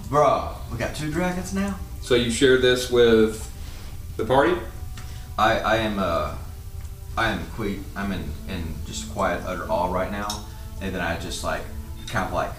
Bro, 0.10 0.56
we 0.72 0.80
got 0.80 0.96
two 0.96 1.12
dragons 1.12 1.54
now? 1.54 1.78
So 2.02 2.16
you 2.16 2.32
share 2.32 2.58
this 2.58 2.90
with 2.90 3.52
the 4.18 4.26
party? 4.26 4.60
I, 5.38 5.60
I 5.60 5.76
am 5.76 6.00
uh 6.00 6.36
I 7.16 7.30
am 7.30 7.46
que 7.56 7.84
I'm 7.96 8.12
in, 8.12 8.24
in 8.50 8.64
just 8.88 9.14
quiet 9.14 9.44
utter 9.46 9.70
awe 9.70 9.94
right 9.94 10.12
now. 10.12 10.44
And 10.82 10.96
then 10.96 11.02
I 11.02 11.20
just 11.20 11.44
like 11.44 11.62
kind 12.08 12.26
of 12.26 12.34
like 12.34 12.54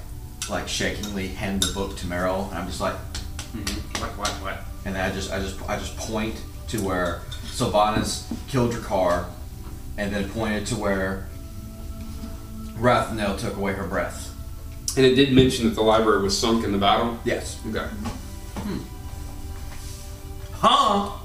like 0.49 0.69
shakingly 0.69 1.35
hand 1.35 1.65
the 1.65 1.73
book 1.73 1.97
to 1.97 2.07
Meryl 2.07 2.49
and 2.51 2.59
I'm 2.59 2.69
just 2.69 2.81
like 2.81 2.95
Mm-hmm. 3.55 4.03
What, 4.03 4.11
what, 4.19 4.29
what? 4.43 4.65
and 4.85 4.95
then 4.95 5.11
I 5.11 5.15
just 5.15 5.33
I 5.33 5.39
just 5.39 5.69
I 5.69 5.79
just 5.79 5.97
point 5.97 6.41
to 6.69 6.83
where 6.83 7.23
Sylvanas 7.47 8.33
killed 8.49 8.73
Drakar 8.73 9.27
and 9.97 10.13
then 10.13 10.29
pointed 10.31 10.67
to 10.67 10.77
where 10.77 11.29
Rathnel 12.77 13.39
took 13.39 13.57
away 13.57 13.73
her 13.73 13.87
breath. 13.87 14.31
And 14.97 15.05
it 15.05 15.15
did 15.15 15.33
mention 15.33 15.67
that 15.67 15.75
the 15.75 15.83
library 15.83 16.23
was 16.23 16.39
sunk 16.39 16.65
in 16.65 16.73
the 16.73 16.79
battle. 16.79 17.19
Yes. 17.25 17.61
Okay. 17.69 17.87
Hmm. 18.57 18.79
Huh? 20.53 21.19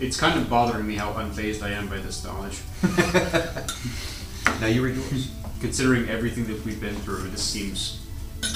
It's 0.00 0.18
kind 0.18 0.38
of 0.38 0.50
bothering 0.50 0.86
me 0.86 0.96
how 0.96 1.12
unfazed 1.12 1.62
I 1.62 1.70
am 1.70 1.88
by 1.88 1.98
this 1.98 2.24
knowledge. 2.24 2.60
now 4.60 4.66
you 4.66 4.82
read 4.84 4.96
yours. 4.96 5.30
Considering 5.60 6.08
everything 6.08 6.46
that 6.46 6.64
we've 6.64 6.80
been 6.80 6.94
through, 6.96 7.28
this 7.28 7.42
seems 7.42 8.04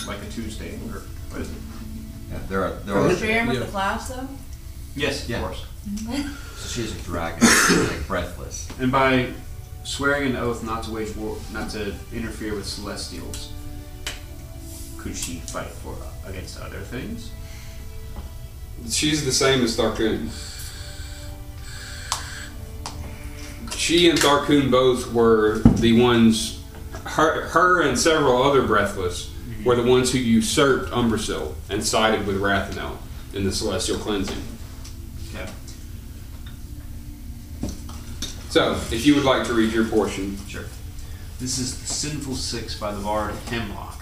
like 0.07 0.21
a 0.23 0.27
Tuesday. 0.27 0.75
Or 0.89 1.03
what 1.31 1.41
is 1.41 1.51
it? 1.51 1.57
Yeah, 2.31 2.39
there 2.49 2.65
are 2.65 2.71
there 2.85 2.95
Are 2.97 3.07
are 3.07 3.11
you 3.11 3.17
sharing 3.17 3.47
with 3.49 3.59
Yeah. 3.59 3.65
the 3.65 3.71
class 3.71 4.09
though? 4.09 4.29
Yes, 4.95 5.29
Yeah. 5.29 5.39
of 5.39 5.45
course. 5.45 5.65
so 6.59 6.69
she's 6.69 6.93
a 6.95 6.99
dragon, 7.03 7.41
like 7.89 8.07
breathless. 8.07 8.69
And 8.79 8.93
by 8.93 9.31
swearing 9.85 10.31
an 10.31 10.37
oath 10.37 10.63
not 10.63 10.85
to 10.85 10.91
wage 10.91 11.15
war, 11.17 11.39
not 11.53 11.71
to 11.71 11.95
interfere 12.13 12.55
with 12.55 12.67
Celestials, 12.67 13.49
could 14.99 15.17
she 15.17 15.41
fight 15.47 15.71
for 15.71 15.97
against 16.27 16.61
other 16.61 16.81
things? 16.81 17.31
She's 18.91 19.25
the 19.25 19.33
same 19.33 19.63
as 19.65 19.77
Tharkun. 19.77 20.29
She 23.75 24.11
and 24.11 24.19
Tharkun 24.19 24.71
both 24.71 25.13
were 25.13 25.59
the 25.61 26.01
ones. 26.01 26.61
Her, 27.05 27.49
her 27.49 27.81
and 27.83 27.99
several 27.99 28.43
other 28.43 28.63
breathless 28.67 29.31
were 29.65 29.75
the 29.77 29.83
ones 29.83 30.13
who 30.13 30.19
usurped 30.19 30.91
Umbrasil 30.91 31.55
and 31.69 31.85
sided 31.85 32.27
with 32.27 32.41
Rathanel 32.41 32.97
in 33.35 33.45
the 33.45 33.53
celestial 33.53 33.99
cleansing. 33.99 34.43
Okay. 35.35 35.51
So, 38.49 38.73
if 38.91 39.05
you 39.05 39.15
would 39.15 39.25
like 39.25 39.47
to 39.47 39.55
read 39.55 39.73
your 39.73 39.85
portion, 39.85 40.39
Sure. 40.47 40.65
This 41.39 41.59
is 41.59 41.79
The 41.79 41.87
Sinful 41.87 42.35
Six 42.35 42.79
by 42.79 42.93
the 42.93 43.01
Bard 43.01 43.35
Hemlock. 43.49 44.01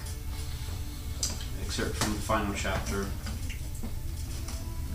Excerpt 1.63 1.97
from 1.97 2.15
the 2.15 2.21
final 2.21 2.55
chapter. 2.55 3.07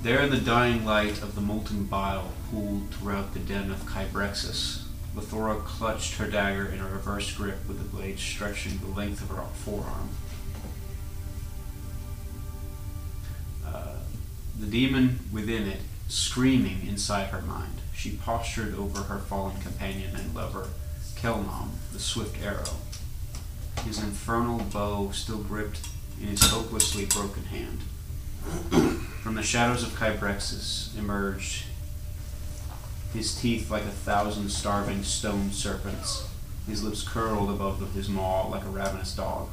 There 0.01 0.21
in 0.21 0.31
the 0.31 0.37
dying 0.37 0.83
light 0.83 1.21
of 1.21 1.35
the 1.35 1.41
molten 1.41 1.83
bile 1.85 2.31
pooled 2.49 2.89
throughout 2.89 3.33
the 3.33 3.39
den 3.39 3.69
of 3.69 3.85
Kybrexis, 3.85 4.85
Lithora 5.15 5.63
clutched 5.63 6.15
her 6.15 6.27
dagger 6.27 6.65
in 6.65 6.79
a 6.79 6.87
reverse 6.87 7.31
grip 7.31 7.67
with 7.67 7.77
the 7.77 7.83
blade 7.95 8.17
stretching 8.17 8.79
the 8.79 8.87
length 8.87 9.21
of 9.21 9.35
her 9.35 9.43
forearm. 9.53 10.09
The 14.61 14.67
demon 14.67 15.19
within 15.33 15.67
it 15.67 15.79
screaming 16.07 16.85
inside 16.87 17.27
her 17.27 17.41
mind. 17.41 17.81
She 17.95 18.11
postured 18.11 18.75
over 18.75 19.01
her 19.03 19.17
fallen 19.17 19.59
companion 19.59 20.15
and 20.15 20.35
lover, 20.35 20.67
Kelnom, 21.15 21.71
the 21.91 21.99
swift 21.99 22.39
arrow. 22.43 22.77
His 23.83 24.01
infernal 24.01 24.59
bow 24.59 25.09
still 25.11 25.39
gripped 25.39 25.81
in 26.21 26.27
his 26.27 26.43
hopelessly 26.43 27.05
broken 27.05 27.45
hand. 27.45 27.79
From 29.21 29.33
the 29.35 29.41
shadows 29.41 29.81
of 29.81 29.97
Kybrexis 29.97 30.97
emerged 30.97 31.65
his 33.13 33.39
teeth 33.39 33.71
like 33.71 33.83
a 33.83 33.87
thousand 33.87 34.49
starving 34.49 35.03
stone 35.03 35.51
serpents, 35.51 36.27
his 36.67 36.83
lips 36.83 37.07
curled 37.07 37.49
above 37.49 37.93
his 37.93 38.09
maw 38.09 38.47
like 38.47 38.63
a 38.63 38.69
ravenous 38.69 39.15
dog, 39.15 39.49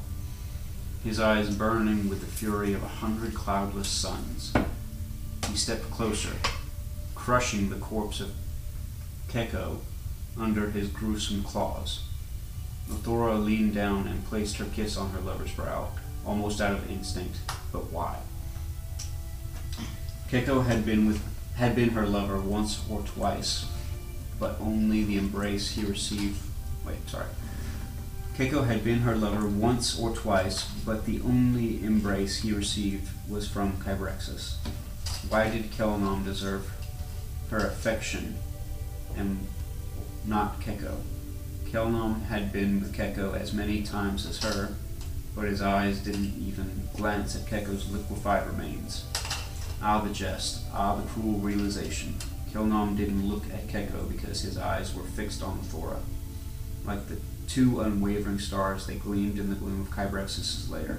his 1.02 1.18
eyes 1.18 1.54
burning 1.54 2.08
with 2.10 2.20
the 2.20 2.26
fury 2.26 2.74
of 2.74 2.82
a 2.82 2.88
hundred 2.88 3.34
cloudless 3.34 3.88
suns. 3.88 4.52
He 5.48 5.56
stepped 5.56 5.90
closer, 5.90 6.34
crushing 7.14 7.70
the 7.70 7.76
corpse 7.76 8.20
of 8.20 8.32
Keko 9.28 9.78
under 10.38 10.70
his 10.70 10.88
gruesome 10.88 11.42
claws. 11.42 12.02
Lothora 12.88 13.42
leaned 13.42 13.74
down 13.74 14.06
and 14.06 14.24
placed 14.26 14.56
her 14.56 14.66
kiss 14.66 14.96
on 14.96 15.10
her 15.10 15.20
lover's 15.20 15.52
brow, 15.52 15.88
almost 16.26 16.60
out 16.60 16.72
of 16.72 16.90
instinct, 16.90 17.36
but 17.72 17.90
why? 17.90 18.18
Keko 20.30 20.64
had 20.64 20.84
been 20.84 21.06
with 21.06 21.22
had 21.54 21.74
been 21.74 21.90
her 21.90 22.06
lover 22.06 22.38
once 22.38 22.80
or 22.88 23.02
twice, 23.02 23.66
but 24.38 24.56
only 24.60 25.02
the 25.02 25.16
embrace 25.16 25.72
he 25.72 25.84
received 25.84 26.40
wait, 26.88 27.08
sorry. 27.08 27.26
Keiko 28.36 28.66
had 28.66 28.84
been 28.84 29.00
her 29.00 29.16
lover 29.16 29.46
once 29.46 29.98
or 29.98 30.14
twice, 30.14 30.70
but 30.86 31.04
the 31.04 31.20
only 31.22 31.82
embrace 31.82 32.38
he 32.38 32.52
received 32.52 33.08
was 33.28 33.48
from 33.48 33.72
Kybrexis. 33.78 34.56
Why 35.28 35.50
did 35.50 35.70
Kelnom 35.72 36.24
deserve 36.24 36.70
her 37.50 37.58
affection 37.58 38.36
and 39.16 39.46
not 40.24 40.60
Keko? 40.60 40.96
Kelnom 41.66 42.24
had 42.24 42.50
been 42.50 42.80
with 42.80 42.94
Keko 42.94 43.38
as 43.38 43.52
many 43.52 43.82
times 43.82 44.24
as 44.24 44.42
her, 44.42 44.74
but 45.36 45.44
his 45.44 45.60
eyes 45.60 45.98
didn't 45.98 46.34
even 46.40 46.88
glance 46.96 47.36
at 47.36 47.44
Keko's 47.44 47.90
liquefied 47.90 48.46
remains. 48.46 49.04
Ah, 49.82 50.00
the 50.00 50.12
jest. 50.14 50.62
Ah, 50.72 50.96
the 50.96 51.06
cruel 51.08 51.38
realization. 51.40 52.14
Kelnom 52.50 52.96
didn't 52.96 53.28
look 53.28 53.44
at 53.52 53.68
Keko 53.68 54.08
because 54.10 54.40
his 54.40 54.56
eyes 54.56 54.94
were 54.94 55.02
fixed 55.04 55.42
on 55.42 55.58
the 55.58 55.64
Thora. 55.64 56.00
Like 56.86 57.06
the 57.06 57.18
two 57.46 57.80
unwavering 57.80 58.38
stars, 58.38 58.86
they 58.86 58.94
gleamed 58.94 59.38
in 59.38 59.50
the 59.50 59.56
gloom 59.56 59.82
of 59.82 59.90
Kybrexis' 59.90 60.70
lair. 60.70 60.98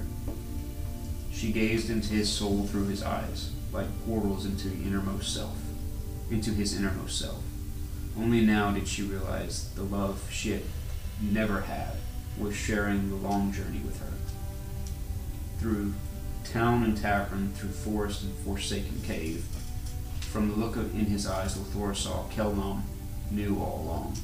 She 1.32 1.50
gazed 1.50 1.90
into 1.90 2.10
his 2.10 2.30
soul 2.30 2.66
through 2.66 2.86
his 2.86 3.02
eyes, 3.02 3.50
like 3.72 3.86
portals 4.06 4.46
into 4.46 4.68
the 4.68 4.82
innermost 4.84 5.34
self, 5.34 5.56
into 6.30 6.50
his 6.50 6.76
innermost 6.76 7.18
self. 7.18 7.42
Only 8.16 8.40
now 8.40 8.70
did 8.72 8.88
she 8.88 9.02
realize 9.02 9.70
the 9.74 9.82
love 9.82 10.28
she 10.30 10.52
had 10.52 10.62
never 11.20 11.60
had 11.60 11.96
was 12.38 12.54
sharing 12.54 13.08
the 13.08 13.16
long 13.16 13.52
journey 13.52 13.80
with 13.84 14.00
her. 14.00 14.12
Through 15.58 15.94
town 16.44 16.82
and 16.82 16.96
tavern, 16.96 17.52
through 17.52 17.70
forest 17.70 18.22
and 18.22 18.34
forsaken 18.38 19.00
cave. 19.04 19.44
From 20.20 20.48
the 20.48 20.56
look 20.56 20.76
in 20.76 21.06
his 21.06 21.26
eyes, 21.26 21.56
Lothor 21.56 21.94
saw 21.94 22.24
Kelnom 22.28 22.82
knew 23.30 23.58
all 23.60 23.82
along. 23.84 24.16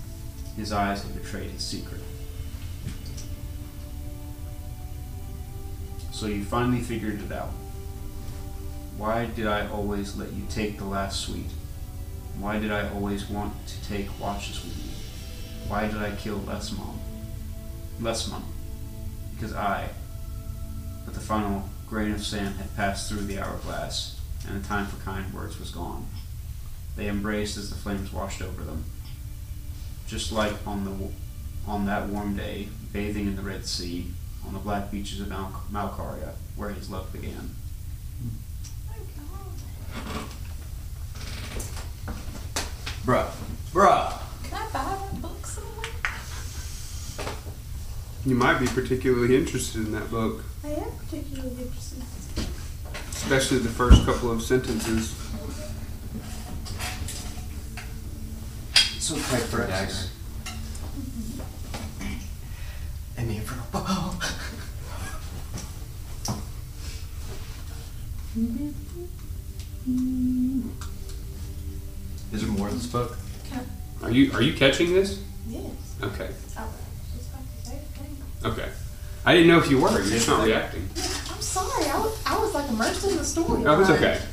His 0.56 0.72
eyes 0.72 1.02
had 1.02 1.14
betrayed 1.14 1.50
his 1.50 1.62
secret. 1.62 2.00
So 6.12 6.26
you 6.26 6.44
finally 6.44 6.80
figured 6.80 7.20
it 7.20 7.32
out. 7.32 7.50
Why 8.96 9.26
did 9.26 9.46
I 9.46 9.68
always 9.68 10.16
let 10.16 10.32
you 10.32 10.44
take 10.48 10.78
the 10.78 10.84
last 10.84 11.20
sweet? 11.20 11.50
Why 12.38 12.58
did 12.58 12.70
I 12.72 12.88
always 12.90 13.28
want 13.28 13.54
to 13.66 13.84
take 13.88 14.08
watches 14.20 14.62
with 14.64 14.76
you? 14.76 15.68
Why 15.68 15.86
did 15.88 15.98
I 15.98 16.14
kill 16.16 16.38
Lesmon? 16.40 16.96
Lesmon. 18.00 18.42
Because 19.34 19.54
I, 19.54 19.88
but 21.04 21.14
the 21.14 21.20
final 21.20 21.68
grain 21.86 22.12
of 22.12 22.22
sand 22.24 22.56
had 22.56 22.74
passed 22.76 23.08
through 23.08 23.22
the 23.22 23.38
hourglass, 23.38 24.20
and 24.48 24.62
the 24.62 24.66
time 24.66 24.86
for 24.86 25.02
kind 25.04 25.32
words 25.32 25.58
was 25.58 25.70
gone. 25.70 26.06
They 26.96 27.08
embraced 27.08 27.56
as 27.58 27.68
the 27.68 27.76
flames 27.76 28.12
washed 28.12 28.40
over 28.42 28.64
them. 28.64 28.84
just 30.06 30.30
like 30.32 30.54
on 30.66 30.84
the 30.84 31.08
on 31.70 31.84
that 31.86 32.08
warm 32.08 32.36
day, 32.36 32.68
bathing 32.92 33.26
in 33.26 33.34
the 33.36 33.42
Red 33.42 33.66
Sea 33.66 34.06
on 34.46 34.52
the 34.52 34.58
black 34.60 34.90
beaches 34.90 35.20
of 35.20 35.28
Mal- 35.28 35.64
Malkaria, 35.70 36.34
where 36.54 36.70
his 36.70 36.88
love 36.88 37.12
began. 37.12 37.56
Bruh. 43.04 43.30
Bruh. 43.72 44.18
Can 44.42 44.54
I 44.58 44.68
buy 44.72 44.84
that 44.84 45.22
book 45.22 45.46
somewhere? 45.46 45.86
You 48.24 48.34
might 48.34 48.58
be 48.58 48.66
particularly 48.66 49.36
interested 49.36 49.86
in 49.86 49.92
that 49.92 50.10
book, 50.10 50.42
I 50.64 50.68
am 50.70 50.90
particularly 50.98 51.56
interested. 51.62 52.02
especially 53.10 53.58
the 53.58 53.68
first 53.68 54.04
couple 54.04 54.30
of 54.32 54.42
sentences. 54.42 55.14
So 58.98 59.14
tight 59.14 59.42
for 59.42 59.62
a 59.62 59.68
dagger. 59.68 59.92
Mm-hmm. 60.98 61.40
And 63.18 63.30
the 63.30 63.36
infernal 63.36 63.66
bow. 63.70 64.14
Mm. 69.88 70.70
Is 72.32 72.42
there 72.42 72.50
more 72.50 72.68
in 72.68 72.74
this 72.76 72.86
book? 72.86 73.16
Can 73.50 73.64
Are 74.02 74.10
you 74.10 74.32
are 74.32 74.42
you 74.42 74.52
catching 74.54 74.92
this? 74.92 75.22
yes. 75.48 75.62
Okay. 76.02 76.28
I 76.56 76.62
was 76.64 76.72
just 77.16 77.30
about 77.30 77.44
to 77.62 77.66
say 77.70 77.78
the 77.78 77.98
thing. 77.98 78.16
Okay. 78.52 78.68
I 79.24 79.32
didn't 79.32 79.48
know 79.48 79.58
if 79.58 79.70
you 79.70 79.78
were. 79.80 79.90
You're 79.92 80.02
just 80.04 80.28
not 80.28 80.44
reacting. 80.44 80.82
I'm 80.96 81.40
sorry. 81.40 81.86
I 81.90 81.98
was, 81.98 82.22
I 82.26 82.38
was 82.38 82.52
like 82.54 82.68
immersed 82.68 83.04
in 83.08 83.16
the 83.16 83.24
story. 83.24 83.64
Oh, 83.66 83.80
it's 83.80 83.90
okay. 83.90 84.20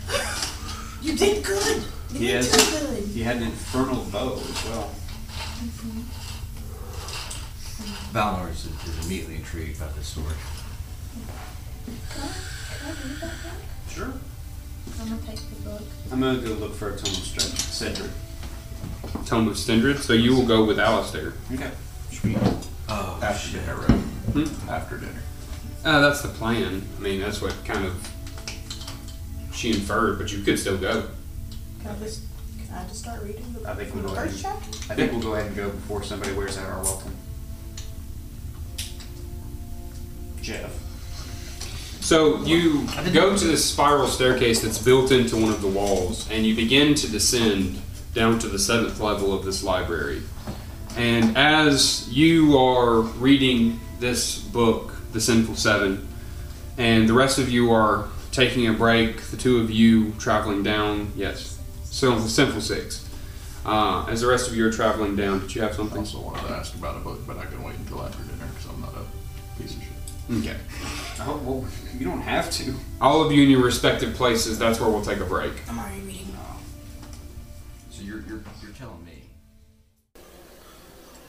You 1.03 1.17
did 1.17 1.43
good. 1.43 1.83
You 2.13 2.19
did 2.19 2.21
Yes. 2.21 2.49
too 2.51 2.87
good. 2.87 3.03
He 3.09 3.21
had 3.23 3.35
an 3.37 3.43
infernal 3.43 4.05
bow 4.05 4.35
as 4.35 4.63
well. 4.69 4.89
Mm-hmm. 5.59 5.99
Valor 8.13 8.49
is, 8.49 8.65
is 8.67 9.05
immediately 9.05 9.35
intrigued 9.35 9.79
by 9.81 9.87
this 9.97 10.07
sword. 10.07 10.33
Can 12.09 12.21
I, 12.21 12.27
can 12.27 12.87
I 12.87 12.89
read 12.89 13.19
that 13.19 13.35
book? 13.43 13.59
Sure. 13.89 14.13
I'm 15.01 15.09
gonna 15.09 15.21
take 15.23 15.39
the 15.49 15.69
book. 15.69 15.81
I'm 16.11 16.19
gonna 16.19 16.39
go 16.39 16.49
look 16.53 16.73
for 16.75 16.89
a 16.93 16.97
Tome 16.97 17.11
of 17.13 17.23
Strength. 17.23 17.59
Cedric. 17.59 18.11
Tome 19.25 19.47
of 19.47 19.57
Stendred. 19.57 19.99
So 19.99 20.13
you 20.13 20.35
will 20.35 20.45
go 20.45 20.65
with 20.65 20.77
Allistaire. 20.77 21.33
Okay. 21.53 21.71
Oh, 22.89 23.19
After 23.23 23.57
dinner, 23.57 23.75
right? 23.75 23.99
Hmm? 23.99 24.69
After 24.69 24.97
dinner. 24.97 25.21
Uh, 25.83 25.99
that's 25.99 26.21
the 26.21 26.29
plan. 26.29 26.81
I 26.97 26.99
mean, 27.01 27.19
that's 27.21 27.41
what 27.41 27.55
kind 27.65 27.85
of 27.85 28.09
she 29.53 29.71
inferred, 29.71 30.19
but 30.19 30.31
you 30.31 30.41
could 30.43 30.57
still 30.59 30.77
go. 30.77 31.07
Can 31.81 31.91
I 31.91 31.99
just 31.99 32.21
can 32.65 32.75
I 32.75 32.83
just 32.87 32.99
start 32.99 33.21
reading 33.23 33.53
the, 33.53 33.69
I 33.69 33.75
think 33.75 33.93
we'll 33.93 34.03
the 34.03 34.09
go 34.09 34.15
first 34.15 34.43
ahead. 34.43 34.57
chapter? 34.61 34.93
I 34.93 34.95
think 34.95 35.11
we'll 35.11 35.21
go 35.21 35.33
ahead 35.35 35.47
and 35.47 35.55
go 35.55 35.69
before 35.69 36.03
somebody 36.03 36.33
wears 36.33 36.57
out 36.57 36.69
our 36.69 36.81
welcome. 36.83 37.15
Jeff. 40.41 40.73
So 42.03 42.43
you 42.43 42.85
go 43.13 43.35
to 43.35 43.45
this 43.45 43.63
spiral 43.63 44.07
staircase 44.07 44.61
that's 44.61 44.77
built 44.77 45.11
into 45.11 45.37
one 45.37 45.53
of 45.53 45.61
the 45.61 45.69
walls, 45.69 46.29
and 46.29 46.45
you 46.45 46.53
begin 46.53 46.95
to 46.95 47.09
descend 47.09 47.81
down 48.13 48.39
to 48.39 48.49
the 48.49 48.59
seventh 48.59 48.99
level 48.99 49.33
of 49.33 49.45
this 49.45 49.63
library. 49.63 50.21
And 50.97 51.37
as 51.37 52.09
you 52.11 52.57
are 52.57 52.99
reading 52.99 53.79
this 54.01 54.37
book, 54.37 54.91
The 55.13 55.21
Sinful 55.21 55.55
Seven, 55.55 56.05
and 56.77 57.07
the 57.07 57.13
rest 57.13 57.39
of 57.39 57.49
you 57.49 57.71
are 57.71 58.09
taking 58.33 58.67
a 58.67 58.73
break, 58.73 59.21
the 59.21 59.37
two 59.37 59.61
of 59.61 59.71
you 59.71 60.11
traveling 60.19 60.61
down, 60.61 61.13
yes, 61.15 61.57
so 61.85 62.19
the 62.19 62.27
Sinful 62.27 62.59
Six. 62.59 63.07
Uh, 63.65 64.05
as 64.09 64.19
the 64.19 64.27
rest 64.27 64.49
of 64.49 64.57
you 64.57 64.67
are 64.67 64.71
traveling 64.71 65.15
down, 65.15 65.39
did 65.39 65.55
you 65.55 65.61
have 65.61 65.73
something? 65.73 65.99
I 65.99 66.01
also 66.01 66.19
wanted 66.19 66.45
to 66.47 66.53
ask 66.53 66.75
about 66.75 66.97
a 66.97 66.99
book, 66.99 67.25
but 67.25 67.37
I 67.37 67.45
can 67.45 67.63
wait 67.63 67.77
until 67.77 68.01
after 68.03 68.21
dinner 68.23 68.45
because 68.53 68.69
I'm 68.69 68.81
not 68.81 68.93
a 68.93 69.57
piece 69.57 69.77
of 69.77 69.81
shit. 69.81 70.39
Okay. 70.39 70.57
Oh, 71.25 71.41
well, 71.45 71.65
you 71.97 72.05
don't 72.05 72.21
have 72.21 72.51
to. 72.51 72.73
All 72.99 73.23
of 73.25 73.31
you 73.31 73.43
in 73.43 73.49
your 73.49 73.63
respective 73.63 74.13
places, 74.13 74.59
that's 74.59 74.79
where 74.79 74.89
we'll 74.89 75.05
take 75.05 75.19
a 75.19 75.25
break. 75.25 75.53
I'm 75.69 75.79
already 75.79 76.01
reading. 76.01 76.35
So 77.91 78.03
you're, 78.03 78.21
you're, 78.21 78.41
you're 78.61 78.71
telling 78.77 79.05
me. 79.05 79.23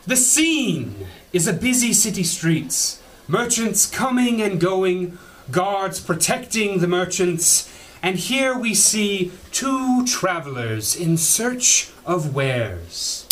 The 0.07 0.17
scene 0.17 1.07
is 1.33 1.47
a 1.47 1.53
busy 1.53 1.93
city 1.93 2.25
streets. 2.25 3.01
Merchants 3.29 3.87
coming 3.87 4.43
and 4.43 4.61
going, 4.61 5.19
guards 5.51 6.01
protecting 6.01 6.81
the 6.81 6.89
merchants, 6.89 7.71
and 8.03 8.17
here 8.17 8.59
we 8.59 8.75
see 8.75 9.33
two 9.53 10.05
travelers 10.07 10.97
in 10.97 11.17
search 11.17 11.91
of 12.05 12.35
wares. 12.35 13.27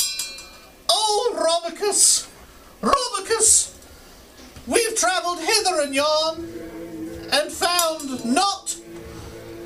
Oh, 0.89 1.35
Robicus! 1.35 2.29
Robicus! 2.81 3.72
We've 4.93 5.01
travelled 5.01 5.39
hither 5.39 5.81
and 5.81 5.95
yon 5.95 6.37
and 7.33 7.51
found 7.51 8.27
not 8.27 8.77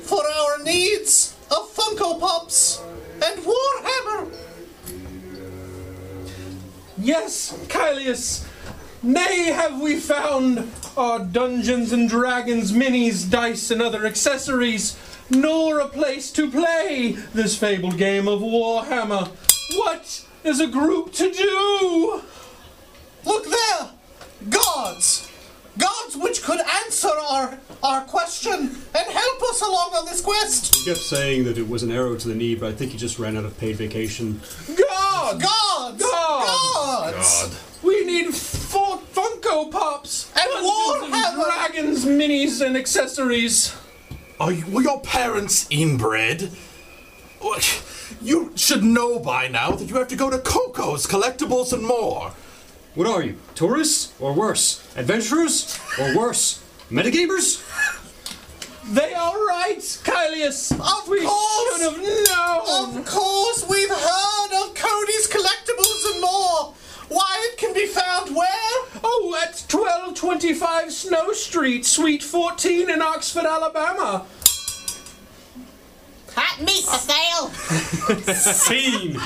for 0.03 0.25
our 0.25 0.63
needs 0.63 1.35
of 1.51 1.69
Funko 1.75 2.17
Pops 2.17 2.81
and 3.15 3.41
Warhammer. 3.41 4.33
Yes, 6.97 7.51
Kylius. 7.67 8.47
Nay, 9.03 9.51
have 9.51 9.81
we 9.81 9.99
found 9.99 10.71
our 10.95 11.19
Dungeons 11.19 11.91
and 11.91 12.07
Dragons 12.07 12.71
minis, 12.71 13.29
dice, 13.29 13.69
and 13.69 13.81
other 13.81 14.05
accessories, 14.05 14.97
nor 15.29 15.81
a 15.81 15.89
place 15.89 16.31
to 16.31 16.49
play 16.49 17.17
this 17.33 17.57
fabled 17.57 17.97
game 17.97 18.29
of 18.29 18.39
Warhammer. 18.39 19.27
What 19.75 20.25
is 20.45 20.61
a 20.61 20.67
group 20.67 21.11
to 21.15 21.29
do? 21.29 22.21
Look 23.25 23.43
there! 23.43 23.96
Gods! 24.49 25.29
Gods 25.77 26.17
which 26.17 26.41
could 26.41 26.59
answer 26.59 27.09
our, 27.09 27.57
our 27.83 28.01
question 28.05 28.53
and 28.59 29.07
help 29.07 29.41
us 29.43 29.61
along 29.61 29.93
on 29.95 30.05
this 30.05 30.21
quest! 30.21 30.75
He 30.75 30.85
kept 30.85 30.99
saying 30.99 31.43
that 31.45 31.57
it 31.57 31.67
was 31.67 31.83
an 31.83 31.91
arrow 31.91 32.15
to 32.15 32.27
the 32.27 32.35
knee, 32.35 32.55
but 32.55 32.69
I 32.69 32.71
think 32.73 32.91
he 32.91 32.97
just 32.97 33.19
ran 33.19 33.37
out 33.37 33.45
of 33.45 33.57
paid 33.57 33.75
vacation. 33.75 34.41
God! 34.67 35.41
Gods! 35.41 36.01
God! 36.01 37.13
Gods! 37.13 37.63
We 37.83 38.05
need 38.05 38.33
four 38.33 38.97
Funko 39.13 39.71
Pops 39.71 40.31
And 40.35 40.49
Dungeons 40.49 41.13
Warhammer! 41.13 41.43
Dragons 41.43 42.05
minis 42.05 42.65
and 42.65 42.75
accessories. 42.75 43.75
Are 44.39 44.51
you, 44.51 44.65
were 44.67 44.81
your 44.81 45.01
parents 45.01 45.67
inbred? 45.69 46.51
You 48.21 48.51
should 48.55 48.83
know 48.83 49.19
by 49.19 49.47
now 49.47 49.71
that 49.71 49.89
you 49.89 49.95
have 49.95 50.07
to 50.07 50.15
go 50.15 50.29
to 50.29 50.37
Coco's, 50.39 51.05
collectibles, 51.05 51.71
and 51.71 51.85
more. 51.85 52.33
What 52.97 53.05
are 53.05 53.21
you? 53.21 53.35
Tourists? 53.53 54.11
Or 54.19 54.33
worse? 54.33 54.81
Adventurers? 54.97 55.79
Or 55.99 56.17
worse? 56.17 56.63
Metagamers? 56.89 57.61
They 58.91 59.13
are 59.13 59.45
right, 59.45 59.77
Kylius. 59.77 60.71
Of 60.71 61.07
we 61.07 61.23
course! 61.23 61.77
should 61.77 61.91
have 61.91 62.01
known. 62.01 62.97
Of 62.97 63.05
course, 63.05 63.69
we've 63.69 63.87
heard 63.87 64.63
of 64.63 64.73
Cody's 64.73 65.27
collectibles 65.27 66.11
and 66.11 66.21
more! 66.21 66.73
Why, 67.09 67.49
it 67.51 67.59
can 67.59 67.71
be 67.75 67.85
found 67.85 68.35
where? 68.35 68.49
Oh, 69.03 69.39
at 69.43 69.63
1225 69.69 70.91
Snow 70.91 71.33
Street, 71.33 71.85
Suite 71.85 72.23
14 72.23 72.89
in 72.89 73.03
Oxford, 73.03 73.45
Alabama. 73.45 74.25
Hot 76.35 76.61
meat 76.63 76.83
for 76.83 76.97
sale. 76.97 78.33
Scene! 78.33 79.19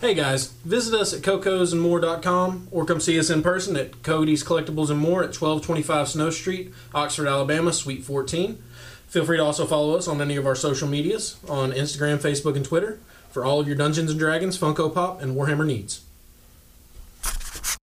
Hey 0.00 0.14
guys, 0.14 0.46
visit 0.64 0.98
us 0.98 1.12
at 1.12 1.20
cocosandmore.com 1.20 2.68
or 2.70 2.86
come 2.86 3.00
see 3.00 3.18
us 3.18 3.28
in 3.28 3.42
person 3.42 3.76
at 3.76 4.02
Cody's 4.02 4.42
Collectibles 4.42 4.88
and 4.88 4.98
More 4.98 5.22
at 5.22 5.38
1225 5.38 6.08
Snow 6.08 6.30
Street, 6.30 6.72
Oxford, 6.94 7.28
Alabama, 7.28 7.70
Suite 7.70 8.02
14. 8.02 8.56
Feel 9.08 9.26
free 9.26 9.36
to 9.36 9.44
also 9.44 9.66
follow 9.66 9.94
us 9.94 10.08
on 10.08 10.22
any 10.22 10.36
of 10.36 10.46
our 10.46 10.54
social 10.54 10.88
medias 10.88 11.36
on 11.50 11.72
Instagram, 11.72 12.16
Facebook, 12.16 12.56
and 12.56 12.64
Twitter 12.64 12.98
for 13.30 13.44
all 13.44 13.60
of 13.60 13.66
your 13.66 13.76
Dungeons 13.76 14.10
and 14.10 14.18
Dragons, 14.18 14.56
Funko 14.56 14.92
Pop, 14.92 15.20
and 15.20 15.36
Warhammer 15.36 15.66
needs. 15.66 16.00